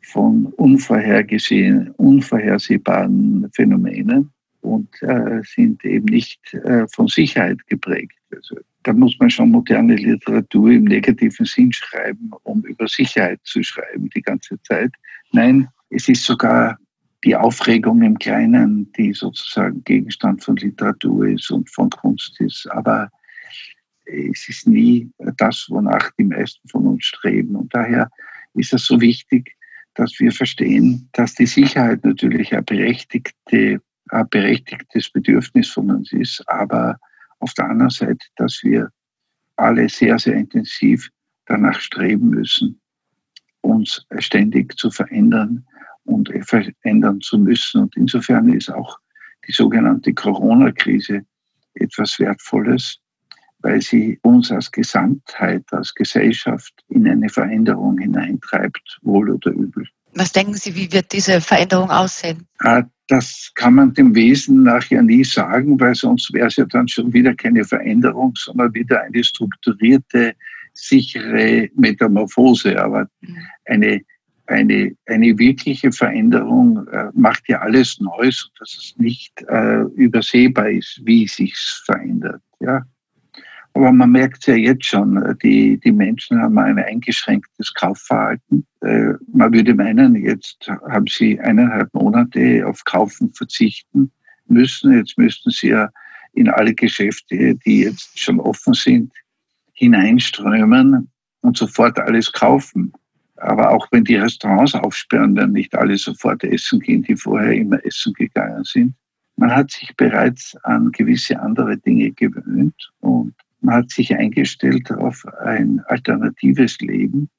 von 0.03 0.47
unvorhergesehenen, 0.57 1.91
unvorhersehbaren 1.93 3.51
Phänomenen 3.53 4.31
und 4.64 4.88
äh, 5.03 5.42
sind 5.44 5.85
eben 5.85 6.07
nicht 6.07 6.40
äh, 6.55 6.87
von 6.88 7.07
Sicherheit 7.07 7.59
geprägt. 7.66 8.18
Also, 8.35 8.57
da 8.83 8.92
muss 8.92 9.16
man 9.18 9.31
schon 9.31 9.50
moderne 9.50 9.94
Literatur 9.96 10.70
im 10.70 10.85
negativen 10.85 11.46
Sinn 11.46 11.72
schreiben, 11.72 12.31
um 12.42 12.64
über 12.64 12.88
Sicherheit 12.88 13.40
zu 13.44 13.62
schreiben 13.62 14.09
die 14.14 14.22
ganze 14.22 14.61
Zeit. 14.62 14.90
Nein, 15.33 15.68
es 15.90 16.09
ist 16.09 16.24
sogar 16.24 16.79
die 17.24 17.37
Aufregung 17.37 18.03
im 18.03 18.18
Kleinen, 18.18 18.92
die 18.92 19.12
sozusagen 19.12 19.83
Gegenstand 19.85 20.42
von 20.44 20.57
Literatur 20.57 21.29
ist 21.29 21.50
und 21.50 21.68
von 21.70 21.90
Kunst 21.90 22.38
ist. 22.40 22.66
Aber 22.70 23.11
es 24.05 24.48
ist 24.48 24.66
nie 24.66 25.11
das, 25.38 25.66
wonach 25.68 26.11
die 26.18 26.24
meisten 26.24 26.68
von 26.68 26.87
uns 26.87 27.05
streben. 27.05 27.57
Und 27.57 27.74
daher 27.74 28.11
ist 28.55 28.74
es 28.74 28.87
so 28.87 29.00
wichtig, 29.00 29.57
dass 29.94 30.18
wir 30.18 30.33
verstehen, 30.33 31.09
dass 31.12 31.35
die 31.35 31.46
Sicherheit 31.46 32.05
natürlich 32.05 32.53
eine 32.53 32.62
berechtigte, 32.62 33.81
ein 34.14 34.29
berechtigtes 34.29 35.11
Bedürfnis 35.11 35.70
von 35.70 35.90
uns 35.90 36.12
ist, 36.12 36.42
aber 36.48 36.98
auf 37.40 37.53
der 37.55 37.66
anderen 37.66 37.90
Seite, 37.90 38.24
dass 38.37 38.61
wir 38.62 38.90
alle 39.57 39.88
sehr, 39.88 40.18
sehr 40.18 40.35
intensiv 40.35 41.11
danach 41.46 41.79
streben 41.81 42.31
müssen, 42.31 42.81
uns 43.61 44.07
ständig 44.18 44.77
zu 44.77 44.90
verändern 44.90 45.66
und 46.05 46.31
verändern 46.42 47.20
zu 47.20 47.38
müssen. 47.38 47.83
Und 47.83 47.96
insofern 47.96 48.48
ist 48.53 48.70
auch 48.70 48.98
die 49.48 49.53
sogenannte 49.53 50.14
Corona-Krise 50.14 51.22
etwas 51.74 52.18
Wertvolles, 52.20 52.98
weil 53.59 53.81
sie 53.83 54.18
uns 54.22 54.53
als 54.53 54.70
Gesamtheit, 54.70 55.64
als 55.72 55.92
Gesellschaft 55.92 56.72
in 56.88 57.09
eine 57.09 57.29
Veränderung 57.29 57.98
hineintreibt, 57.98 58.98
wohl 59.03 59.31
oder 59.31 59.50
übel. 59.50 59.88
Was 60.14 60.33
denken 60.33 60.55
Sie, 60.55 60.74
wie 60.74 60.92
wird 60.92 61.12
diese 61.12 61.40
Veränderung 61.40 61.90
aussehen? 61.90 62.46
Ah, 62.61 62.83
das 63.09 63.50
kann 63.55 63.74
man 63.74 63.92
dem 63.94 64.14
Wesen 64.14 64.62
nach 64.62 64.85
ja 64.88 65.03
nie 65.03 65.24
sagen, 65.24 65.79
weil 65.79 65.94
sonst 65.94 66.33
wäre 66.33 66.46
es 66.46 66.57
ja 66.57 66.64
dann 66.64 66.88
schon 66.88 67.12
wieder 67.12 67.35
keine 67.35 67.64
Veränderung, 67.64 68.33
sondern 68.37 68.72
wieder 68.74 69.03
eine 69.03 69.22
strukturierte, 69.22 70.35
sichere 70.72 71.68
Metamorphose. 71.77 72.81
Aber 72.83 73.09
mhm. 73.20 73.37
eine, 73.66 74.00
eine, 74.46 74.96
eine 75.07 75.38
wirkliche 75.38 75.92
Veränderung 75.92 76.87
äh, 76.88 77.11
macht 77.14 77.48
ja 77.48 77.61
alles 77.61 77.98
neu, 78.00 78.31
sodass 78.31 78.77
es 78.79 78.94
nicht 78.96 79.33
äh, 79.48 79.83
übersehbar 79.94 80.70
ist, 80.70 81.00
wie 81.05 81.29
sich 81.29 81.55
verändert. 81.85 82.40
Ja? 82.61 82.85
Aber 83.75 83.91
man 83.91 84.13
merkt 84.13 84.39
es 84.41 84.47
ja 84.47 84.55
jetzt 84.55 84.87
schon, 84.87 85.37
die, 85.43 85.79
die 85.81 85.91
Menschen 85.91 86.41
haben 86.41 86.57
ein 86.59 86.79
eingeschränktes 86.79 87.75
Kaufverhalten. 87.75 88.65
Äh, 88.83 89.15
man 89.33 89.53
würde 89.53 89.75
meinen, 89.75 90.15
jetzt 90.15 90.69
haben 90.89 91.09
sie 91.09 91.41
eineinhalb 91.41 91.93
Monate 91.93 92.65
auf 92.67 92.85
Kaufen 92.85 93.33
verzichten 93.33 94.13
müssen. 94.47 94.97
Jetzt 94.97 95.19
müssten 95.19 95.51
sie 95.51 95.71
ja 95.71 95.91
in 96.35 96.49
alle 96.49 96.73
Geschäfte, 96.73 97.57
die 97.57 97.83
jetzt 97.83 98.19
schon 98.19 98.39
offen 98.39 98.75
sind, 98.75 99.13
hineinströmen 99.73 101.11
und 101.41 101.57
sofort 101.57 101.99
alles 101.99 102.31
kaufen. 102.31 102.93
Aber 103.37 103.73
auch 103.73 103.89
wenn 103.91 104.05
die 104.05 104.17
Restaurants 104.17 104.75
aufsperren, 104.77 105.35
dann 105.35 105.51
nicht 105.51 105.75
alle 105.75 105.97
sofort 105.97 106.45
essen 106.45 106.79
gehen, 106.79 107.03
die 107.03 107.17
vorher 107.17 107.53
immer 107.53 107.85
essen 107.85 108.13
gegangen 108.13 108.63
sind. 108.63 108.95
Man 109.37 109.55
hat 109.55 109.73
sich 109.73 109.93
bereits 109.97 110.57
an 110.63 110.93
gewisse 110.93 111.41
andere 111.41 111.77
Dinge 111.79 112.13
gewöhnt 112.13 112.93
und 113.01 113.35
man 113.64 113.77
hat 113.77 113.90
sich 113.90 114.14
eingestellt 114.14 114.90
auf 114.92 115.24
ein 115.42 115.83
alternatives 115.87 116.79
Leben 116.79 117.31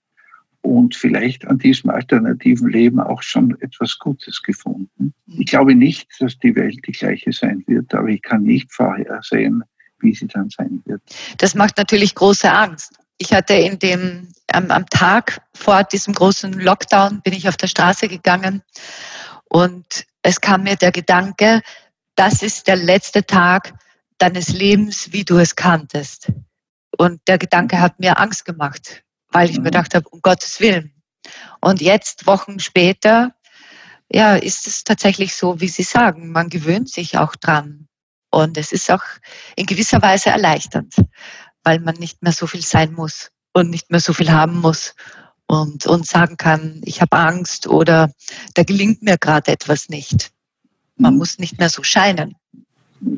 und 0.61 0.95
vielleicht 0.95 1.45
an 1.45 1.59
diesem 1.59 1.91
alternativen 1.91 2.69
Leben 2.69 2.99
auch 2.99 3.21
schon 3.21 3.55
etwas 3.61 3.99
Gutes 3.99 4.41
gefunden. 4.41 5.13
Ich 5.27 5.45
glaube 5.45 5.75
nicht, 5.75 6.09
dass 6.19 6.37
die 6.39 6.55
Welt 6.55 6.79
die 6.87 6.91
gleiche 6.91 7.31
sein 7.31 7.63
wird, 7.67 7.93
aber 7.93 8.07
ich 8.07 8.21
kann 8.23 8.43
nicht 8.43 8.73
vorhersehen, 8.73 9.63
wie 9.99 10.15
sie 10.15 10.27
dann 10.27 10.49
sein 10.49 10.81
wird. 10.85 11.01
Das 11.37 11.53
macht 11.53 11.77
natürlich 11.77 12.15
große 12.15 12.51
Angst. 12.51 12.97
Ich 13.17 13.31
hatte 13.31 13.53
in 13.53 13.77
dem, 13.79 14.27
am, 14.51 14.71
am 14.71 14.85
Tag 14.87 15.39
vor 15.53 15.83
diesem 15.83 16.13
großen 16.13 16.53
Lockdown 16.53 17.21
bin 17.21 17.33
ich 17.33 17.47
auf 17.47 17.57
der 17.57 17.67
Straße 17.67 18.07
gegangen 18.07 18.61
und 19.47 20.05
es 20.23 20.41
kam 20.41 20.63
mir 20.63 20.75
der 20.75 20.91
Gedanke, 20.91 21.61
das 22.15 22.41
ist 22.41 22.67
der 22.67 22.77
letzte 22.77 23.23
Tag 23.23 23.73
deines 24.17 24.49
Lebens, 24.49 25.11
wie 25.11 25.23
du 25.23 25.37
es 25.37 25.55
kanntest. 25.55 26.31
Und 26.97 27.21
der 27.27 27.37
Gedanke 27.37 27.79
hat 27.79 27.99
mir 27.99 28.19
Angst 28.19 28.45
gemacht, 28.45 29.03
weil 29.29 29.49
ich 29.49 29.57
mir 29.57 29.61
mhm. 29.61 29.65
gedacht 29.65 29.95
habe, 29.95 30.07
um 30.09 30.21
Gottes 30.21 30.59
Willen. 30.59 30.93
Und 31.61 31.81
jetzt, 31.81 32.27
Wochen 32.27 32.59
später, 32.59 33.33
ja, 34.09 34.35
ist 34.35 34.67
es 34.67 34.83
tatsächlich 34.83 35.35
so, 35.35 35.59
wie 35.59 35.67
Sie 35.67 35.83
sagen. 35.83 36.31
Man 36.31 36.49
gewöhnt 36.49 36.89
sich 36.89 37.17
auch 37.17 37.35
dran. 37.35 37.87
Und 38.29 38.57
es 38.57 38.71
ist 38.71 38.91
auch 38.91 39.03
in 39.55 39.65
gewisser 39.65 40.01
Weise 40.01 40.29
erleichternd, 40.29 40.95
weil 41.63 41.79
man 41.79 41.95
nicht 41.95 42.21
mehr 42.21 42.33
so 42.33 42.47
viel 42.47 42.61
sein 42.61 42.93
muss 42.93 43.31
und 43.53 43.69
nicht 43.69 43.89
mehr 43.89 44.01
so 44.01 44.13
viel 44.13 44.31
haben 44.31 44.59
muss 44.59 44.93
und, 45.47 45.85
und 45.85 46.05
sagen 46.05 46.37
kann, 46.37 46.81
ich 46.83 47.01
habe 47.01 47.17
Angst 47.17 47.67
oder 47.67 48.11
da 48.53 48.63
gelingt 48.63 49.01
mir 49.01 49.17
gerade 49.17 49.51
etwas 49.51 49.89
nicht. 49.89 50.31
Man 50.97 51.13
mhm. 51.13 51.19
muss 51.19 51.39
nicht 51.39 51.59
mehr 51.59 51.69
so 51.69 51.83
scheinen. 51.83 52.35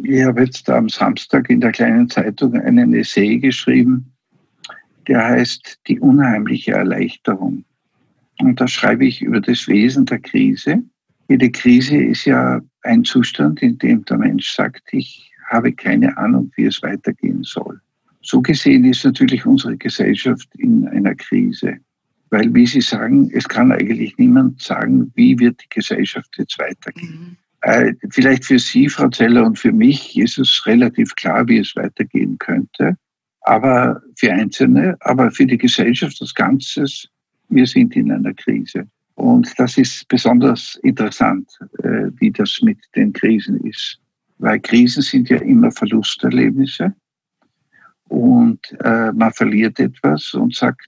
Ich 0.10 0.24
habe 0.24 0.46
jetzt 0.46 0.70
am 0.70 0.88
Samstag 0.88 1.50
in 1.50 1.60
der 1.60 1.74
kleinen 1.74 2.10
Zeitung 2.10 2.54
einen 2.54 2.94
Essay 2.94 3.40
geschrieben, 3.40 4.10
der 5.06 5.22
heißt 5.22 5.82
Die 5.86 6.00
unheimliche 6.00 6.72
Erleichterung. 6.72 7.66
Und 8.40 8.62
da 8.62 8.70
schreibe 8.70 9.06
ich 9.06 9.22
über 9.22 9.42
das 9.42 9.68
Wesen 9.68 10.06
der 10.06 10.20
Krise. 10.20 10.82
Jede 11.28 11.52
Krise 11.52 11.98
ist 11.98 12.24
ja 12.24 12.62
ein 12.84 13.04
Zustand, 13.04 13.62
in 13.62 13.78
dem 13.80 14.06
der 14.06 14.18
Mensch 14.18 14.50
sagt, 14.50 14.84
ich 14.94 15.30
habe 15.50 15.74
keine 15.74 16.18
Ahnung, 16.18 16.54
wie 16.56 16.68
es 16.68 16.82
weitergehen 16.82 17.44
soll. 17.44 17.82
So 18.22 18.42
gesehen 18.42 18.86
ist 18.86 19.04
natürlich 19.04 19.46
unsere 19.46 19.76
Gesellschaft 19.76 20.48
in 20.56 20.88
einer 20.88 21.16
Krise. 21.16 21.80
Weil, 22.30 22.54
wie 22.54 22.66
Sie 22.66 22.80
sagen, 22.80 23.30
es 23.34 23.46
kann 23.46 23.74
eigentlich 23.74 24.18
niemand 24.18 24.62
sagen, 24.62 25.12
wie 25.16 25.38
wird 25.38 25.62
die 25.62 25.70
Gesellschaft 25.70 26.34
jetzt 26.38 26.58
weitergehen. 26.60 27.12
Mhm. 27.12 27.38
Äh, 27.68 27.94
vielleicht 28.12 28.46
für 28.46 28.60
Sie, 28.60 28.88
Frau 28.88 29.10
Zeller, 29.10 29.46
und 29.46 29.60
für 29.60 29.74
mich 29.74 30.18
ist 30.18 30.38
es 30.38 30.66
relativ 30.66 31.14
klar, 31.16 31.46
wie 31.50 31.58
es 31.58 31.76
weitergehen 31.76 32.38
könnte. 32.40 32.96
Aber 33.42 34.02
für 34.16 34.32
Einzelne, 34.32 34.96
aber 35.02 35.30
für 35.32 35.46
die 35.46 35.58
Gesellschaft 35.58 36.18
als 36.22 36.34
Ganzes, 36.34 37.10
wir 37.50 37.68
sind 37.68 37.94
in 37.98 38.10
einer 38.10 38.34
Krise. 38.34 38.88
Und 39.16 39.54
das 39.58 39.78
ist 39.78 40.08
besonders 40.08 40.80
interessant, 40.84 41.46
äh, 41.84 42.10
wie 42.20 42.32
das 42.32 42.58
mit 42.62 42.78
den 42.96 43.12
Krisen 43.12 43.60
ist. 43.66 44.00
Weil 44.38 44.62
Krisen 44.62 45.02
sind 45.02 45.28
ja 45.28 45.40
immer 45.40 45.70
Verlusterlebnisse. 45.70 46.94
Und 48.08 48.62
äh, 48.86 49.12
man 49.12 49.34
verliert 49.34 49.78
etwas 49.78 50.34
und 50.34 50.56
sagt, 50.56 50.88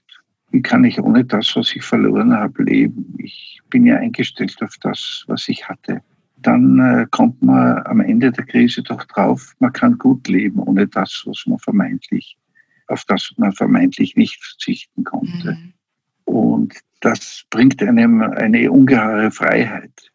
wie 0.50 0.62
kann 0.62 0.84
ich 0.84 0.98
ohne 0.98 1.26
das, 1.26 1.54
was 1.56 1.76
ich 1.76 1.82
verloren 1.82 2.32
habe, 2.32 2.62
leben? 2.62 3.14
Ich 3.18 3.60
bin 3.68 3.84
ja 3.84 3.96
eingestellt 3.96 4.56
auf 4.62 4.74
das, 4.80 5.24
was 5.26 5.46
ich 5.46 5.68
hatte 5.68 6.00
dann 6.42 6.78
äh, 6.78 7.06
kommt 7.10 7.42
man 7.42 7.84
am 7.86 8.00
Ende 8.00 8.32
der 8.32 8.44
Krise 8.44 8.82
doch 8.82 9.04
drauf, 9.04 9.54
man 9.58 9.72
kann 9.72 9.98
gut 9.98 10.26
leben 10.28 10.58
ohne 10.60 10.86
das, 10.86 11.22
was 11.26 11.44
man 11.46 11.58
vermeintlich, 11.58 12.36
auf 12.88 13.04
das 13.04 13.32
man 13.36 13.52
vermeintlich 13.52 14.16
nicht 14.16 14.42
verzichten 14.42 15.04
konnte. 15.04 15.52
Mhm. 15.52 15.72
Und 16.24 16.74
das 17.00 17.44
bringt 17.50 17.82
einem 17.82 18.22
eine 18.22 18.70
ungeheure 18.70 19.30
Freiheit, 19.30 20.10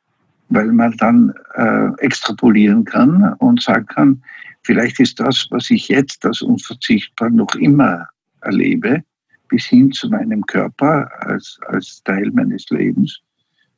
weil 0.50 0.72
man 0.72 0.96
dann 0.98 1.34
äh, 1.56 1.90
extrapolieren 2.00 2.86
kann 2.86 3.34
und 3.40 3.62
sagen 3.62 3.86
kann, 3.88 4.24
vielleicht 4.64 5.00
ist 5.00 5.20
das, 5.20 5.48
was 5.50 5.70
ich 5.70 5.88
jetzt 5.90 6.26
als 6.26 6.42
unverzichtbar 6.42 7.30
noch 7.30 7.56
immer 7.56 8.08
erlebe, 8.42 9.04
bis 9.50 9.66
hin 9.66 9.92
zu 9.92 10.10
meinem 10.10 10.46
Körper 10.46 11.10
als, 11.20 11.60
als 11.68 12.02
Teil 12.04 12.32
meines 12.32 12.70
Lebens, 12.70 13.20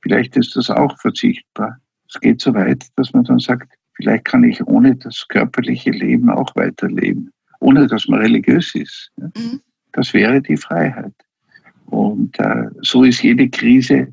vielleicht 0.02 0.38
ist 0.38 0.56
das 0.56 0.70
auch 0.70 0.98
verzichtbar. 1.00 1.80
Es 2.10 2.20
geht 2.20 2.42
so 2.42 2.54
weit, 2.54 2.86
dass 2.96 3.14
man 3.14 3.24
dann 3.24 3.40
sagt, 3.40 3.74
vielleicht 3.96 4.26
kann 4.26 4.44
ich 4.44 4.66
ohne 4.66 4.96
das 4.96 5.26
körperliche 5.28 5.92
Leben 5.92 6.30
auch 6.30 6.56
weiterleben, 6.56 7.32
ohne 7.60 7.88
dass 7.88 8.08
man 8.08 8.22
religiös 8.22 8.74
ist. 8.76 9.12
Mhm. 9.18 9.62
Das 9.92 10.14
wäre 10.14 10.42
die 10.42 10.58
Freiheit. 10.58 11.14
Und 11.88 12.40
äh, 12.40 12.68
so 12.82 13.04
ist 13.04 13.24
jede 13.24 13.50
Krise 13.50 14.08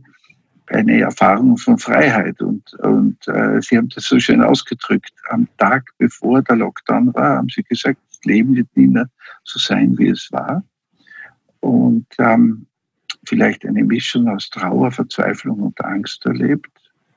eine 0.68 1.00
Erfahrung 1.00 1.56
von 1.56 1.78
Freiheit. 1.78 2.40
Und, 2.40 2.72
und 2.74 3.16
äh, 3.28 3.60
Sie 3.60 3.76
haben 3.76 3.88
das 3.90 4.04
so 4.04 4.18
schön 4.18 4.42
ausgedrückt. 4.42 5.12
Am 5.28 5.46
Tag, 5.58 5.90
bevor 5.98 6.42
der 6.42 6.56
Lockdown 6.56 7.12
war, 7.14 7.38
haben 7.38 7.48
Sie 7.48 7.62
gesagt, 7.62 7.98
das 8.10 8.24
Leben 8.24 8.54
wird 8.56 8.68
nie 8.76 8.86
mehr 8.86 9.08
so 9.44 9.58
sein, 9.58 9.96
wie 9.98 10.08
es 10.08 10.28
war. 10.32 10.64
Und 11.60 12.06
ähm, 12.18 12.66
vielleicht 13.26 13.66
eine 13.66 13.84
Mischung 13.84 14.28
aus 14.28 14.48
Trauer, 14.50 14.90
Verzweiflung 14.90 15.60
und 15.60 15.84
Angst 15.84 16.24
erlebt 16.24 16.70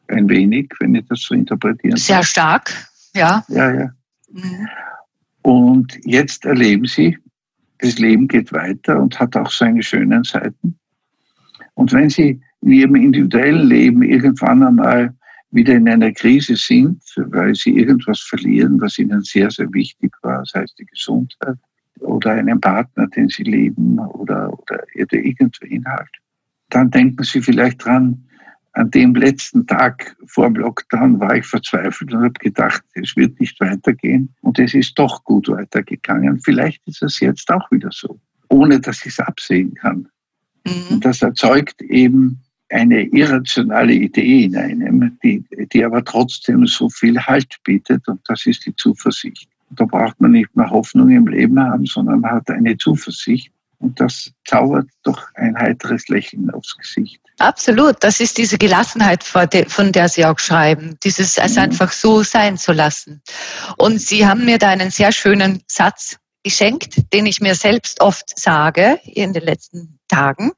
ein 0.10 0.30
wenig, 0.30 0.72
wenn 0.80 0.96
ich 0.96 1.06
das 1.08 1.22
so 1.22 1.34
interpretieren 1.36 1.98
Sehr 1.98 2.24
stark, 2.24 2.74
ja. 3.14 3.44
Ja, 3.48 3.74
ja. 3.74 3.90
Mhm. 4.32 4.68
Und 5.42 5.98
jetzt 6.04 6.46
erleben 6.46 6.86
Sie, 6.86 7.18
das 7.80 8.00
Leben 8.00 8.28
geht 8.28 8.52
weiter 8.52 9.00
und 9.00 9.20
hat 9.20 9.36
auch 9.36 9.52
seine 9.52 9.84
schönen 9.84 10.24
Seiten. 10.24 10.78
Und 11.76 11.94
wenn 11.94 12.10
Sie 12.10 12.42
in 12.62 12.72
Ihrem 12.72 12.96
individuellen 12.96 13.68
Leben 13.68 14.02
irgendwann 14.02 14.64
einmal 14.64 15.16
wieder 15.52 15.76
in 15.76 15.88
einer 15.88 16.12
Krise 16.12 16.56
sind, 16.56 17.02
weil 17.16 17.56
Sie 17.56 17.78
irgendwas 17.78 18.20
verlieren, 18.20 18.82
was 18.82 18.98
Ihnen 18.98 19.22
sehr, 19.22 19.50
sehr 19.52 19.72
wichtig 19.74 20.12
war, 20.22 20.44
sei 20.46 20.64
es 20.64 20.76
die 20.76 20.86
Gesundheit 20.86 21.58
oder 22.00 22.32
einen 22.32 22.60
Partner, 22.60 23.08
den 23.08 23.30
Sie 23.30 23.44
lieben 23.44 24.00
oder, 24.00 24.52
oder 24.52 24.84
irgendwen 24.94 25.86
halt, 25.86 26.10
dann 26.70 26.92
denken 26.92 27.24
Sie 27.24 27.42
vielleicht 27.42 27.86
dran, 27.86 28.27
an 28.78 28.92
dem 28.92 29.16
letzten 29.16 29.66
Tag 29.66 30.16
vor 30.28 30.46
dem 30.46 30.56
Lockdown 30.58 31.20
war 31.20 31.36
ich 31.36 31.46
verzweifelt 31.46 32.14
und 32.14 32.24
habe 32.24 32.34
gedacht, 32.34 32.84
es 32.94 33.16
wird 33.16 33.40
nicht 33.40 33.60
weitergehen. 33.60 34.34
Und 34.42 34.60
es 34.60 34.76
ist 34.76 34.94
doch 35.00 35.24
gut 35.24 35.50
weitergegangen. 35.50 36.40
Vielleicht 36.42 36.88
ist 36.88 37.02
es 37.02 37.20
jetzt 37.20 37.52
auch 37.52 37.70
wieder 37.72 37.90
so, 37.92 38.20
ohne 38.50 38.80
dass 38.80 39.00
ich 39.00 39.14
es 39.14 39.20
absehen 39.20 39.74
kann. 39.74 40.08
Mhm. 40.64 40.74
Und 40.92 41.06
das 41.06 41.24
erzeugt 41.24 41.82
eben 41.82 42.40
eine 42.70 43.02
irrationale 43.08 43.94
Idee 43.94 44.44
in 44.44 44.56
einem, 44.56 45.18
die, 45.24 45.44
die 45.74 45.84
aber 45.84 46.06
trotzdem 46.06 46.68
so 46.68 46.88
viel 46.90 47.20
Halt 47.20 47.56
bietet. 47.64 48.08
Und 48.08 48.22
das 48.26 48.46
ist 48.46 48.64
die 48.68 48.76
Zuversicht. 48.76 49.50
Da 49.72 49.86
braucht 49.86 50.22
man 50.22 50.34
nicht 50.34 50.56
mehr 50.56 50.70
Hoffnung 50.70 51.10
im 51.10 51.28
Leben 51.28 51.60
haben, 51.60 51.88
sondern 51.88 52.20
man 52.20 52.32
hat 52.32 52.50
eine 52.52 52.78
Zuversicht, 52.78 53.52
und 53.80 54.00
das 54.00 54.32
zaubert 54.46 54.90
doch 55.04 55.28
ein 55.36 55.56
heiteres 55.56 56.08
Lächeln 56.08 56.50
aufs 56.50 56.76
Gesicht. 56.78 57.22
Absolut, 57.40 57.98
das 58.00 58.20
ist 58.20 58.38
diese 58.38 58.58
Gelassenheit, 58.58 59.24
von 59.24 59.92
der 59.92 60.10
Sie 60.10 60.26
auch 60.26 60.40
schreiben, 60.40 60.98
dieses 61.04 61.38
es 61.38 61.54
mhm. 61.54 61.64
einfach 61.64 61.92
so 61.92 62.24
sein 62.24 62.58
zu 62.58 62.72
lassen. 62.72 63.22
Und 63.78 64.02
Sie 64.02 64.26
haben 64.26 64.46
mir 64.46 64.58
da 64.58 64.70
einen 64.70 64.90
sehr 64.90 65.12
schönen 65.12 65.64
Satz 65.68 66.18
geschenkt, 66.44 67.14
den 67.14 67.26
ich 67.26 67.42
mir 67.42 67.56
selbst 67.56 68.02
oft 68.02 68.40
sage 68.40 69.00
in 69.04 69.34
den 69.34 69.44
letzten 69.44 70.00
Tagen. 70.08 70.52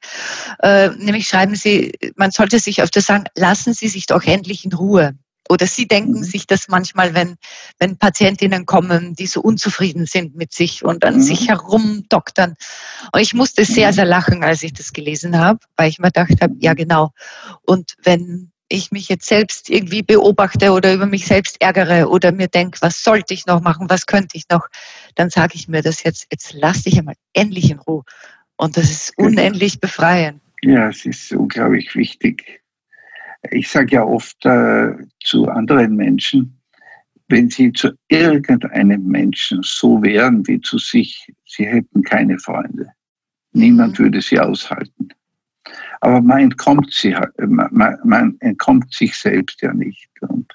Äh, 0.62 0.90
nämlich 0.90 1.26
schreiben 1.28 1.54
Sie, 1.54 1.92
man 2.16 2.30
sollte 2.30 2.58
sich 2.58 2.80
öfter 2.80 3.00
sagen, 3.00 3.24
lassen 3.36 3.74
Sie 3.74 3.88
sich 3.88 4.06
doch 4.06 4.22
endlich 4.22 4.64
in 4.64 4.72
Ruhe. 4.72 5.18
Oder 5.50 5.66
Sie 5.66 5.88
denken 5.88 6.20
mhm. 6.20 6.22
sich 6.22 6.46
das 6.46 6.68
manchmal, 6.68 7.12
wenn, 7.12 7.34
wenn 7.80 7.98
Patientinnen 7.98 8.66
kommen, 8.66 9.16
die 9.16 9.26
so 9.26 9.40
unzufrieden 9.40 10.06
sind 10.06 10.36
mit 10.36 10.52
sich 10.52 10.84
und 10.84 11.04
an 11.04 11.16
mhm. 11.16 11.22
sich 11.22 11.48
herumdoktern. 11.48 12.54
Und 13.12 13.20
ich 13.20 13.34
musste 13.34 13.64
sehr, 13.64 13.88
mhm. 13.88 13.94
sehr 13.94 14.04
lachen, 14.04 14.44
als 14.44 14.62
ich 14.62 14.72
das 14.74 14.92
gelesen 14.92 15.36
habe, 15.38 15.58
weil 15.76 15.88
ich 15.88 15.98
mir 15.98 16.06
gedacht 16.06 16.40
habe, 16.40 16.54
ja 16.60 16.74
genau. 16.74 17.10
Und 17.62 17.96
wenn 18.04 18.52
ich 18.68 18.92
mich 18.92 19.08
jetzt 19.08 19.26
selbst 19.26 19.68
irgendwie 19.68 20.02
beobachte 20.02 20.70
oder 20.70 20.94
über 20.94 21.06
mich 21.06 21.26
selbst 21.26 21.60
ärgere 21.60 22.08
oder 22.08 22.30
mir 22.30 22.46
denke, 22.46 22.78
was 22.80 23.02
sollte 23.02 23.34
ich 23.34 23.44
noch 23.46 23.60
machen, 23.60 23.90
was 23.90 24.06
könnte 24.06 24.36
ich 24.36 24.44
noch, 24.48 24.68
dann 25.16 25.30
sage 25.30 25.54
ich 25.56 25.66
mir 25.66 25.82
das 25.82 26.04
jetzt, 26.04 26.28
jetzt 26.30 26.52
lass 26.52 26.84
dich 26.84 26.96
einmal 26.96 27.16
endlich 27.32 27.72
in 27.72 27.80
Ruhe. 27.80 28.04
Und 28.56 28.76
das 28.76 28.88
ist 28.88 29.16
genau. 29.16 29.30
unendlich 29.30 29.80
befreiend. 29.80 30.40
Ja, 30.62 30.90
es 30.90 31.04
ist 31.04 31.32
unglaublich 31.32 31.96
wichtig, 31.96 32.62
ich 33.50 33.68
sage 33.68 33.96
ja 33.96 34.04
oft 34.04 34.44
äh, 34.44 34.92
zu 35.22 35.48
anderen 35.48 35.96
Menschen, 35.96 36.56
wenn 37.28 37.48
Sie 37.48 37.72
zu 37.72 37.92
irgendeinem 38.08 39.06
Menschen 39.06 39.60
so 39.62 40.02
wären 40.02 40.46
wie 40.46 40.60
zu 40.60 40.78
sich, 40.78 41.32
Sie 41.46 41.66
hätten 41.66 42.02
keine 42.02 42.38
Freunde. 42.38 42.90
Niemand 43.52 43.98
mhm. 43.98 44.04
würde 44.04 44.20
Sie 44.20 44.38
aushalten. 44.38 45.08
Aber 46.00 46.20
man 46.20 46.40
entkommt, 46.40 46.92
sie, 46.92 47.14
man, 47.38 47.98
man 48.04 48.36
entkommt 48.40 48.92
sich 48.92 49.14
selbst 49.14 49.60
ja 49.60 49.72
nicht. 49.72 50.08
Und 50.22 50.50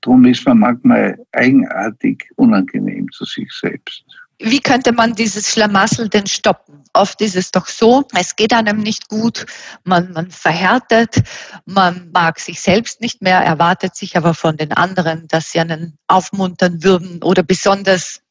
darum 0.00 0.24
ist 0.24 0.46
man 0.46 0.58
manchmal 0.58 1.18
eigenartig 1.32 2.28
unangenehm 2.36 3.10
zu 3.12 3.24
sich 3.24 3.50
selbst. 3.52 4.04
Wie 4.42 4.60
könnte 4.60 4.92
man 4.92 5.14
dieses 5.14 5.52
Schlamassel 5.52 6.08
denn 6.08 6.26
stoppen? 6.26 6.82
Oft 6.94 7.20
ist 7.20 7.36
es 7.36 7.50
doch 7.50 7.66
so, 7.66 8.04
es 8.18 8.34
geht 8.36 8.54
einem 8.54 8.78
nicht 8.78 9.08
gut, 9.08 9.44
man, 9.84 10.12
man 10.12 10.30
verhärtet, 10.30 11.22
man 11.66 12.10
mag 12.12 12.40
sich 12.40 12.60
selbst 12.60 13.02
nicht 13.02 13.20
mehr, 13.20 13.38
erwartet 13.38 13.94
sich 13.94 14.16
aber 14.16 14.32
von 14.32 14.56
den 14.56 14.72
anderen, 14.72 15.28
dass 15.28 15.52
sie 15.52 15.60
einen 15.60 15.98
aufmuntern 16.08 16.82
würden 16.82 17.22
oder 17.22 17.42
besonders 17.42 18.22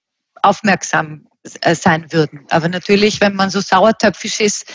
aufmerksam 0.42 1.28
äh, 1.62 1.76
sein 1.76 2.12
würden. 2.12 2.46
Aber 2.50 2.68
natürlich, 2.70 3.22
wenn 3.22 3.36
man 3.36 3.52
so 3.52 3.62
sauertöpfisch 3.62 4.40
ist, 4.40 4.66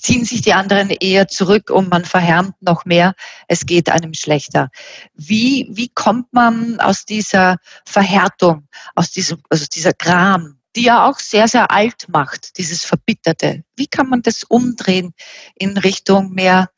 ziehen 0.00 0.24
sich 0.24 0.42
die 0.42 0.54
anderen 0.54 0.90
eher 0.90 1.26
zurück 1.26 1.70
und 1.70 1.90
man 1.90 2.04
verhärmt 2.04 2.54
noch 2.62 2.84
mehr. 2.84 3.14
Es 3.48 3.66
geht 3.66 3.90
einem 3.90 4.14
schlechter. 4.14 4.70
Wie, 5.14 5.68
wie 5.72 5.88
kommt 5.88 6.32
man 6.32 6.78
aus 6.78 7.04
dieser 7.04 7.56
Verhärtung, 7.84 8.68
aus, 8.94 9.10
diesem, 9.10 9.42
aus 9.50 9.68
dieser 9.68 9.92
Gram, 9.92 10.56
die 10.76 10.82
ja 10.82 11.08
auch 11.08 11.18
sehr, 11.18 11.48
sehr 11.48 11.70
alt 11.70 12.06
macht, 12.08 12.58
dieses 12.58 12.84
Verbitterte? 12.84 13.64
Wie 13.76 13.86
kann 13.86 14.08
man 14.08 14.22
das 14.22 14.42
umdrehen 14.44 15.14
in 15.56 15.76
Richtung 15.76 16.32
mehr 16.34 16.70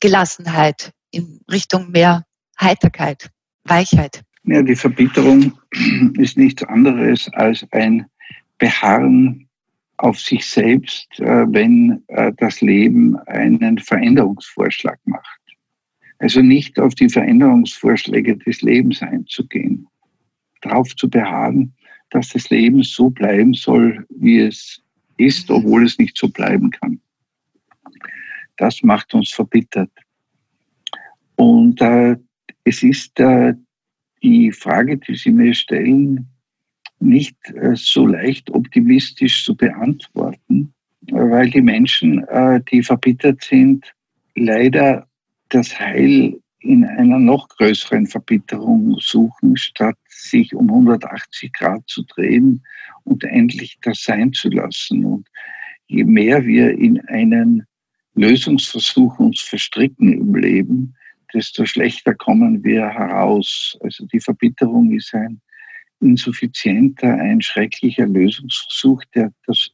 Gelassenheit, 0.00 0.92
in 1.10 1.40
Richtung 1.50 1.90
mehr 1.90 2.24
Heiterkeit, 2.60 3.30
Weichheit? 3.64 4.22
Ja, 4.44 4.62
die 4.62 4.76
Verbitterung 4.76 5.58
ist 6.18 6.36
nichts 6.36 6.62
anderes 6.64 7.28
als 7.34 7.66
ein 7.72 8.06
beharren 8.58 9.48
auf 9.98 10.18
sich 10.20 10.46
selbst, 10.46 11.08
äh, 11.20 11.44
wenn 11.52 12.02
äh, 12.08 12.32
das 12.36 12.60
Leben 12.60 13.16
einen 13.26 13.78
Veränderungsvorschlag 13.78 14.98
macht. 15.04 15.40
Also 16.18 16.40
nicht 16.40 16.78
auf 16.78 16.94
die 16.94 17.08
Veränderungsvorschläge 17.08 18.36
des 18.38 18.62
Lebens 18.62 19.02
einzugehen, 19.02 19.86
darauf 20.62 20.94
zu 20.96 21.08
beharren, 21.08 21.74
dass 22.10 22.30
das 22.30 22.50
Leben 22.50 22.82
so 22.82 23.10
bleiben 23.10 23.54
soll, 23.54 24.06
wie 24.10 24.40
es 24.40 24.82
ist, 25.16 25.50
obwohl 25.50 25.84
es 25.84 25.98
nicht 25.98 26.16
so 26.16 26.28
bleiben 26.28 26.70
kann. 26.70 27.00
Das 28.56 28.82
macht 28.82 29.14
uns 29.14 29.30
verbittert. 29.30 29.90
Und 31.36 31.80
äh, 31.80 32.16
es 32.64 32.82
ist 32.82 33.18
äh, 33.20 33.54
die 34.22 34.50
Frage, 34.50 34.96
die 34.96 35.14
Sie 35.14 35.30
mir 35.30 35.54
stellen, 35.54 36.26
nicht 37.00 37.36
äh, 37.54 37.76
so 37.76 38.06
leicht 38.06 38.50
optimistisch 38.50 39.44
zu 39.44 39.54
beantworten, 39.54 40.72
weil 41.10 41.50
die 41.50 41.62
Menschen, 41.62 42.24
äh, 42.28 42.60
die 42.70 42.82
verbittert 42.82 43.42
sind, 43.44 43.92
leider 44.34 45.06
das 45.50 45.78
Heil 45.78 46.40
in 46.60 46.84
einer 46.84 47.18
noch 47.18 47.48
größeren 47.48 48.06
Verbitterung 48.06 48.96
suchen, 49.00 49.56
statt 49.56 49.96
sich 50.08 50.54
um 50.54 50.68
180 50.68 51.52
Grad 51.52 51.82
zu 51.86 52.02
drehen 52.02 52.62
und 53.04 53.24
endlich 53.24 53.78
das 53.82 54.02
sein 54.02 54.32
zu 54.32 54.48
lassen. 54.50 55.04
Und 55.04 55.28
je 55.86 56.04
mehr 56.04 56.44
wir 56.44 56.70
in 56.76 57.00
einen 57.08 57.64
Lösungsversuch 58.14 59.18
uns 59.18 59.40
verstricken 59.40 60.12
im 60.12 60.34
Leben, 60.34 60.94
desto 61.32 61.64
schlechter 61.64 62.14
kommen 62.14 62.64
wir 62.64 62.88
heraus. 62.88 63.76
Also 63.80 64.06
die 64.06 64.20
Verbitterung 64.20 64.92
ist 64.92 65.14
ein 65.14 65.40
insuffizienter, 66.00 67.14
ein 67.14 67.40
schrecklicher 67.40 68.06
Lösungsversuch, 68.06 69.04
der 69.14 69.32
das, 69.46 69.70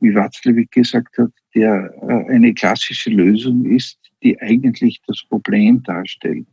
wie 0.00 0.14
Watzlawick 0.14 0.70
gesagt 0.70 1.18
hat, 1.18 1.30
der 1.54 1.92
äh, 2.02 2.32
eine 2.32 2.54
klassische 2.54 3.10
Lösung 3.10 3.64
ist, 3.64 3.98
die 4.22 4.40
eigentlich 4.40 5.00
das 5.06 5.22
Problem 5.28 5.82
darstellt. 5.82 6.46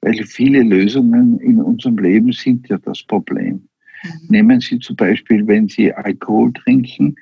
Weil 0.00 0.22
viele 0.24 0.62
Lösungen 0.62 1.38
in 1.40 1.60
unserem 1.60 1.98
Leben 1.98 2.32
sind 2.32 2.68
ja 2.68 2.78
das 2.78 3.02
Problem. 3.02 3.68
Mhm. 4.02 4.10
Nehmen 4.28 4.60
Sie 4.60 4.78
zum 4.78 4.96
Beispiel, 4.96 5.46
wenn 5.46 5.68
Sie 5.68 5.92
Alkohol 5.92 6.52
trinken, 6.52 7.16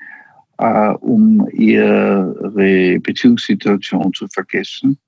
äh, 0.59 0.91
um 0.91 1.49
Ihre 1.53 2.99
Beziehungssituation 3.01 4.13
zu 4.13 4.27
vergessen, 4.29 4.99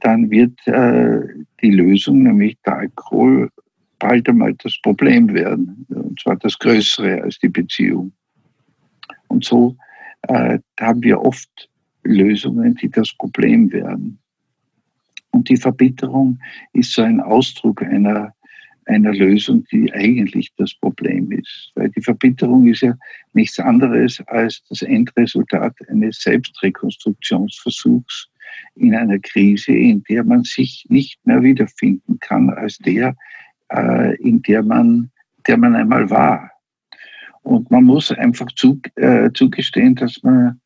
dann 0.00 0.30
wird 0.30 0.58
äh, 0.66 1.20
die 1.62 1.70
Lösung, 1.70 2.24
nämlich 2.24 2.56
der 2.66 2.78
Alkohol, 2.78 3.50
bald 3.98 4.28
einmal 4.28 4.54
das 4.62 4.78
Problem 4.82 5.32
werden, 5.34 5.86
und 5.88 6.20
zwar 6.20 6.36
das 6.36 6.58
Größere 6.58 7.22
als 7.22 7.38
die 7.38 7.48
Beziehung. 7.48 8.12
Und 9.28 9.44
so 9.44 9.76
äh, 10.22 10.58
haben 10.80 11.02
wir 11.02 11.20
oft 11.20 11.68
Lösungen, 12.08 12.74
die 12.76 12.90
das 12.90 13.12
Problem 13.12 13.70
werden. 13.72 14.18
Und 15.30 15.48
die 15.48 15.56
Verbitterung 15.56 16.38
ist 16.72 16.92
so 16.92 17.02
ein 17.02 17.20
Ausdruck 17.20 17.82
einer, 17.82 18.34
einer 18.86 19.12
Lösung, 19.12 19.64
die 19.70 19.92
eigentlich 19.92 20.52
das 20.56 20.74
Problem 20.74 21.30
ist. 21.30 21.70
Weil 21.74 21.90
die 21.90 22.00
Verbitterung 22.00 22.66
ist 22.66 22.80
ja 22.80 22.94
nichts 23.34 23.58
anderes 23.58 24.22
als 24.26 24.62
das 24.68 24.82
Endresultat 24.82 25.74
eines 25.88 26.20
Selbstrekonstruktionsversuchs 26.22 28.28
in 28.76 28.94
einer 28.94 29.18
Krise, 29.18 29.72
in 29.72 30.02
der 30.04 30.24
man 30.24 30.44
sich 30.44 30.86
nicht 30.88 31.24
mehr 31.26 31.42
wiederfinden 31.42 32.18
kann 32.20 32.50
als 32.50 32.78
der, 32.78 33.14
äh, 33.70 34.16
in 34.16 34.40
der 34.42 34.62
man, 34.62 35.10
der 35.46 35.58
man 35.58 35.76
einmal 35.76 36.08
war. 36.10 36.50
Und 37.42 37.70
man 37.70 37.84
muss 37.84 38.10
einfach 38.12 38.48
äh, 38.96 39.30
zugestehen, 39.32 39.94
dass 39.94 40.22
man, 40.22 40.60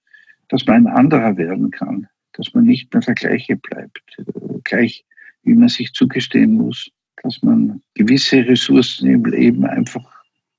dass 0.53 0.67
man 0.67 0.87
ein 0.87 0.93
anderer 0.95 1.39
werden 1.39 1.71
kann, 1.71 2.07
dass 2.35 2.53
man 2.53 2.65
nicht 2.65 2.93
mehr 2.93 3.01
der 3.01 3.15
gleiche 3.15 3.57
bleibt. 3.57 4.19
Gleich 4.65 5.03
wie 5.45 5.55
man 5.55 5.71
sich 5.71 5.95
zugestehen 5.95 6.53
muss, 6.53 6.91
dass 7.23 7.43
man 7.43 7.83
gewisse 7.95 8.47
Ressourcen 8.47 9.09
im 9.09 9.25
Leben 9.25 9.65
einfach 9.65 10.05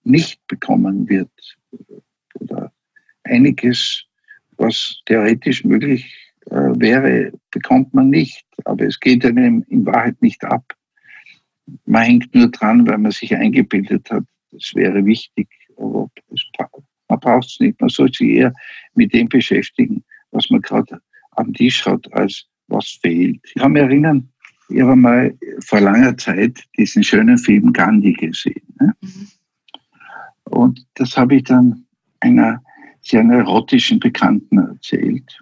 nicht 0.04 0.46
bekommen 0.48 1.08
wird. 1.08 1.30
Oder 2.40 2.74
einiges, 3.24 4.04
was 4.58 5.00
theoretisch 5.06 5.64
möglich 5.64 6.12
äh, 6.50 6.72
wäre, 6.76 7.32
bekommt 7.52 7.94
man 7.94 8.10
nicht. 8.10 8.44
Aber 8.66 8.86
es 8.86 9.00
geht 9.00 9.24
einem 9.24 9.64
in 9.70 9.86
Wahrheit 9.86 10.20
nicht 10.24 10.44
ab. 10.44 10.74
Man 11.86 12.04
hängt 12.04 12.34
nur 12.34 12.50
dran, 12.50 12.88
weil 12.88 12.98
man 12.98 13.12
sich 13.12 13.36
eingebildet 13.36 14.10
hat, 14.10 14.24
das 14.52 14.72
wäre 14.74 15.06
wichtig. 15.06 15.48
Aber 15.78 16.10
es, 16.34 16.44
man 17.14 17.20
braucht 17.20 17.48
es 17.48 17.60
nicht. 17.60 17.80
Man 17.80 17.90
soll 17.90 18.12
sich 18.12 18.30
eher 18.30 18.54
mit 18.96 19.14
dem 19.14 19.30
beschäftigen, 19.30 20.04
was 20.32 20.50
man 20.50 20.62
gerade 20.62 21.00
am 21.32 21.54
Tisch 21.54 21.86
hat, 21.86 22.12
als 22.14 22.46
was 22.68 22.98
fehlt. 23.02 23.40
Ich 23.44 23.62
kann 23.62 23.74
mich 23.74 23.84
erinnern, 23.84 24.28
ich 24.70 24.82
habe 24.82 24.96
mal 24.96 25.38
vor 25.60 25.82
langer 25.82 26.18
Zeit 26.18 26.64
diesen 26.78 27.04
schönen 27.04 27.38
Film 27.38 27.72
Gandhi 27.74 28.14
gesehen. 28.14 28.64
Ne? 28.80 28.94
Mhm. 29.02 29.28
Und 30.46 30.86
das 30.96 31.16
habe 31.16 31.36
ich 31.36 31.44
dann 31.44 31.86
einer 32.22 32.62
sehr 33.02 33.24
neurotischen 33.24 34.00
Bekannten 34.00 34.58
erzählt. 34.58 35.40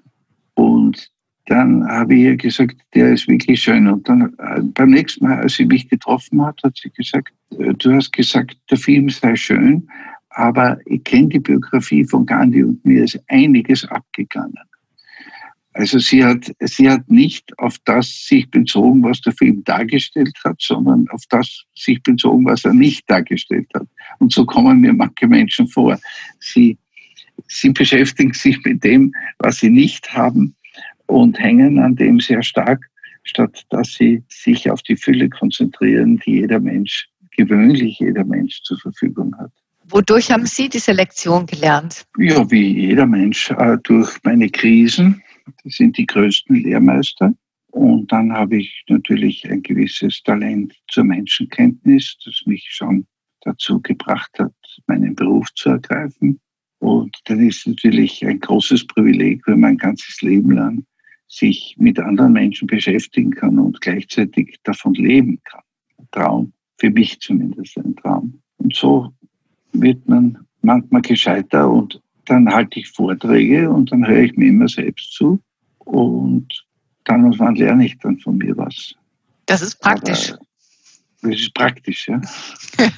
Und 0.56 1.10
dann 1.46 1.88
habe 1.88 2.16
ich 2.16 2.22
ihr 2.22 2.38
gesagt, 2.38 2.78
der 2.94 3.14
ist 3.14 3.28
wirklich 3.28 3.62
schön. 3.62 3.88
Und 3.88 4.08
dann 4.10 4.34
äh, 4.40 4.62
beim 4.62 4.90
nächsten 4.90 5.26
Mal, 5.26 5.40
als 5.40 5.54
sie 5.54 5.66
mich 5.66 5.88
getroffen 5.88 6.44
hat, 6.44 6.62
hat 6.64 6.78
sie 6.78 6.90
gesagt, 6.90 7.34
äh, 7.58 7.74
du 7.74 7.94
hast 7.94 8.12
gesagt, 8.12 8.58
der 8.70 8.78
Film 8.78 9.10
sei 9.10 9.36
schön, 9.36 9.88
aber 10.34 10.80
ich 10.86 11.04
kenne 11.04 11.30
die 11.30 11.40
Biografie 11.40 12.06
von 12.06 12.26
Gandhi 12.26 12.64
und 12.64 12.84
mir 12.86 13.04
ist 13.04 13.20
einiges 13.28 13.86
abgegangen. 13.86 14.60
Also 15.74 16.00
sie 16.00 16.24
hat, 16.24 16.54
sie 16.60 16.90
hat 16.90 17.10
nicht 17.10 17.58
auf 17.58 17.78
das 17.86 18.28
sich 18.28 18.50
bezogen, 18.50 19.04
was 19.04 19.22
der 19.22 19.32
Film 19.34 19.64
dargestellt 19.64 20.38
hat, 20.44 20.62
sondern 20.62 21.08
auf 21.10 21.24
das 21.30 21.64
sich 21.76 22.02
bezogen, 22.04 22.46
was 22.46 22.66
er 22.66 22.74
nicht 22.74 23.10
dargestellt 23.10 23.70
hat. 23.74 23.88
Und 24.20 24.34
so 24.34 24.46
kommen 24.46 24.82
mir 24.82 24.92
manche 24.92 25.28
Menschen 25.28 25.68
vor. 25.68 25.98
Sie, 26.40 26.78
sie 27.48 27.70
beschäftigen 27.70 28.34
sich 28.34 28.62
mit 28.66 28.84
dem, 28.84 29.14
was 29.40 29.60
sie 29.60 29.70
nicht 29.70 30.14
haben 30.14 30.56
und 31.06 31.40
hängen 31.40 31.80
an 31.80 31.96
dem 31.96 32.20
sehr 32.20 32.44
stark, 32.44 32.86
statt 33.24 33.66
dass 33.70 33.94
sie 33.94 34.24
sich 34.28 34.70
auf 34.70 34.82
die 34.82 34.98
Fülle 34.98 35.30
konzentrieren, 35.30 36.18
die 36.26 36.42
jeder 36.42 36.60
Mensch, 36.60 37.08
gewöhnlich 37.32 38.00
jeder 38.00 38.26
Mensch 38.26 38.62
zur 38.64 38.78
Verfügung 38.80 39.34
hat. 39.38 39.52
Wodurch 39.92 40.32
haben 40.32 40.46
Sie 40.46 40.70
diese 40.70 40.94
Lektion 40.94 41.46
gelernt? 41.46 42.06
Ja, 42.18 42.50
wie 42.50 42.88
jeder 42.88 43.06
Mensch, 43.06 43.52
äh, 43.52 43.78
durch 43.84 44.18
meine 44.24 44.50
Krisen. 44.50 45.22
Das 45.64 45.74
sind 45.76 45.98
die 45.98 46.06
größten 46.06 46.56
Lehrmeister. 46.56 47.34
Und 47.72 48.12
dann 48.12 48.32
habe 48.32 48.58
ich 48.58 48.84
natürlich 48.88 49.50
ein 49.50 49.62
gewisses 49.62 50.22
Talent 50.24 50.74
zur 50.90 51.04
Menschenkenntnis, 51.04 52.18
das 52.24 52.42
mich 52.46 52.68
schon 52.70 53.06
dazu 53.42 53.82
gebracht 53.82 54.32
hat, 54.40 54.54
meinen 54.88 55.16
Beruf 55.16 55.54
zu 55.56 55.70
ergreifen. 55.70 56.40
Und 56.80 57.18
dann 57.26 57.48
ist 57.48 57.68
natürlich 57.68 58.26
ein 58.26 58.40
großes 58.40 58.88
Privileg, 58.88 59.42
wenn 59.46 59.60
man 59.60 59.72
ein 59.72 59.78
ganzes 59.78 60.22
Leben 60.22 60.52
lang 60.52 60.86
sich 61.28 61.76
mit 61.78 62.00
anderen 62.00 62.34
Menschen 62.34 62.68
beschäftigen 62.68 63.32
kann 63.32 63.60
und 63.60 63.80
gleichzeitig 63.82 64.58
davon 64.64 64.94
leben 64.94 65.40
kann. 65.44 65.62
Traum 66.12 66.54
für 66.78 66.90
mich 66.90 67.20
zumindest 67.20 67.78
ein 67.78 67.96
Traum. 67.96 68.42
Und 68.58 68.76
so 68.76 69.14
wird 69.74 70.08
man 70.08 70.38
manchmal 70.62 71.02
gescheiter 71.02 71.70
und 71.70 72.02
dann 72.26 72.48
halte 72.50 72.80
ich 72.80 72.90
Vorträge 72.90 73.70
und 73.70 73.92
dann 73.92 74.08
höre 74.08 74.24
ich 74.24 74.36
mir 74.38 74.50
immer 74.50 74.68
selbst 74.68 75.14
zu 75.14 75.42
und 75.80 76.48
dann 77.06 77.26
und 77.26 77.40
wann 77.40 77.56
lerne 77.56 77.86
ich 77.86 77.98
dann 78.00 78.20
von 78.20 78.38
mir 78.38 78.56
was. 78.58 78.94
Das 79.48 79.62
ist 79.62 79.80
praktisch. 79.80 80.34
Aber 80.34 80.46
das 81.24 81.40
ist 81.40 81.54
praktisch, 81.54 82.08
ja. 82.08 82.22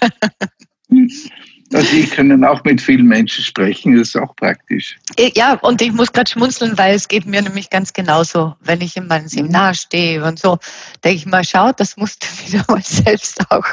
Also 1.72 1.95
ich 1.95 2.11
kann 2.11 2.43
auch 2.43 2.64
mit 2.64 2.82
vielen 2.82 3.07
Menschen 3.07 3.43
sprechen, 3.43 3.97
das 3.97 4.09
ist 4.09 4.18
auch 4.18 4.36
praktisch. 4.36 4.97
Ja, 5.18 5.53
und 5.55 5.82
ich 5.82 5.91
muss 5.91 6.11
gerade 6.11 6.30
schmunzeln, 6.30 6.78
weil 6.78 6.95
es 6.95 7.07
geht 7.07 7.26
mir 7.26 7.41
nämlich 7.41 7.70
ganz 7.70 7.93
genauso. 7.93 8.55
Wenn 8.59 8.82
ich 8.82 8.97
in 8.97 9.07
meinem 9.07 9.28
Seminar 9.28 9.74
stehe 9.74 10.24
und 10.24 10.39
so, 10.39 10.57
denke 11.03 11.18
ich 11.18 11.26
mal, 11.26 11.43
schau, 11.43 11.72
das 11.72 11.97
musst 11.97 12.24
du 12.24 12.28
wieder 12.51 12.66
mal 12.68 12.84
selbst 12.84 13.39
auch, 13.49 13.66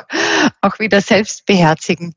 auch 0.60 0.78
wieder 0.78 1.00
selbst 1.00 1.44
beherzigen. 1.46 2.14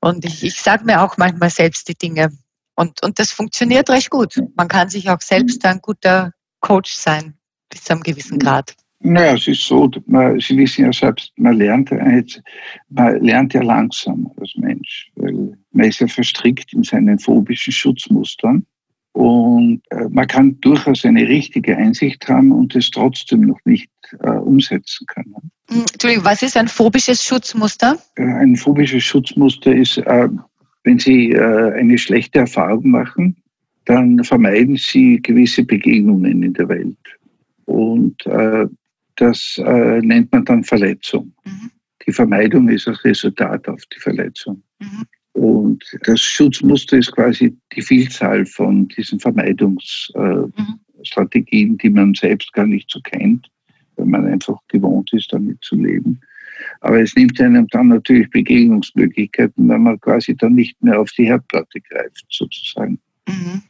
Und 0.00 0.24
ich, 0.24 0.44
ich 0.44 0.60
sage 0.60 0.84
mir 0.84 1.02
auch 1.02 1.16
manchmal 1.16 1.50
selbst 1.50 1.88
die 1.88 1.96
Dinge. 1.96 2.30
Und, 2.74 3.02
und 3.02 3.18
das 3.18 3.32
funktioniert 3.32 3.90
recht 3.90 4.10
gut. 4.10 4.34
Man 4.54 4.68
kann 4.68 4.90
sich 4.90 5.08
auch 5.10 5.20
selbst 5.20 5.64
ein 5.64 5.80
guter 5.80 6.32
Coach 6.60 6.92
sein, 6.92 7.34
bis 7.70 7.84
zu 7.84 7.92
einem 7.92 8.02
gewissen 8.02 8.38
Grad. 8.38 8.74
Naja, 9.00 9.34
es 9.34 9.46
ist 9.46 9.62
so, 9.62 9.90
man, 10.06 10.40
Sie 10.40 10.56
wissen 10.56 10.86
ja 10.86 10.92
selbst, 10.92 11.32
man 11.36 11.56
lernt, 11.56 11.90
man 12.88 13.20
lernt 13.20 13.54
ja 13.54 13.62
langsam 13.62 14.30
als 14.40 14.54
Mensch, 14.56 15.10
weil 15.16 15.56
man 15.72 15.86
ist 15.86 16.00
ja 16.00 16.06
verstrickt 16.06 16.72
in 16.72 16.82
seinen 16.82 17.18
phobischen 17.18 17.72
Schutzmustern. 17.72 18.64
Und 19.12 19.80
äh, 19.90 20.08
man 20.10 20.26
kann 20.26 20.60
durchaus 20.60 21.06
eine 21.06 21.26
richtige 21.26 21.74
Einsicht 21.74 22.28
haben 22.28 22.52
und 22.52 22.76
es 22.76 22.90
trotzdem 22.90 23.42
noch 23.42 23.58
nicht 23.64 23.88
äh, 24.20 24.28
umsetzen 24.28 25.06
können. 25.06 25.50
Hm, 25.70 25.86
Entschuldigung, 25.90 26.24
was 26.26 26.42
ist 26.42 26.54
ein 26.54 26.68
phobisches 26.68 27.24
Schutzmuster? 27.24 27.96
Äh, 28.16 28.24
ein 28.24 28.56
phobisches 28.56 29.04
Schutzmuster 29.04 29.74
ist, 29.74 29.96
äh, 29.96 30.28
wenn 30.84 30.98
Sie 30.98 31.32
äh, 31.32 31.72
eine 31.72 31.96
schlechte 31.96 32.40
Erfahrung 32.40 32.90
machen, 32.90 33.36
dann 33.86 34.22
vermeiden 34.22 34.76
Sie 34.76 35.22
gewisse 35.22 35.64
Begegnungen 35.64 36.42
in 36.42 36.52
der 36.52 36.68
Welt. 36.68 36.98
Und 37.64 38.24
äh, 38.26 38.66
das 39.16 39.60
äh, 39.64 40.00
nennt 40.00 40.30
man 40.32 40.44
dann 40.44 40.62
Verletzung. 40.64 41.32
Mhm. 41.44 41.70
Die 42.06 42.12
Vermeidung 42.12 42.68
ist 42.68 42.86
das 42.86 43.02
Resultat 43.04 43.66
auf 43.68 43.80
die 43.94 43.98
Verletzung. 43.98 44.62
Mhm. 44.78 45.04
Und 45.32 45.84
das 46.04 46.20
Schutzmuster 46.20 46.98
ist 46.98 47.12
quasi 47.12 47.56
die 47.74 47.82
Vielzahl 47.82 48.46
von 48.46 48.88
diesen 48.88 49.20
Vermeidungsstrategien, 49.20 51.72
mhm. 51.72 51.78
die 51.78 51.90
man 51.90 52.14
selbst 52.14 52.52
gar 52.52 52.66
nicht 52.66 52.90
so 52.90 53.00
kennt, 53.00 53.50
weil 53.96 54.06
man 54.06 54.26
einfach 54.26 54.58
gewohnt 54.68 55.12
ist, 55.12 55.32
damit 55.32 55.58
zu 55.62 55.76
leben. 55.76 56.20
Aber 56.80 57.02
es 57.02 57.14
nimmt 57.14 57.38
einem 57.40 57.66
dann 57.68 57.88
natürlich 57.88 58.30
Begegnungsmöglichkeiten, 58.30 59.68
wenn 59.68 59.82
man 59.82 60.00
quasi 60.00 60.34
dann 60.34 60.54
nicht 60.54 60.82
mehr 60.82 60.98
auf 60.98 61.10
die 61.10 61.26
Herdplatte 61.26 61.82
greift, 61.82 62.24
sozusagen. 62.30 62.98
Mhm. 63.28 63.62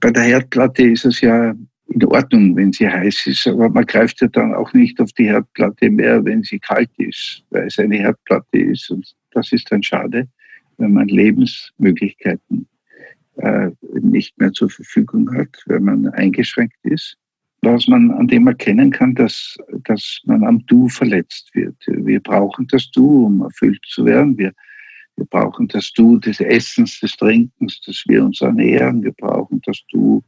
Bei 0.00 0.10
der 0.10 0.24
Herdplatte 0.24 0.82
ist 0.82 1.06
es 1.06 1.20
ja 1.20 1.54
in 1.88 2.04
Ordnung, 2.04 2.54
wenn 2.56 2.72
sie 2.72 2.88
heiß 2.88 3.26
ist, 3.26 3.46
aber 3.46 3.68
man 3.70 3.86
greift 3.86 4.20
ja 4.20 4.28
dann 4.28 4.54
auch 4.54 4.72
nicht 4.74 5.00
auf 5.00 5.12
die 5.12 5.26
Herdplatte 5.26 5.90
mehr, 5.90 6.24
wenn 6.24 6.42
sie 6.42 6.58
kalt 6.58 6.90
ist, 6.98 7.42
weil 7.50 7.66
es 7.66 7.78
eine 7.78 7.96
Herdplatte 7.96 8.58
ist. 8.58 8.90
Und 8.90 9.14
das 9.32 9.52
ist 9.52 9.70
dann 9.72 9.82
schade, 9.82 10.28
wenn 10.76 10.92
man 10.92 11.08
Lebensmöglichkeiten 11.08 12.66
äh, 13.36 13.70
nicht 14.00 14.38
mehr 14.38 14.52
zur 14.52 14.68
Verfügung 14.68 15.32
hat, 15.34 15.62
wenn 15.66 15.84
man 15.84 16.08
eingeschränkt 16.08 16.76
ist. 16.82 17.16
Was 17.62 17.88
man 17.88 18.10
an 18.12 18.28
dem 18.28 18.46
erkennen 18.46 18.90
kann, 18.90 19.14
dass, 19.14 19.56
dass 19.84 20.20
man 20.24 20.44
am 20.44 20.64
Du 20.66 20.88
verletzt 20.88 21.50
wird. 21.54 21.74
Wir 21.86 22.20
brauchen 22.20 22.68
das 22.68 22.88
Du, 22.92 23.26
um 23.26 23.42
erfüllt 23.42 23.84
zu 23.88 24.04
werden. 24.04 24.38
Wir, 24.38 24.52
wir 25.16 25.26
brauchen 25.26 25.66
das 25.66 25.92
Du 25.92 26.18
des 26.18 26.38
Essens, 26.38 27.00
des 27.00 27.16
Trinkens, 27.16 27.80
dass 27.80 28.04
wir 28.06 28.24
uns 28.24 28.40
ernähren. 28.40 29.02
Wir 29.02 29.12
brauchen 29.12 29.60
das 29.64 29.82
Du 29.90 30.22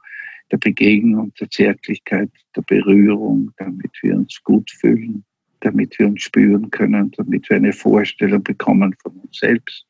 der 0.51 0.59
Begegnung, 0.59 1.33
der 1.41 1.51
Zärtlichkeit, 1.51 2.31
der 2.57 2.63
Berührung, 2.63 3.51
damit 3.59 3.91
wir 4.03 4.17
uns 4.17 4.43
gut 4.45 4.71
fühlen, 4.71 5.25
damit 5.61 5.99
wir 5.99 6.09
uns 6.09 6.23
spüren 6.23 6.71
können, 6.71 7.11
damit 7.17 7.49
wir 7.49 7.57
eine 7.57 7.73
Vorstellung 7.73 8.43
bekommen 8.43 8.95
von 9.03 9.13
uns 9.13 9.39
selbst. 9.39 9.85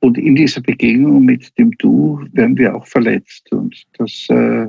Und 0.00 0.18
in 0.18 0.36
dieser 0.36 0.60
Begegnung 0.60 1.24
mit 1.24 1.56
dem 1.58 1.72
Du 1.78 2.20
werden 2.32 2.56
wir 2.58 2.74
auch 2.74 2.86
verletzt. 2.86 3.50
Und 3.50 3.82
das 3.98 4.26
äh, 4.28 4.66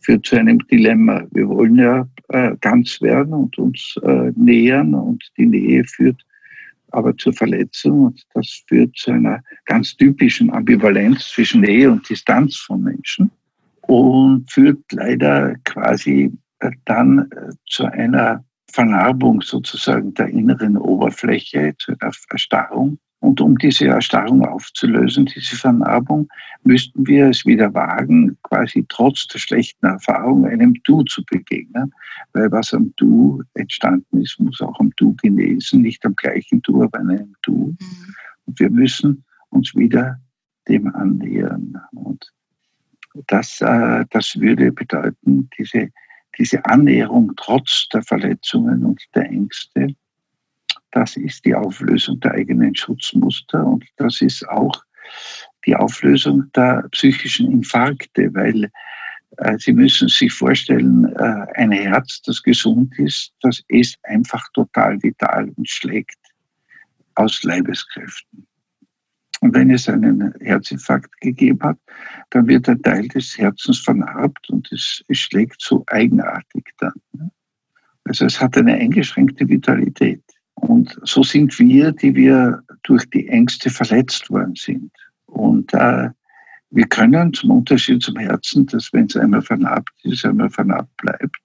führt 0.00 0.26
zu 0.26 0.36
einem 0.36 0.58
Dilemma. 0.68 1.26
Wir 1.32 1.48
wollen 1.48 1.76
ja 1.76 2.08
äh, 2.28 2.56
ganz 2.60 3.00
werden 3.02 3.34
und 3.34 3.58
uns 3.58 3.98
äh, 4.02 4.32
nähern 4.34 4.94
und 4.94 5.22
die 5.36 5.46
Nähe 5.46 5.84
führt 5.84 6.20
aber 6.92 7.16
zur 7.18 7.32
Verletzung 7.32 8.06
und 8.06 8.22
das 8.32 8.62
führt 8.68 8.96
zu 8.96 9.10
einer 9.10 9.42
ganz 9.66 9.96
typischen 9.96 10.50
Ambivalenz 10.50 11.28
zwischen 11.28 11.60
Nähe 11.60 11.90
und 11.90 12.08
Distanz 12.08 12.56
von 12.56 12.82
Menschen 12.82 13.30
und 13.86 14.50
führt 14.50 14.80
leider 14.92 15.54
quasi 15.64 16.32
äh, 16.60 16.70
dann 16.84 17.30
äh, 17.30 17.52
zu 17.68 17.84
einer 17.86 18.44
Vernarbung 18.72 19.40
sozusagen 19.40 20.12
der 20.14 20.28
inneren 20.28 20.76
Oberfläche, 20.76 21.74
zu 21.78 21.92
einer 21.92 22.12
Erstarrung. 22.30 22.98
Und 23.20 23.40
um 23.40 23.56
diese 23.56 23.86
Erstarrung 23.86 24.44
aufzulösen, 24.44 25.24
diese 25.26 25.56
Vernarbung, 25.56 26.28
müssten 26.64 27.06
wir 27.06 27.28
es 27.28 27.46
wieder 27.46 27.72
wagen, 27.72 28.36
quasi 28.42 28.84
trotz 28.88 29.26
der 29.28 29.38
schlechten 29.38 29.86
Erfahrung 29.86 30.46
einem 30.46 30.74
Du 30.84 31.02
zu 31.04 31.24
begegnen. 31.24 31.92
Weil 32.34 32.52
was 32.52 32.74
am 32.74 32.92
Du 32.96 33.42
entstanden 33.54 34.20
ist, 34.20 34.38
muss 34.38 34.60
auch 34.60 34.78
am 34.78 34.92
Du 34.96 35.14
genesen, 35.14 35.80
nicht 35.80 36.04
am 36.04 36.14
gleichen 36.14 36.60
Du, 36.62 36.82
aber 36.82 36.98
an 36.98 37.10
einem 37.10 37.34
Du. 37.42 37.74
Mhm. 37.80 38.14
Und 38.44 38.60
wir 38.60 38.70
müssen 38.70 39.24
uns 39.48 39.74
wieder 39.74 40.20
dem 40.68 40.94
annähern. 40.94 41.80
Und 41.92 42.30
das, 43.26 43.60
äh, 43.60 44.04
das 44.10 44.38
würde 44.38 44.72
bedeuten, 44.72 45.48
diese, 45.58 45.90
diese 46.38 46.64
Annäherung 46.64 47.32
trotz 47.36 47.88
der 47.92 48.02
Verletzungen 48.02 48.84
und 48.84 49.02
der 49.14 49.24
Ängste, 49.24 49.94
das 50.92 51.16
ist 51.16 51.44
die 51.44 51.54
Auflösung 51.54 52.20
der 52.20 52.32
eigenen 52.32 52.74
Schutzmuster 52.74 53.64
und 53.64 53.84
das 53.96 54.20
ist 54.20 54.48
auch 54.48 54.82
die 55.66 55.76
Auflösung 55.76 56.50
der 56.54 56.88
psychischen 56.92 57.50
Infarkte, 57.50 58.32
weil 58.34 58.70
äh, 59.38 59.58
Sie 59.58 59.72
müssen 59.72 60.08
sich 60.08 60.32
vorstellen, 60.32 61.04
äh, 61.16 61.46
ein 61.54 61.72
Herz, 61.72 62.22
das 62.22 62.42
gesund 62.42 62.98
ist, 62.98 63.32
das 63.42 63.62
ist 63.68 63.98
einfach 64.04 64.44
total 64.54 65.02
vital 65.02 65.50
und 65.56 65.68
schlägt 65.68 66.18
aus 67.16 67.42
Leibeskräften. 67.42 68.45
Und 69.40 69.54
wenn 69.54 69.70
es 69.70 69.88
einen 69.88 70.32
Herzinfarkt 70.40 71.20
gegeben 71.20 71.60
hat, 71.62 71.78
dann 72.30 72.46
wird 72.46 72.68
ein 72.68 72.80
Teil 72.82 73.08
des 73.08 73.36
Herzens 73.36 73.80
vernarbt 73.80 74.48
und 74.50 74.70
es, 74.72 75.02
es 75.08 75.18
schlägt 75.18 75.60
so 75.60 75.84
eigenartig 75.88 76.64
dann. 76.78 76.92
Also 78.04 78.24
es 78.24 78.40
hat 78.40 78.56
eine 78.56 78.74
eingeschränkte 78.74 79.48
Vitalität. 79.48 80.22
Und 80.54 80.98
so 81.02 81.22
sind 81.22 81.58
wir, 81.58 81.92
die 81.92 82.14
wir 82.14 82.62
durch 82.82 83.08
die 83.10 83.28
Ängste 83.28 83.68
verletzt 83.68 84.30
worden 84.30 84.54
sind. 84.54 84.90
Und 85.26 85.72
äh, 85.74 86.08
wir 86.70 86.86
können 86.86 87.32
zum 87.34 87.50
Unterschied 87.50 88.02
zum 88.02 88.16
Herzen, 88.16 88.66
dass 88.66 88.92
wenn 88.92 89.06
es 89.06 89.16
einmal 89.16 89.42
vernarbt 89.42 89.92
ist, 90.04 90.24
einmal 90.24 90.50
vernarbt 90.50 90.96
bleibt, 90.96 91.36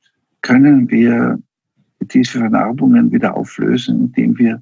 können 0.41 0.89
wir 0.89 1.37
diese 2.01 2.39
Vernarbungen 2.39 3.11
wieder 3.11 3.35
auflösen, 3.35 4.05
indem 4.05 4.37
wir 4.37 4.61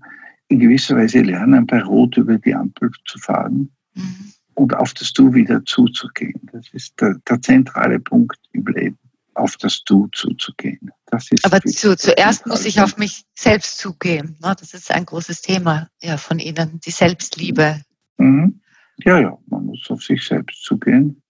in 0.50 0.60
gewisser 0.60 0.98
Weise 0.98 1.22
lernen, 1.22 1.66
bei 1.66 1.82
Rot 1.82 2.18
über 2.18 2.38
die 2.38 2.54
Ampel 2.54 2.92
zu 3.06 3.20
fahren 3.20 3.72
mhm. 3.94 4.34
und 4.56 4.76
auf 4.76 4.94
das 4.94 5.14
Du 5.14 5.34
wieder 5.34 5.64
zuzugehen. 5.64 6.42
Das 6.52 6.68
ist 6.74 7.00
der, 7.00 7.16
der, 7.30 7.42
zentrale 7.42 8.00
Punkt 8.00 8.40
im 8.52 8.66
Leben, 8.66 8.98
auf 9.36 9.56
das 9.58 9.84
Du 9.84 10.08
zuzugehen. 10.08 10.92
Das 11.06 11.32
ist 11.32 11.46
Aber 11.46 11.62
zu, 11.62 11.96
zuerst 11.96 12.48
muss 12.48 12.66
ich 12.66 12.82
auf 12.82 12.98
mich 12.98 13.24
selbst 13.36 13.78
zugehen. 13.78 14.38
Ne? 14.42 14.56
Das 14.60 14.74
ist 14.74 14.92
ein 14.92 15.06
großes 15.06 15.42
Thema 15.42 15.88
ja, 16.02 16.18
von 16.18 16.40
Ihnen, 16.40 16.80
die 16.84 16.92
Selbstliebe. 16.92 17.82
Mhm. 18.18 18.60
Ja, 18.98 19.20
ja, 19.20 19.38
man 19.48 19.68
muss 19.68 19.90
auf 19.90 20.04
sich 20.04 20.26
selbst 20.26 20.64
zugehen, 20.64 21.22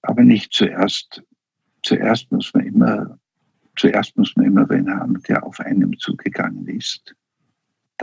aber 0.00 0.24
nicht 0.24 0.52
zuerst. 0.52 1.22
Zuerst 1.84 2.32
muss 2.32 2.52
man 2.54 2.64
immer, 2.64 3.18
zuerst 3.76 4.16
muss 4.16 4.34
man 4.34 4.46
immer 4.46 4.68
wen 4.70 4.88
haben, 4.88 5.22
der 5.28 5.44
auf 5.44 5.60
einem 5.60 5.98
zugegangen 5.98 6.66
ist 6.68 7.14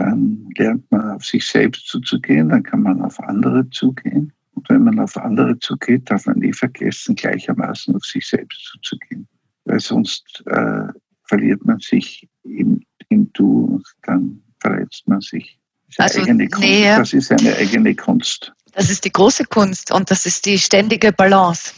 dann 0.00 0.48
lernt 0.56 0.90
man 0.90 1.10
auf 1.10 1.24
sich 1.26 1.46
selbst 1.46 1.86
zuzugehen, 1.86 2.48
dann 2.48 2.62
kann 2.62 2.82
man 2.82 3.02
auf 3.02 3.20
andere 3.20 3.68
zugehen. 3.68 4.32
Und 4.54 4.68
wenn 4.70 4.84
man 4.84 4.98
auf 4.98 5.14
andere 5.18 5.58
zugeht, 5.58 6.10
darf 6.10 6.24
man 6.24 6.38
nie 6.38 6.54
vergessen, 6.54 7.14
gleichermaßen 7.14 7.94
auf 7.94 8.04
sich 8.04 8.26
selbst 8.26 8.64
zuzugehen. 8.64 9.28
Weil 9.66 9.78
sonst 9.78 10.42
äh, 10.46 10.86
verliert 11.24 11.64
man 11.66 11.78
sich 11.80 12.26
im, 12.44 12.82
im 13.10 13.30
Du 13.34 13.64
und 13.64 13.86
dann 14.04 14.42
verletzt 14.60 15.06
man 15.06 15.20
sich. 15.20 15.58
Das 15.96 16.12
ist, 16.12 16.16
also, 16.16 16.22
eigene 16.22 16.48
Kunst. 16.48 16.68
Nee, 16.68 16.84
das 16.84 17.12
ist 17.12 17.32
eine 17.32 17.56
eigene 17.56 17.94
Kunst. 17.94 18.52
Das 18.72 18.88
ist 18.88 19.04
die 19.04 19.12
große 19.12 19.44
Kunst 19.44 19.92
und 19.92 20.10
das 20.10 20.24
ist 20.24 20.46
die 20.46 20.58
ständige 20.58 21.12
Balance. 21.12 21.74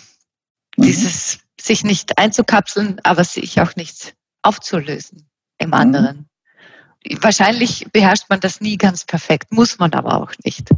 Mhm. 0.76 0.82
Dieses 0.84 1.40
sich 1.60 1.82
nicht 1.82 2.18
einzukapseln, 2.18 3.00
aber 3.02 3.24
sich 3.24 3.60
auch 3.60 3.74
nicht 3.74 4.14
aufzulösen 4.42 5.28
im 5.58 5.68
mhm. 5.68 5.74
anderen. 5.74 6.28
Wahrscheinlich 7.20 7.86
beherrscht 7.92 8.26
man 8.28 8.40
das 8.40 8.60
nie 8.60 8.76
ganz 8.76 9.04
perfekt, 9.04 9.52
muss 9.52 9.78
man 9.78 9.92
aber 9.92 10.20
auch 10.20 10.32
nicht. 10.44 10.70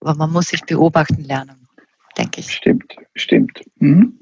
Aber 0.00 0.14
man 0.14 0.30
muss 0.30 0.48
sich 0.48 0.62
beobachten 0.62 1.24
lernen, 1.24 1.68
denke 2.16 2.40
ich. 2.40 2.52
Stimmt, 2.52 2.94
stimmt. 3.14 3.60
Mhm. 3.76 4.18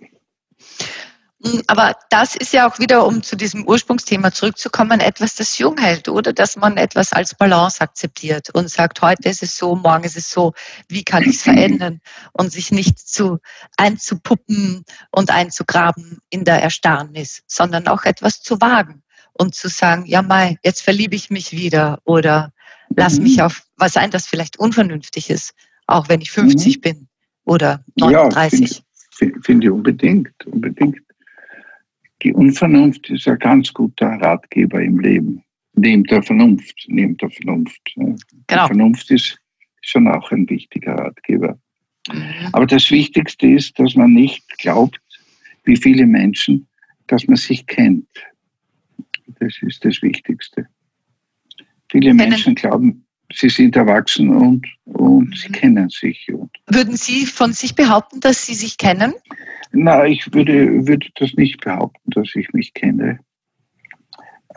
Hm, 1.44 1.62
aber 1.66 1.94
das 2.08 2.34
ist 2.34 2.52
ja 2.54 2.68
auch 2.68 2.78
wieder, 2.78 3.06
um 3.06 3.22
zu 3.22 3.36
diesem 3.36 3.66
Ursprungsthema 3.66 4.32
zurückzukommen, 4.32 5.00
etwas, 5.00 5.34
das 5.34 5.58
jung 5.58 5.76
hält, 5.78 6.08
oder? 6.08 6.32
Dass 6.32 6.56
man 6.56 6.78
etwas 6.78 7.12
als 7.12 7.34
Balance 7.34 7.80
akzeptiert 7.80 8.48
und 8.54 8.70
sagt, 8.70 9.02
heute 9.02 9.28
ist 9.28 9.42
es 9.42 9.56
so, 9.56 9.76
morgen 9.76 10.04
ist 10.04 10.16
es 10.16 10.30
so, 10.30 10.54
wie 10.88 11.04
kann 11.04 11.22
ich 11.22 11.36
es 11.36 11.42
verändern? 11.42 12.00
Und 12.32 12.52
sich 12.52 12.70
nicht 12.72 12.98
zu 12.98 13.38
einzupuppen 13.76 14.84
und 15.10 15.30
einzugraben 15.30 16.18
in 16.30 16.44
der 16.44 16.62
Erstarrnis, 16.62 17.42
sondern 17.46 17.86
auch 17.86 18.04
etwas 18.04 18.40
zu 18.40 18.60
wagen 18.60 19.02
und 19.38 19.54
zu 19.54 19.68
sagen, 19.68 20.04
ja 20.06 20.22
mai, 20.22 20.58
jetzt 20.64 20.82
verliebe 20.82 21.14
ich 21.14 21.30
mich 21.30 21.52
wieder 21.52 22.00
oder 22.04 22.52
lass 22.94 23.18
mhm. 23.18 23.24
mich 23.24 23.42
auf 23.42 23.62
was 23.76 23.92
sein, 23.92 24.10
das 24.10 24.26
vielleicht 24.26 24.58
unvernünftig 24.58 25.30
ist, 25.30 25.54
auch 25.86 26.08
wenn 26.08 26.20
ich 26.20 26.30
50 26.30 26.76
mhm. 26.76 26.80
bin 26.80 27.08
oder 27.44 27.84
39. 27.96 28.70
Ja, 28.70 28.76
finde 29.10 29.40
find 29.42 29.64
ich 29.64 29.70
unbedingt, 29.70 30.46
unbedingt. 30.46 30.98
Die 32.22 32.32
Unvernunft 32.32 33.10
ist 33.10 33.28
ein 33.28 33.38
ganz 33.38 33.72
guter 33.72 34.06
Ratgeber 34.06 34.80
im 34.80 34.98
Leben. 35.00 35.42
Neben 35.74 36.04
der 36.04 36.22
Vernunft, 36.22 36.86
neben 36.88 37.16
der 37.18 37.30
Vernunft. 37.30 37.80
Genau. 37.94 38.16
Die 38.48 38.54
Vernunft 38.54 39.10
ist 39.10 39.38
schon 39.82 40.08
auch 40.08 40.30
ein 40.30 40.48
wichtiger 40.48 40.94
Ratgeber. 40.94 41.58
Mhm. 42.10 42.48
Aber 42.52 42.66
das 42.66 42.90
Wichtigste 42.90 43.46
ist, 43.48 43.78
dass 43.78 43.94
man 43.94 44.12
nicht 44.12 44.46
glaubt, 44.58 45.00
wie 45.64 45.76
viele 45.76 46.06
Menschen, 46.06 46.66
dass 47.08 47.26
man 47.26 47.36
sich 47.36 47.66
kennt. 47.66 48.08
Das 49.40 49.54
ist 49.62 49.84
das 49.84 50.00
Wichtigste. 50.02 50.66
Viele 51.90 52.10
kennen. 52.10 52.30
Menschen 52.30 52.54
glauben, 52.54 53.06
sie 53.32 53.48
sind 53.48 53.76
erwachsen 53.76 54.30
und, 54.30 54.66
und 54.84 55.28
mhm. 55.28 55.34
sie 55.34 55.48
kennen 55.50 55.88
sich. 55.88 56.26
Würden 56.66 56.96
Sie 56.96 57.26
von 57.26 57.52
sich 57.52 57.74
behaupten, 57.74 58.20
dass 58.20 58.46
Sie 58.46 58.54
sich 58.54 58.76
kennen? 58.76 59.14
Na, 59.72 60.06
ich 60.06 60.32
würde, 60.32 60.86
würde 60.86 61.06
das 61.16 61.34
nicht 61.34 61.60
behaupten, 61.60 62.10
dass 62.10 62.34
ich 62.34 62.52
mich 62.52 62.72
kenne. 62.74 63.20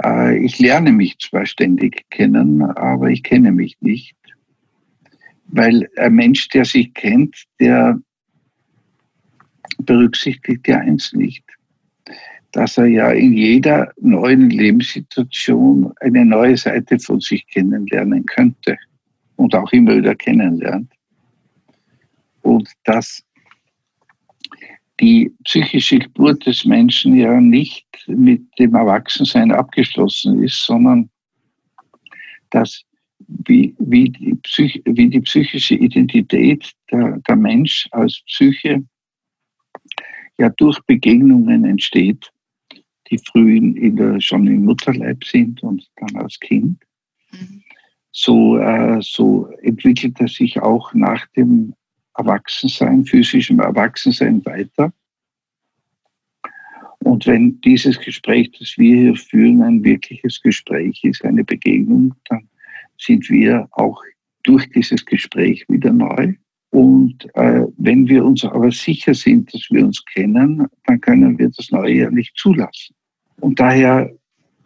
Äh, 0.04 0.38
ich 0.44 0.60
lerne 0.60 0.92
mich 0.92 1.18
zwar 1.20 1.46
ständig 1.46 2.10
kennen, 2.10 2.62
aber 2.62 3.10
ich 3.10 3.24
kenne 3.24 3.52
mich 3.52 3.78
nicht. 3.82 4.16
Weil 5.48 5.90
ein 5.98 6.14
Mensch, 6.14 6.48
der 6.50 6.66
sich 6.66 6.94
kennt, 6.94 7.44
der 7.60 8.00
berücksichtigt 9.80 10.68
ja 10.68 10.78
eins 10.78 11.14
nicht, 11.14 11.44
dass 12.52 12.78
er 12.78 12.86
ja 12.86 13.12
in 13.12 13.34
jeder 13.34 13.92
neuen 14.00 14.50
Lebenssituation 14.50 15.94
eine 16.02 16.26
neue 16.26 16.58
Seite 16.58 17.00
von 17.00 17.20
sich 17.20 17.46
kennenlernen 17.48 18.26
könnte 18.26 18.78
und 19.36 19.54
auch 19.56 19.72
immer 19.72 19.98
wieder 19.98 20.16
kennenlernt. 20.16 20.92
Und 22.42 22.70
dass 22.86 23.24
die 25.00 25.32
psychische 25.46 26.00
Geburt 26.00 26.46
des 26.46 26.66
Menschen 26.66 27.16
ja 27.16 27.40
nicht 27.40 27.88
mit 28.08 28.42
dem 28.58 28.76
Erwachsensein 28.76 29.52
abgeschlossen 29.52 30.44
ist, 30.44 30.66
sondern 30.66 31.10
dass 32.50 32.84
wie, 33.28 33.76
wie, 33.78 34.10
die, 34.10 34.36
Psych, 34.36 34.82
wie 34.86 35.08
die 35.08 35.22
psychische 35.22 35.76
Identität 35.76 36.72
der, 36.92 37.20
der 37.28 37.36
Mensch 37.36 37.88
als 37.92 38.22
Psyche 38.26 38.84
ja 40.38 40.50
durch 40.50 40.80
Begegnungen 40.88 41.66
entsteht, 41.66 42.32
die 43.10 43.20
früh 43.20 43.58
in, 43.58 43.96
der, 43.96 44.20
schon 44.22 44.48
im 44.48 44.66
Mutterleib 44.66 45.24
sind 45.24 45.62
und 45.64 45.88
dann 45.98 46.16
als 46.22 46.40
Kind. 46.40 46.78
Mhm. 47.32 47.64
So, 48.12 48.58
äh, 48.58 49.00
so 49.02 49.48
entwickelt 49.62 50.20
er 50.20 50.28
sich 50.28 50.60
auch 50.60 50.94
nach 50.94 51.26
dem 51.36 51.74
Erwachsensein, 52.18 53.06
physischem 53.06 53.60
Erwachsensein 53.60 54.44
weiter. 54.46 54.92
Und 57.04 57.26
wenn 57.26 57.62
dieses 57.62 58.00
Gespräch, 58.00 58.52
das 58.60 58.78
wir 58.78 58.96
hier 58.96 59.16
führen, 59.16 59.62
ein 59.62 59.84
wirkliches 59.84 60.42
Gespräch 60.42 61.02
ist, 61.04 61.24
eine 61.24 61.44
Begegnung, 61.44 62.14
dann 62.26 62.50
sind 62.98 63.30
wir 63.30 63.68
auch 63.72 64.02
durch 64.44 64.70
dieses 64.72 65.06
Gespräch 65.06 65.66
wieder 65.70 65.94
neu. 65.94 66.34
Und 66.72 67.26
äh, 67.36 67.66
wenn 67.78 68.08
wir 68.08 68.26
uns 68.26 68.44
aber 68.44 68.72
sicher 68.72 69.14
sind, 69.14 69.54
dass 69.54 69.68
wir 69.72 69.86
uns 69.86 70.04
kennen, 70.06 70.68
dann 70.86 71.02
können 71.02 71.40
wir 71.40 71.50
das 71.50 71.72
Neue 71.72 71.94
ja 71.94 72.12
nicht 72.12 72.36
zulassen. 72.38 72.96
Und 73.40 73.60
daher 73.60 74.12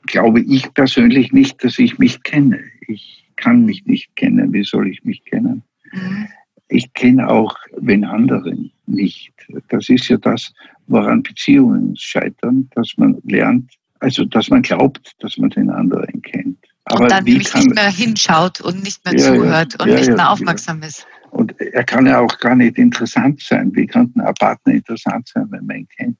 glaube 0.05 0.41
ich 0.41 0.73
persönlich 0.73 1.31
nicht, 1.31 1.63
dass 1.63 1.79
ich 1.79 1.97
mich 1.99 2.23
kenne. 2.23 2.59
Ich 2.87 3.25
kann 3.35 3.65
mich 3.65 3.85
nicht 3.85 4.15
kennen. 4.15 4.53
Wie 4.53 4.63
soll 4.63 4.87
ich 4.87 5.03
mich 5.03 5.23
kennen? 5.25 5.63
Mhm 5.91 6.27
ich 6.73 6.91
kenne 6.93 7.29
auch 7.29 7.55
wenn 7.77 8.03
anderen 8.03 8.71
nicht. 8.85 9.33
Das 9.69 9.89
ist 9.89 10.07
ja 10.09 10.17
das, 10.17 10.51
woran 10.87 11.23
Beziehungen 11.23 11.95
scheitern, 11.95 12.69
dass 12.75 12.93
man 12.97 13.19
lernt, 13.23 13.71
also 13.99 14.25
dass 14.25 14.49
man 14.49 14.61
glaubt, 14.61 15.13
dass 15.19 15.37
man 15.37 15.51
den 15.51 15.69
anderen 15.69 16.21
kennt. 16.21 16.57
Aber 16.85 17.03
und 17.03 17.11
dann 17.11 17.23
nämlich 17.23 17.49
kann, 17.49 17.63
nicht 17.63 17.75
mehr 17.75 17.91
hinschaut 17.91 18.59
und 18.59 18.83
nicht 18.83 19.05
mehr 19.05 19.13
ja, 19.15 19.33
zuhört 19.33 19.73
ja, 19.73 19.83
und 19.85 19.91
ja, 19.91 19.95
nicht 19.95 20.09
mehr 20.09 20.31
aufmerksam 20.31 20.81
ist. 20.81 21.07
Und 21.31 21.59
er 21.59 21.83
kann 21.83 22.05
ja 22.05 22.19
auch 22.19 22.37
gar 22.39 22.55
nicht 22.55 22.77
interessant 22.77 23.41
sein. 23.41 23.73
Wie 23.73 23.87
kann 23.87 24.11
ein 24.17 24.33
Partner 24.35 24.73
interessant 24.73 25.27
sein, 25.29 25.47
wenn 25.49 25.65
man 25.65 25.77
ihn 25.77 25.87
kennt? 25.97 26.17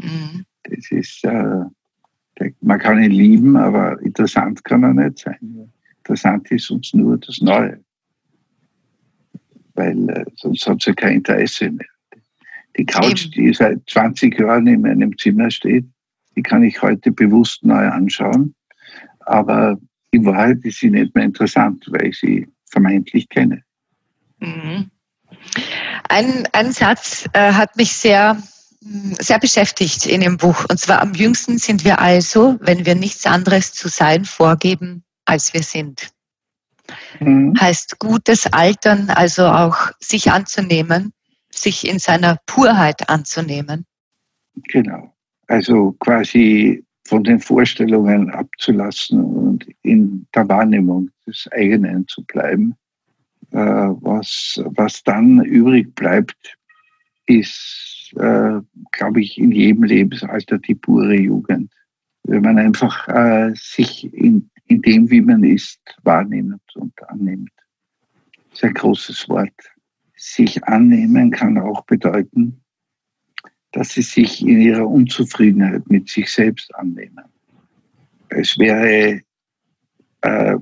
Mhm. 0.00 0.44
Das 0.64 0.90
ist, 0.90 1.24
äh, 1.24 1.64
man 2.60 2.78
kann 2.78 3.02
ihn 3.02 3.10
lieben, 3.10 3.56
aber 3.56 4.00
interessant 4.02 4.64
kann 4.64 4.82
er 4.82 4.94
nicht 4.94 5.20
sein. 5.20 5.70
Interessant 5.98 6.50
ist 6.50 6.70
uns 6.70 6.92
nur 6.94 7.18
das 7.18 7.40
Neue 7.40 7.78
weil 9.74 10.08
äh, 10.10 10.24
sonst 10.36 10.66
hat 10.66 10.82
sie 10.82 10.94
kein 10.94 11.16
Interesse 11.16 11.70
mehr. 11.70 11.86
Die 12.76 12.84
Couch, 12.84 13.28
die 13.34 13.52
seit 13.54 13.78
20 13.88 14.38
Jahren 14.38 14.66
in 14.66 14.80
meinem 14.80 15.16
Zimmer 15.18 15.50
steht, 15.50 15.84
die 16.36 16.42
kann 16.42 16.62
ich 16.62 16.80
heute 16.82 17.12
bewusst 17.12 17.64
neu 17.64 17.86
anschauen. 17.88 18.54
Aber 19.20 19.78
in 20.10 20.24
Wahrheit 20.24 20.58
ist 20.64 20.80
sie 20.80 20.90
nicht 20.90 21.14
mehr 21.14 21.24
interessant, 21.24 21.84
weil 21.90 22.08
ich 22.08 22.18
sie 22.18 22.48
vermeintlich 22.66 23.28
kenne. 23.28 23.62
Mhm. 24.40 24.90
Ein, 26.08 26.48
ein 26.52 26.72
Satz 26.72 27.28
äh, 27.32 27.52
hat 27.52 27.76
mich 27.76 27.92
sehr, 27.92 28.36
sehr 29.18 29.38
beschäftigt 29.38 30.06
in 30.06 30.20
dem 30.20 30.36
Buch. 30.36 30.64
Und 30.68 30.78
zwar 30.78 31.00
am 31.00 31.14
jüngsten 31.14 31.58
sind 31.58 31.84
wir 31.84 32.00
also, 32.00 32.56
wenn 32.60 32.84
wir 32.84 32.94
nichts 32.94 33.26
anderes 33.26 33.72
zu 33.72 33.88
sein 33.88 34.24
vorgeben, 34.24 35.04
als 35.24 35.54
wir 35.54 35.62
sind. 35.62 36.10
Mhm. 37.20 37.54
Heißt 37.58 37.98
gutes 37.98 38.46
Altern, 38.52 39.08
also 39.10 39.46
auch 39.46 39.90
sich 40.00 40.30
anzunehmen, 40.30 41.12
sich 41.50 41.88
in 41.88 41.98
seiner 41.98 42.38
Purheit 42.46 43.08
anzunehmen. 43.08 43.86
Genau. 44.68 45.14
Also 45.46 45.92
quasi 46.00 46.84
von 47.06 47.24
den 47.24 47.40
Vorstellungen 47.40 48.30
abzulassen 48.30 49.22
und 49.22 49.66
in 49.82 50.26
der 50.34 50.48
Wahrnehmung 50.48 51.10
des 51.26 51.48
eigenen 51.52 52.06
zu 52.08 52.22
bleiben. 52.24 52.76
Äh, 53.50 53.58
was, 53.58 54.60
was 54.64 55.02
dann 55.04 55.44
übrig 55.44 55.94
bleibt, 55.94 56.56
ist, 57.26 58.03
äh, 58.16 58.60
glaube 58.92 59.20
ich, 59.20 59.38
in 59.38 59.52
jedem 59.52 59.84
Lebensalter 59.84 60.58
die 60.58 60.74
pure 60.74 61.16
Jugend. 61.16 61.72
Wenn 62.24 62.42
man 62.42 62.58
einfach 62.58 63.06
äh, 63.08 63.52
sich 63.54 64.12
in 64.14 64.50
in 64.66 64.82
dem, 64.82 65.10
wie 65.10 65.20
man 65.20 65.44
ist, 65.44 65.80
wahrnimmt 66.02 66.62
und 66.76 66.92
annimmt. 67.08 67.50
Das 68.50 68.58
ist 68.58 68.64
ein 68.64 68.74
großes 68.74 69.28
Wort. 69.28 69.52
Sich 70.16 70.62
annehmen 70.64 71.30
kann 71.30 71.58
auch 71.58 71.84
bedeuten, 71.84 72.60
dass 73.72 73.90
sie 73.90 74.02
sich 74.02 74.40
in 74.42 74.60
ihrer 74.60 74.88
Unzufriedenheit 74.88 75.88
mit 75.90 76.08
sich 76.08 76.30
selbst 76.30 76.74
annehmen. 76.76 77.24
Es 78.28 78.56
wäre, 78.58 79.20
äh, 80.22 80.56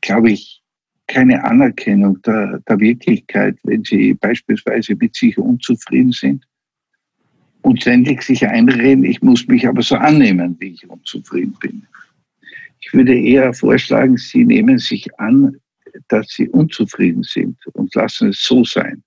glaube 0.00 0.30
ich, 0.30 0.62
keine 1.06 1.44
Anerkennung 1.44 2.22
der, 2.22 2.60
der 2.60 2.80
Wirklichkeit, 2.80 3.58
wenn 3.64 3.84
sie 3.84 4.14
beispielsweise 4.14 4.96
mit 4.96 5.14
sich 5.14 5.36
unzufrieden 5.36 6.12
sind 6.12 6.46
und 7.64 7.80
ständig 7.80 8.22
sich 8.22 8.46
einreden, 8.46 9.04
ich 9.04 9.22
muss 9.22 9.46
mich 9.48 9.66
aber 9.66 9.82
so 9.82 9.96
annehmen, 9.96 10.54
wie 10.60 10.74
ich 10.74 10.88
unzufrieden 10.88 11.56
bin. 11.60 11.86
Ich 12.80 12.92
würde 12.92 13.18
eher 13.18 13.54
vorschlagen, 13.54 14.18
Sie 14.18 14.44
nehmen 14.44 14.78
sich 14.78 15.08
an, 15.18 15.56
dass 16.08 16.28
Sie 16.28 16.48
unzufrieden 16.50 17.22
sind 17.22 17.56
und 17.72 17.94
lassen 17.94 18.28
es 18.28 18.44
so 18.44 18.64
sein. 18.64 19.02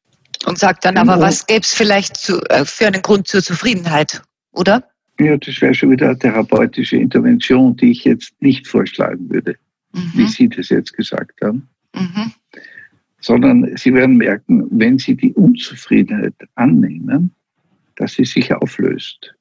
Und 0.46 0.58
sagt 0.58 0.86
dann 0.86 0.98
aber, 0.98 1.20
was 1.20 1.46
gäbe 1.46 1.62
es 1.62 1.74
vielleicht 1.74 2.18
zu, 2.18 2.42
äh, 2.50 2.66
für 2.66 2.88
einen 2.88 3.04
Grund 3.04 3.28
zur 3.28 3.44
Zufriedenheit, 3.44 4.24
oder? 4.54 4.84
Ja, 5.20 5.38
das 5.38 5.62
wäre 5.62 5.76
schon 5.76 5.92
wieder 5.92 6.08
eine 6.10 6.18
therapeutische 6.18 6.98
Intervention, 6.98 7.76
die 7.78 7.92
ich 7.92 8.06
jetzt 8.06 8.34
nicht 8.42 8.68
vorschlagen 8.68 9.30
würde, 9.30 9.56
mhm. 9.94 10.12
wie 10.16 10.28
Sie 10.28 10.50
das 10.50 10.70
jetzt 10.70 10.94
gesagt 10.94 11.40
haben. 11.44 11.68
Mhm. 11.94 12.32
Sondern 13.20 13.78
Sie 13.78 13.94
werden 13.94 14.18
merken, 14.18 14.66
wenn 14.72 14.98
Sie 14.98 15.16
die 15.16 15.34
Unzufriedenheit 15.34 16.36
annehmen, 16.56 17.36
dass 17.98 18.14
sie 18.14 18.26
sich 18.26 18.54
auflöst. 18.54 19.34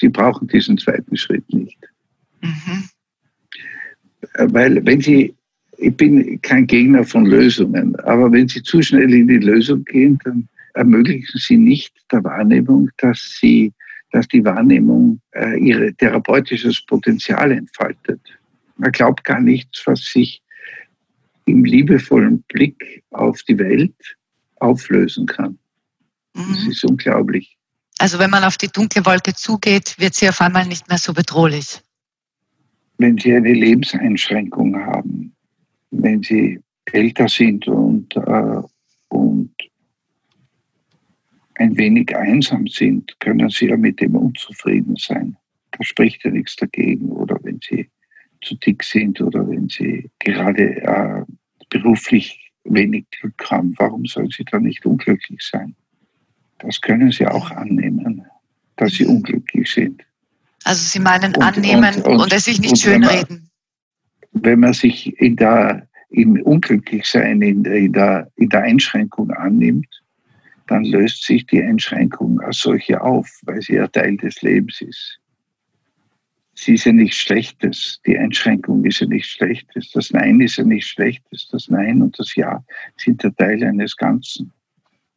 Sie 0.00 0.08
brauchen 0.08 0.48
diesen 0.48 0.78
zweiten 0.78 1.16
Schritt 1.16 1.52
nicht. 1.52 1.78
Mhm 2.40 2.88
weil 4.38 4.84
wenn 4.86 5.00
Sie, 5.00 5.34
ich 5.78 5.96
bin 5.96 6.40
kein 6.42 6.66
Gegner 6.66 7.04
von 7.04 7.26
Lösungen, 7.26 7.96
aber 8.00 8.30
wenn 8.32 8.48
Sie 8.48 8.62
zu 8.62 8.82
schnell 8.82 9.12
in 9.12 9.28
die 9.28 9.38
Lösung 9.38 9.84
gehen, 9.84 10.18
dann 10.24 10.48
ermöglichen 10.74 11.38
Sie 11.38 11.56
nicht 11.56 11.94
der 12.10 12.22
Wahrnehmung, 12.24 12.90
dass 12.98 13.38
Sie, 13.40 13.72
dass 14.12 14.28
die 14.28 14.44
Wahrnehmung 14.44 15.20
äh, 15.32 15.58
ihre 15.58 15.92
therapeutisches 15.94 16.84
Potenzial 16.86 17.52
entfaltet. 17.52 18.20
Man 18.76 18.92
glaubt 18.92 19.24
gar 19.24 19.40
nichts, 19.40 19.82
was 19.86 20.00
sich 20.04 20.42
im 21.46 21.64
liebevollen 21.64 22.42
Blick 22.48 23.02
auf 23.10 23.42
die 23.42 23.58
Welt 23.58 24.16
auflösen 24.60 25.26
kann. 25.26 25.58
Das 26.34 26.64
Mhm. 26.64 26.70
ist 26.70 26.84
unglaublich. 26.84 27.58
Also 28.02 28.18
wenn 28.18 28.30
man 28.30 28.42
auf 28.42 28.56
die 28.56 28.66
dunkle 28.66 29.06
Wolke 29.06 29.32
zugeht, 29.32 29.94
wird 29.96 30.14
sie 30.14 30.28
auf 30.28 30.40
einmal 30.40 30.66
nicht 30.66 30.88
mehr 30.88 30.98
so 30.98 31.12
bedrohlich. 31.12 31.80
Wenn 32.98 33.16
Sie 33.16 33.32
eine 33.32 33.52
Lebenseinschränkung 33.52 34.74
haben, 34.74 35.32
wenn 35.92 36.20
Sie 36.20 36.58
älter 36.86 37.28
sind 37.28 37.68
und, 37.68 38.16
äh, 38.16 38.60
und 39.06 39.54
ein 41.54 41.76
wenig 41.76 42.16
einsam 42.16 42.66
sind, 42.66 43.14
können 43.20 43.48
Sie 43.50 43.66
ja 43.66 43.76
mit 43.76 44.00
dem 44.00 44.16
unzufrieden 44.16 44.96
sein. 44.96 45.36
Da 45.70 45.84
spricht 45.84 46.24
ja 46.24 46.32
nichts 46.32 46.56
dagegen. 46.56 47.08
Oder 47.08 47.38
wenn 47.44 47.60
Sie 47.62 47.88
zu 48.42 48.56
dick 48.56 48.82
sind 48.82 49.20
oder 49.20 49.48
wenn 49.48 49.68
Sie 49.68 50.10
gerade 50.18 50.82
äh, 50.82 51.22
beruflich 51.70 52.50
wenig 52.64 53.04
Glück 53.12 53.48
haben, 53.48 53.74
warum 53.78 54.06
sollen 54.06 54.30
Sie 54.36 54.44
dann 54.44 54.64
nicht 54.64 54.84
unglücklich 54.84 55.40
sein? 55.40 55.76
Das 56.62 56.80
können 56.80 57.10
Sie 57.10 57.26
auch 57.26 57.50
annehmen, 57.50 58.24
dass 58.76 58.92
Sie 58.92 59.04
unglücklich 59.06 59.70
sind. 59.72 60.02
Also 60.64 60.82
Sie 60.84 61.00
meinen 61.00 61.34
Und- 61.34 61.42
annehmen 61.42 61.94
und- 61.96 62.04
und, 62.06 62.20
und- 62.20 62.32
es 62.32 62.44
sich 62.44 62.60
nicht 62.60 62.72
und 62.72 62.86
wenn 62.86 63.02
schönreden. 63.04 63.50
wenn 64.32 64.60
man 64.60 64.72
sich 64.72 65.16
in 65.20 65.36
der, 65.36 65.86
im 66.10 66.40
Unglücklichsein, 66.42 67.42
in 67.42 67.62
der, 67.64 67.74
in, 67.74 67.92
der, 67.92 68.30
in 68.36 68.48
der 68.48 68.62
Einschränkung 68.62 69.30
annimmt, 69.32 69.88
dann 70.68 70.84
löst 70.84 71.24
sich 71.24 71.44
die 71.46 71.62
Einschränkung 71.62 72.40
als 72.40 72.58
solche 72.60 73.00
auf, 73.00 73.28
weil 73.42 73.60
sie 73.60 73.74
ja 73.74 73.86
Teil 73.88 74.16
des 74.16 74.40
Lebens 74.42 74.80
ist. 74.80 75.18
Sie 76.54 76.74
ist 76.74 76.84
ja 76.84 76.92
nichts 76.92 77.16
Schlechtes. 77.16 78.00
Die 78.06 78.16
Einschränkung 78.16 78.84
ist 78.84 79.00
ja 79.00 79.06
nichts 79.06 79.30
Schlechtes. 79.30 79.90
Das 79.92 80.10
Nein 80.12 80.40
ist 80.40 80.56
ja 80.56 80.64
nichts 80.64 80.90
Schlechtes. 80.90 81.48
Das 81.50 81.68
Nein 81.68 82.00
und 82.02 82.16
das 82.18 82.34
Ja 82.36 82.62
sind 82.98 83.22
ja 83.22 83.30
Teil 83.30 83.64
eines 83.64 83.96
Ganzen. 83.96 84.52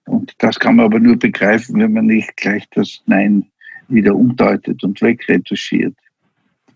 Und 0.06 0.34
das 0.40 0.60
kann 0.60 0.76
man 0.76 0.86
aber 0.86 1.00
nur 1.00 1.18
begreifen, 1.18 1.80
wenn 1.80 1.94
man 1.94 2.06
nicht 2.06 2.36
gleich 2.38 2.66
das 2.72 3.02
Nein 3.06 3.46
wieder 3.88 4.16
umdeutet 4.16 4.84
und 4.84 5.02
wegretuschiert. 5.02 5.96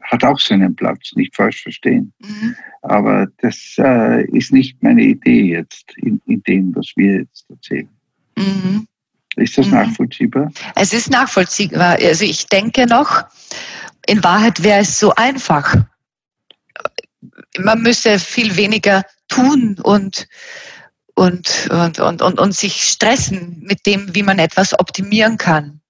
Hat 0.02 0.24
auch 0.24 0.40
seinen 0.40 0.76
Platz, 0.76 1.12
nicht 1.16 1.36
falsch 1.36 1.62
verstehen. 1.62 2.12
Mhm. 2.20 2.56
Aber 2.82 3.28
das 3.42 3.76
äh, 3.78 4.26
ist 4.32 4.52
nicht 4.52 4.82
meine 4.82 5.04
Idee 5.04 5.52
jetzt 5.52 5.94
in, 5.98 6.22
in 6.26 6.42
dem, 6.44 6.76
was 6.76 6.92
wir 6.96 7.20
jetzt 7.20 7.46
erzählen. 7.50 7.90
Mhm. 8.38 8.88
Ist 9.36 9.58
das 9.58 9.68
Mhm. 9.68 9.74
nachvollziehbar? 9.74 10.52
Es 10.76 10.94
ist 10.94 11.10
nachvollziehbar. 11.12 11.98
Also 12.02 12.26
ich 12.26 12.48
denke 12.48 12.88
noch, 12.88 13.24
in 14.08 14.24
Wahrheit 14.24 14.64
wäre 14.64 14.80
es 14.82 15.00
so 15.00 15.14
einfach. 15.16 15.76
Man 17.60 17.82
müsste 17.82 18.18
viel 18.18 18.56
weniger 18.56 19.04
tun 19.28 19.78
und, 19.84 20.28
und, 21.20 21.70
und, 21.72 22.00
und, 22.00 22.22
und, 22.22 22.40
und 22.40 22.56
sich 22.56 22.82
stressen 22.84 23.62
mit 23.62 23.86
dem, 23.86 24.14
wie 24.16 24.24
man 24.24 24.40
etwas 24.40 24.78
optimieren 24.80 25.38
kann. 25.38 25.82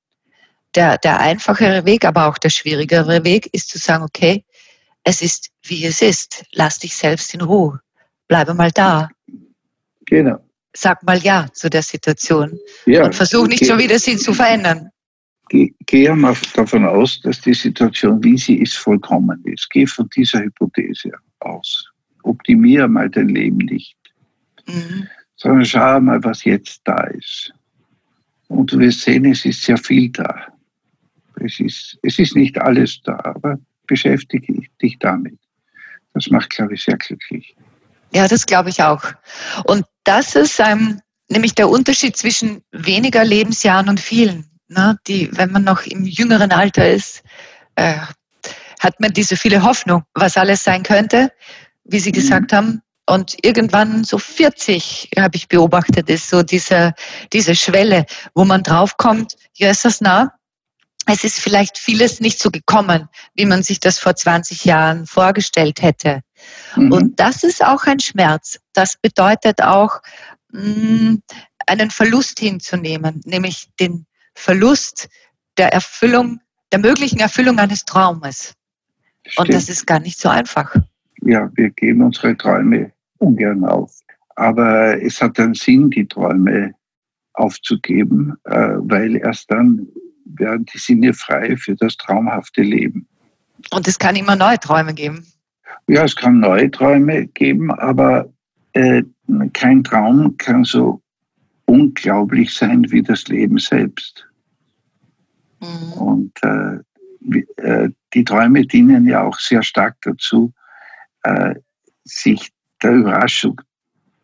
Der, 0.75 0.97
der 0.97 1.19
einfachere 1.19 1.85
Weg, 1.85 2.05
aber 2.05 2.27
auch 2.27 2.37
der 2.37 2.49
schwierigere 2.49 3.23
Weg 3.23 3.47
ist 3.53 3.69
zu 3.69 3.77
sagen, 3.77 4.03
okay, 4.03 4.43
es 5.03 5.21
ist, 5.21 5.49
wie 5.63 5.85
es 5.85 6.01
ist. 6.01 6.43
Lass 6.53 6.79
dich 6.79 6.95
selbst 6.95 7.33
in 7.33 7.41
Ruhe. 7.41 7.79
Bleibe 8.27 8.53
mal 8.53 8.71
da. 8.71 9.09
Genau. 10.05 10.37
Sag 10.75 11.01
mal 11.03 11.17
Ja 11.19 11.47
zu 11.53 11.69
der 11.69 11.81
Situation. 11.83 12.57
Ja, 12.85 13.05
Und 13.05 13.15
versuch 13.15 13.47
nicht 13.47 13.65
schon 13.65 13.79
wieder 13.79 13.97
sie 13.99 14.17
zu 14.17 14.33
verändern. 14.33 14.89
ge- 15.49 15.73
Gehe 15.87 16.15
mal 16.15 16.35
davon 16.53 16.85
aus, 16.85 17.19
dass 17.21 17.41
die 17.41 17.53
Situation, 17.55 18.23
wie 18.23 18.37
sie 18.37 18.57
ist, 18.61 18.77
vollkommen 18.77 19.41
ist. 19.45 19.67
Geh 19.71 19.85
von 19.87 20.07
dieser 20.15 20.39
Hypothese 20.41 21.11
aus. 21.39 21.85
Optimiere 22.23 22.87
mal 22.87 23.09
dein 23.09 23.29
Leben 23.29 23.57
nicht, 23.57 23.95
Mhm. 24.67 25.07
Sondern 25.39 25.65
schau 25.65 25.99
mal, 26.01 26.23
was 26.23 26.43
jetzt 26.43 26.81
da 26.83 27.01
ist. 27.05 27.53
Und 28.49 28.71
du 28.71 28.79
wirst 28.79 29.01
sehen, 29.01 29.25
es 29.25 29.45
ist 29.45 29.63
sehr 29.63 29.77
viel 29.77 30.09
da. 30.09 30.47
Es 31.39 31.59
ist, 31.59 31.97
es 32.03 32.19
ist 32.19 32.35
nicht 32.35 32.59
alles 32.59 33.01
da, 33.03 33.19
aber 33.23 33.57
beschäftige 33.87 34.61
dich 34.81 34.97
damit. 34.99 35.39
Das 36.13 36.27
macht, 36.29 36.49
glaube 36.49 36.73
ich, 36.73 36.83
sehr 36.83 36.97
glücklich. 36.97 37.55
Ja, 38.13 38.27
das 38.27 38.45
glaube 38.45 38.69
ich 38.69 38.81
auch. 38.81 39.03
Und 39.65 39.85
das 40.03 40.35
ist 40.35 40.59
ähm, 40.59 40.99
nämlich 41.29 41.55
der 41.55 41.69
Unterschied 41.69 42.17
zwischen 42.17 42.61
weniger 42.71 43.23
Lebensjahren 43.23 43.87
und 43.87 43.99
vielen. 43.99 44.45
Ne? 44.67 44.97
Die, 45.07 45.29
wenn 45.37 45.51
man 45.51 45.63
noch 45.63 45.83
im 45.83 46.03
jüngeren 46.03 46.51
Alter 46.51 46.89
ist, 46.89 47.23
äh, 47.75 47.95
hat 48.79 48.99
man 48.99 49.13
diese 49.13 49.37
viele 49.37 49.63
Hoffnung, 49.63 50.03
was 50.15 50.35
alles 50.37 50.63
sein 50.63 50.83
könnte, 50.83 51.31
wie 51.85 51.99
Sie 51.99 52.09
Mhm. 52.09 52.13
gesagt 52.13 52.53
haben. 52.53 52.81
Und 53.09 53.37
irgendwann 53.43 54.03
so 54.03 54.19
40, 54.19 55.09
habe 55.17 55.35
ich 55.35 55.47
beobachtet, 55.47 56.09
ist 56.09 56.29
so 56.29 56.43
diese, 56.43 56.93
diese 57.33 57.55
Schwelle, 57.55 58.05
wo 58.35 58.45
man 58.45 58.61
draufkommt, 58.61 59.35
ja, 59.55 59.71
ist 59.71 59.83
das 59.83 59.99
nah? 59.99 60.31
Es 61.07 61.23
ist 61.23 61.39
vielleicht 61.39 61.79
vieles 61.79 62.19
nicht 62.19 62.39
so 62.39 62.51
gekommen, 62.51 63.09
wie 63.33 63.47
man 63.47 63.63
sich 63.63 63.79
das 63.79 63.97
vor 63.97 64.15
20 64.15 64.63
Jahren 64.65 65.07
vorgestellt 65.07 65.81
hätte. 65.81 66.21
Mhm. 66.75 66.91
Und 66.91 67.19
das 67.19 67.43
ist 67.43 67.65
auch 67.65 67.85
ein 67.85 67.99
Schmerz. 67.99 68.59
Das 68.73 68.95
bedeutet 69.01 69.63
auch, 69.63 70.01
mh, 70.51 71.17
einen 71.65 71.89
Verlust 71.89 72.39
hinzunehmen, 72.39 73.21
nämlich 73.25 73.69
den 73.79 74.05
Verlust 74.35 75.09
der 75.57 75.73
Erfüllung, 75.73 76.41
der 76.71 76.79
möglichen 76.79 77.19
Erfüllung 77.19 77.57
eines 77.57 77.85
Traumes. 77.85 78.53
Und 79.37 79.47
Stimmt. 79.47 79.53
das 79.55 79.69
ist 79.69 79.87
gar 79.87 79.99
nicht 79.99 80.19
so 80.19 80.29
einfach. 80.29 80.75
ja, 81.23 81.49
wir 81.55 81.71
geben 81.71 82.03
unsere 82.03 82.37
Träume 82.37 82.91
ungern 83.19 83.63
auf. 83.65 83.99
Aber 84.35 85.01
es 85.01 85.21
hat 85.21 85.39
einen 85.39 85.53
Sinn, 85.53 85.89
die 85.89 86.07
Träume 86.07 86.73
aufzugeben, 87.33 88.35
äh, 88.45 88.75
weil 88.77 89.15
erst 89.17 89.51
dann 89.51 89.87
werden 90.25 90.65
die 90.65 90.77
Sinne 90.77 91.13
frei 91.13 91.55
für 91.57 91.75
das 91.75 91.97
traumhafte 91.97 92.61
Leben. 92.61 93.07
Und 93.71 93.87
es 93.87 93.99
kann 93.99 94.15
immer 94.15 94.35
neue 94.35 94.59
Träume 94.59 94.93
geben. 94.93 95.25
Ja, 95.87 96.03
es 96.03 96.15
kann 96.15 96.39
neue 96.39 96.69
Träume 96.71 97.27
geben, 97.27 97.71
aber 97.71 98.31
äh, 98.73 99.03
kein 99.53 99.83
Traum 99.83 100.37
kann 100.37 100.63
so 100.63 101.01
unglaublich 101.65 102.53
sein 102.53 102.89
wie 102.91 103.01
das 103.01 103.27
Leben 103.27 103.57
selbst. 103.57 104.25
Mhm. 105.59 105.93
Und 105.93 106.33
äh, 106.43 106.79
äh, 107.57 107.89
die 108.13 108.23
Träume 108.23 108.65
dienen 108.65 109.05
ja 109.07 109.23
auch 109.23 109.39
sehr 109.39 109.63
stark 109.63 109.97
dazu, 110.01 110.53
äh, 111.23 111.55
sich 112.03 112.51
der 112.83 112.91
Überraschung 112.93 113.61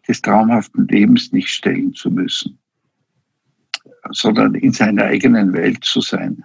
des 0.07 0.21
traumhaften 0.21 0.87
Lebens 0.87 1.31
nicht 1.31 1.49
stellen 1.49 1.93
zu 1.93 2.09
müssen, 2.11 2.59
sondern 4.11 4.55
in 4.55 4.71
seiner 4.71 5.05
eigenen 5.05 5.53
Welt 5.53 5.83
zu 5.83 6.01
sein 6.01 6.43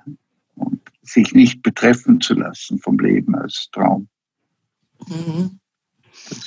und 0.57 0.81
sich 1.03 1.35
nicht 1.35 1.63
betreffen 1.63 2.21
zu 2.21 2.35
lassen 2.35 2.79
vom 2.79 2.99
Leben 2.99 3.35
als 3.35 3.69
Traum. 3.73 4.09
Mhm. 5.09 5.61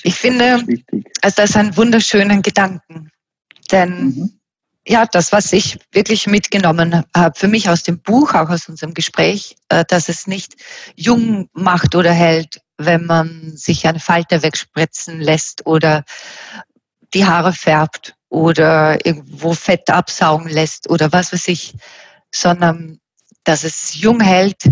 Ich 0.04 0.16
finde-. 0.16 0.66
Also 1.22 1.36
das 1.38 1.52
ist 1.52 1.58
ein 1.58 1.76
wunderschöner 1.78 2.42
Gedanken. 2.42 3.10
Denn 3.72 4.06
Mhm. 4.06 4.40
ja, 4.88 5.06
das, 5.06 5.32
was 5.32 5.54
ich 5.54 5.80
wirklich 5.92 6.28
mitgenommen 6.28 7.04
habe, 7.16 7.40
für 7.40 7.48
mich 7.48 7.70
aus 7.70 7.84
dem 7.84 8.00
Buch, 8.00 8.34
auch 8.34 8.50
aus 8.50 8.70
unserem 8.70 8.94
Gespräch, 8.94 9.56
äh, 9.70 9.86
dass 9.88 10.10
es 10.10 10.28
nicht 10.28 10.56
jung 10.96 11.50
macht 11.54 11.96
oder 11.96 12.12
hält, 12.14 12.62
wenn 12.78 13.06
man 13.06 13.56
sich 13.56 13.88
eine 13.88 14.00
Falte 14.00 14.44
wegspritzen 14.44 15.20
lässt 15.20 15.66
oder 15.66 16.04
die 17.14 17.26
Haare 17.26 17.54
färbt 17.54 18.16
oder 18.30 19.06
irgendwo 19.06 19.54
Fett 19.54 19.90
absaugen 19.90 20.50
lässt 20.50 20.90
oder 20.90 21.12
was 21.12 21.32
weiß 21.34 21.48
ich, 21.50 21.76
sondern 22.34 23.00
dass 23.44 23.64
es 23.64 23.96
jung 23.96 24.20
hält, 24.20 24.64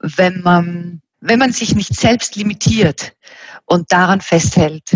wenn 0.00 0.42
man, 0.42 1.00
wenn 1.20 1.38
man 1.38 1.52
sich 1.52 1.74
nicht 1.74 1.94
selbst 1.98 2.36
limitiert 2.36 3.14
und 3.64 3.90
daran 3.92 4.20
festhält, 4.20 4.90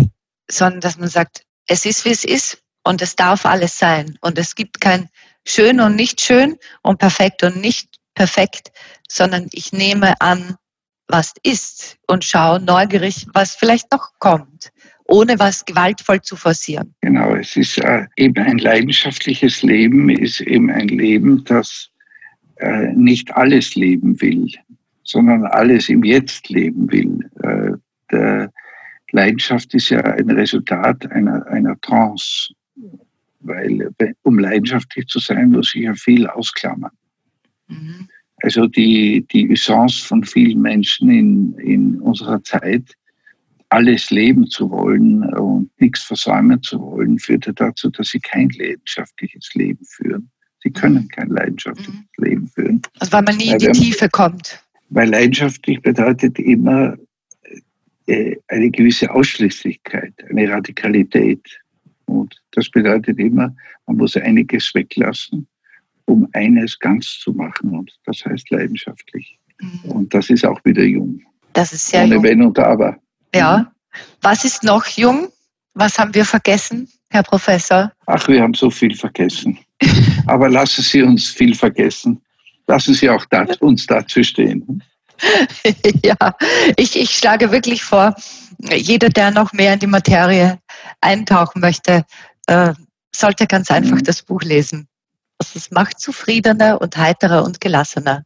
sondern 0.50 0.80
dass 0.80 0.98
man 0.98 1.08
sagt, 1.08 1.42
es 1.66 1.84
ist, 1.84 2.04
wie 2.04 2.10
es 2.10 2.24
ist 2.24 2.58
und 2.84 3.02
es 3.02 3.16
darf 3.16 3.46
alles 3.46 3.78
sein. 3.78 4.18
Und 4.20 4.38
es 4.38 4.54
gibt 4.54 4.80
kein 4.80 5.08
schön 5.46 5.80
und 5.80 5.96
nicht 5.96 6.20
schön 6.20 6.56
und 6.82 6.98
perfekt 6.98 7.42
und 7.42 7.56
nicht 7.56 7.96
perfekt, 8.14 8.70
sondern 9.08 9.48
ich 9.52 9.72
nehme 9.72 10.20
an, 10.20 10.56
was 11.08 11.32
ist 11.42 11.96
und 12.06 12.24
schaue 12.24 12.60
neugierig, 12.60 13.26
was 13.32 13.54
vielleicht 13.54 13.90
noch 13.92 14.10
kommt, 14.18 14.72
ohne 15.04 15.38
was 15.38 15.64
gewaltvoll 15.64 16.20
zu 16.20 16.36
forcieren. 16.36 16.94
Genau, 17.00 17.34
es 17.34 17.56
ist 17.56 17.78
äh, 17.78 18.06
eben 18.16 18.42
ein 18.42 18.58
leidenschaftliches 18.58 19.62
Leben, 19.62 20.10
ist 20.10 20.40
eben 20.40 20.70
ein 20.70 20.88
Leben, 20.88 21.44
das 21.44 21.90
äh, 22.56 22.92
nicht 22.92 23.34
alles 23.36 23.74
leben 23.74 24.20
will, 24.20 24.50
sondern 25.04 25.44
alles 25.46 25.88
im 25.88 26.02
Jetzt 26.02 26.48
leben 26.48 26.90
will. 26.90 27.30
Äh, 27.42 27.76
der, 28.10 28.50
Leidenschaft 29.12 29.72
ist 29.74 29.90
ja 29.90 30.00
ein 30.00 30.30
Resultat 30.30 31.10
einer, 31.10 31.46
einer 31.46 31.80
Trance, 31.80 32.52
weil 33.40 33.90
um 34.22 34.38
leidenschaftlich 34.38 35.06
zu 35.06 35.18
sein, 35.18 35.50
muss 35.50 35.74
ich 35.74 35.82
ja 35.82 35.94
viel 35.94 36.26
ausklammern. 36.26 36.92
Mhm. 37.68 38.08
Also 38.42 38.66
die, 38.66 39.26
die 39.32 39.48
Usance 39.48 40.04
von 40.04 40.22
vielen 40.24 40.60
Menschen 40.60 41.10
in, 41.10 41.54
in 41.58 42.00
unserer 42.00 42.42
Zeit, 42.42 42.94
alles 43.70 44.10
leben 44.10 44.46
zu 44.46 44.70
wollen 44.70 45.24
und 45.34 45.70
nichts 45.80 46.02
versäumen 46.04 46.62
zu 46.62 46.80
wollen, 46.80 47.18
führte 47.18 47.52
dazu, 47.52 47.90
dass 47.90 48.08
sie 48.08 48.20
kein 48.20 48.48
leidenschaftliches 48.50 49.54
Leben 49.54 49.84
führen. 49.84 50.30
Sie 50.62 50.70
können 50.70 51.04
mhm. 51.04 51.08
kein 51.08 51.28
leidenschaftliches 51.28 51.94
mhm. 51.94 52.24
Leben 52.24 52.46
führen. 52.48 52.82
Also 53.00 53.12
weil 53.12 53.22
man 53.22 53.36
nie 53.36 53.48
in 53.48 53.58
die 53.58 53.72
Tiefe 53.72 54.08
kommt. 54.08 54.62
Weil 54.90 55.10
leidenschaftlich 55.10 55.80
bedeutet 55.82 56.38
immer 56.38 56.96
äh, 58.06 58.36
eine 58.48 58.70
gewisse 58.70 59.10
Ausschließlichkeit, 59.10 60.12
eine 60.30 60.48
Radikalität. 60.48 61.42
Und 62.04 62.36
das 62.52 62.70
bedeutet 62.70 63.18
immer, 63.18 63.54
man 63.86 63.96
muss 63.96 64.16
einiges 64.16 64.72
weglassen, 64.74 65.48
um 66.06 66.28
eines 66.32 66.78
ganz 66.78 67.18
zu 67.20 67.32
machen. 67.32 67.70
Und 67.70 67.92
das 68.04 68.24
heißt 68.24 68.50
leidenschaftlich. 68.50 69.38
Mhm. 69.60 69.90
Und 69.90 70.14
das 70.14 70.30
ist 70.30 70.44
auch 70.44 70.64
wieder 70.64 70.82
jung. 70.82 71.20
Das 71.52 71.72
ist 71.72 71.86
sehr 71.86 72.04
Ohne 72.04 72.14
jung. 72.14 72.24
Wenn 72.24 72.42
und 72.42 72.58
Aber. 72.58 72.96
Ja. 73.34 73.70
Was 74.22 74.44
ist 74.44 74.62
noch 74.62 74.86
jung? 74.86 75.28
Was 75.74 75.98
haben 75.98 76.14
wir 76.14 76.24
vergessen, 76.24 76.88
Herr 77.10 77.22
Professor? 77.22 77.92
Ach, 78.06 78.26
wir 78.28 78.42
haben 78.42 78.54
so 78.54 78.70
viel 78.70 78.94
vergessen. 78.94 79.58
Aber 80.26 80.48
lassen 80.48 80.82
Sie 80.82 81.02
uns 81.02 81.28
viel 81.28 81.54
vergessen. 81.54 82.20
Lassen 82.66 82.94
Sie 82.94 83.08
auch 83.10 83.24
das, 83.26 83.56
uns 83.58 83.86
dazu 83.86 84.22
stehen. 84.22 84.82
ja, 86.04 86.16
ich, 86.76 86.96
ich 86.96 87.10
schlage 87.10 87.50
wirklich 87.50 87.82
vor, 87.82 88.14
jeder, 88.58 89.08
der 89.08 89.30
noch 89.30 89.52
mehr 89.52 89.74
in 89.74 89.78
die 89.78 89.86
Materie 89.86 90.58
eintauchen 91.00 91.60
möchte, 91.60 92.04
äh, 92.46 92.74
sollte 93.14 93.46
ganz 93.46 93.70
einfach 93.70 93.96
mhm. 93.96 94.04
das 94.04 94.22
Buch 94.22 94.42
lesen. 94.42 94.88
Es 95.38 95.70
macht 95.70 96.00
zufriedener 96.00 96.80
und 96.80 96.96
heiterer 96.96 97.44
und 97.44 97.60
gelassener. 97.60 98.24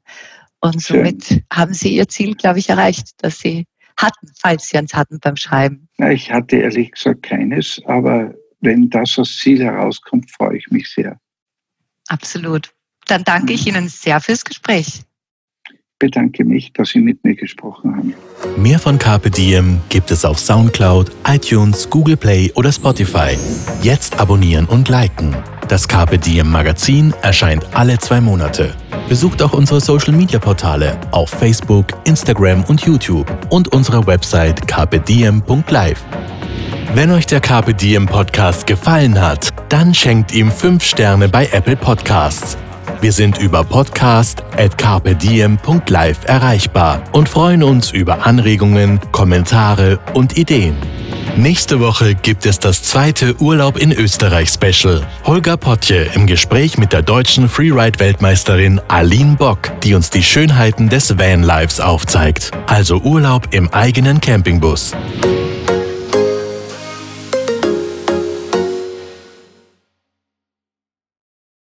Und 0.61 0.83
somit 0.83 1.25
Schön. 1.25 1.45
haben 1.53 1.75
Sie 1.75 1.97
Ihr 1.97 2.09
Ziel, 2.09 2.35
glaube 2.35 2.59
ich, 2.59 2.69
erreicht, 2.69 3.13
dass 3.19 3.39
Sie 3.39 3.67
hatten, 3.97 4.31
falls 4.39 4.69
Sie 4.69 4.77
eins 4.77 4.95
hatten 4.95 5.19
beim 5.21 5.37
Schreiben. 5.37 5.89
Na, 5.99 6.11
ich 6.11 6.31
hatte 6.31 6.57
ehrlich 6.57 6.93
gesagt 6.93 7.23
keines, 7.23 7.81
aber 7.87 8.35
wenn 8.61 8.91
das 8.91 9.19
als 9.19 9.39
Ziel 9.39 9.63
herauskommt, 9.63 10.31
freue 10.31 10.59
ich 10.59 10.71
mich 10.71 10.89
sehr. 10.89 11.19
Absolut. 12.09 12.73
Dann 13.07 13.25
danke 13.25 13.55
ich 13.55 13.63
mhm. 13.63 13.69
Ihnen 13.77 13.89
sehr 13.89 14.21
fürs 14.21 14.45
Gespräch 14.45 15.03
bedanke 16.01 16.45
mich, 16.45 16.73
dass 16.73 16.89
Sie 16.89 16.99
mit 16.99 17.23
mir 17.23 17.37
gesprochen 17.37 17.95
haben. 17.95 18.15
Mehr 18.57 18.81
von 18.81 18.99
Carpe 18.99 19.31
Diem 19.31 19.81
gibt 19.89 20.11
es 20.11 20.25
auf 20.25 20.41
Soundcloud, 20.41 21.13
iTunes, 21.29 21.89
Google 21.89 22.17
Play 22.17 22.51
oder 22.57 22.73
Spotify. 22.73 23.37
Jetzt 23.83 24.19
abonnieren 24.19 24.67
und 24.67 24.89
liken. 24.89 25.37
Das 25.69 25.87
Carpe 25.87 26.19
Diem 26.19 26.51
Magazin 26.51 27.15
erscheint 27.23 27.65
alle 27.75 27.97
zwei 27.99 28.21
Monate. 28.21 28.75
Besucht 29.09 29.41
auch 29.43 29.53
unsere 29.53 29.81
Social 29.81 30.13
Media 30.13 30.41
Portale 30.41 30.99
auf 31.13 31.31
Facebook, 31.31 31.87
Instagram 32.05 32.65
und 32.65 32.81
YouTube 32.81 33.31
und 33.51 33.69
unsere 33.73 34.05
Website 34.09 34.67
carpediem.live. 34.67 36.05
Wenn 36.95 37.13
euch 37.13 37.27
der 37.27 37.41
Carpe 37.41 37.73
Diem 37.73 38.07
Podcast 38.07 38.67
gefallen 38.67 39.21
hat, 39.21 39.51
dann 39.69 39.95
schenkt 39.95 40.35
ihm 40.35 40.51
5 40.51 40.83
Sterne 40.83 41.29
bei 41.29 41.47
Apple 41.53 41.77
Podcasts 41.77 42.59
wir 43.01 43.13
sind 43.13 43.39
über 43.39 43.65
podcast.carpediem.live 43.65 46.19
erreichbar 46.25 47.03
und 47.13 47.29
freuen 47.29 47.63
uns 47.63 47.91
über 47.91 48.27
Anregungen, 48.27 49.01
Kommentare 49.13 49.99
und 50.15 50.37
Ideen. 50.37 50.77
Nächste 51.37 51.81
Woche 51.81 52.15
gibt 52.15 52.45
es 52.45 52.59
das 52.59 52.83
zweite 52.83 53.41
Urlaub 53.41 53.79
in 53.79 53.93
Österreich 53.93 54.51
Special. 54.51 55.07
Holger 55.25 55.57
Potje 55.57 56.11
im 56.15 56.27
Gespräch 56.27 56.77
mit 56.77 56.93
der 56.93 57.03
deutschen 57.03 57.49
Freeride-Weltmeisterin 57.49 58.81
Aline 58.89 59.37
Bock, 59.37 59.71
die 59.83 59.95
uns 59.95 60.11
die 60.11 60.23
Schönheiten 60.23 60.89
des 60.89 61.19
Vanlives 61.19 61.81
aufzeigt. 61.81 62.51
Also 62.67 62.99
Urlaub 62.99 63.49
im 63.53 63.73
eigenen 63.73 64.21
Campingbus. 64.21 64.93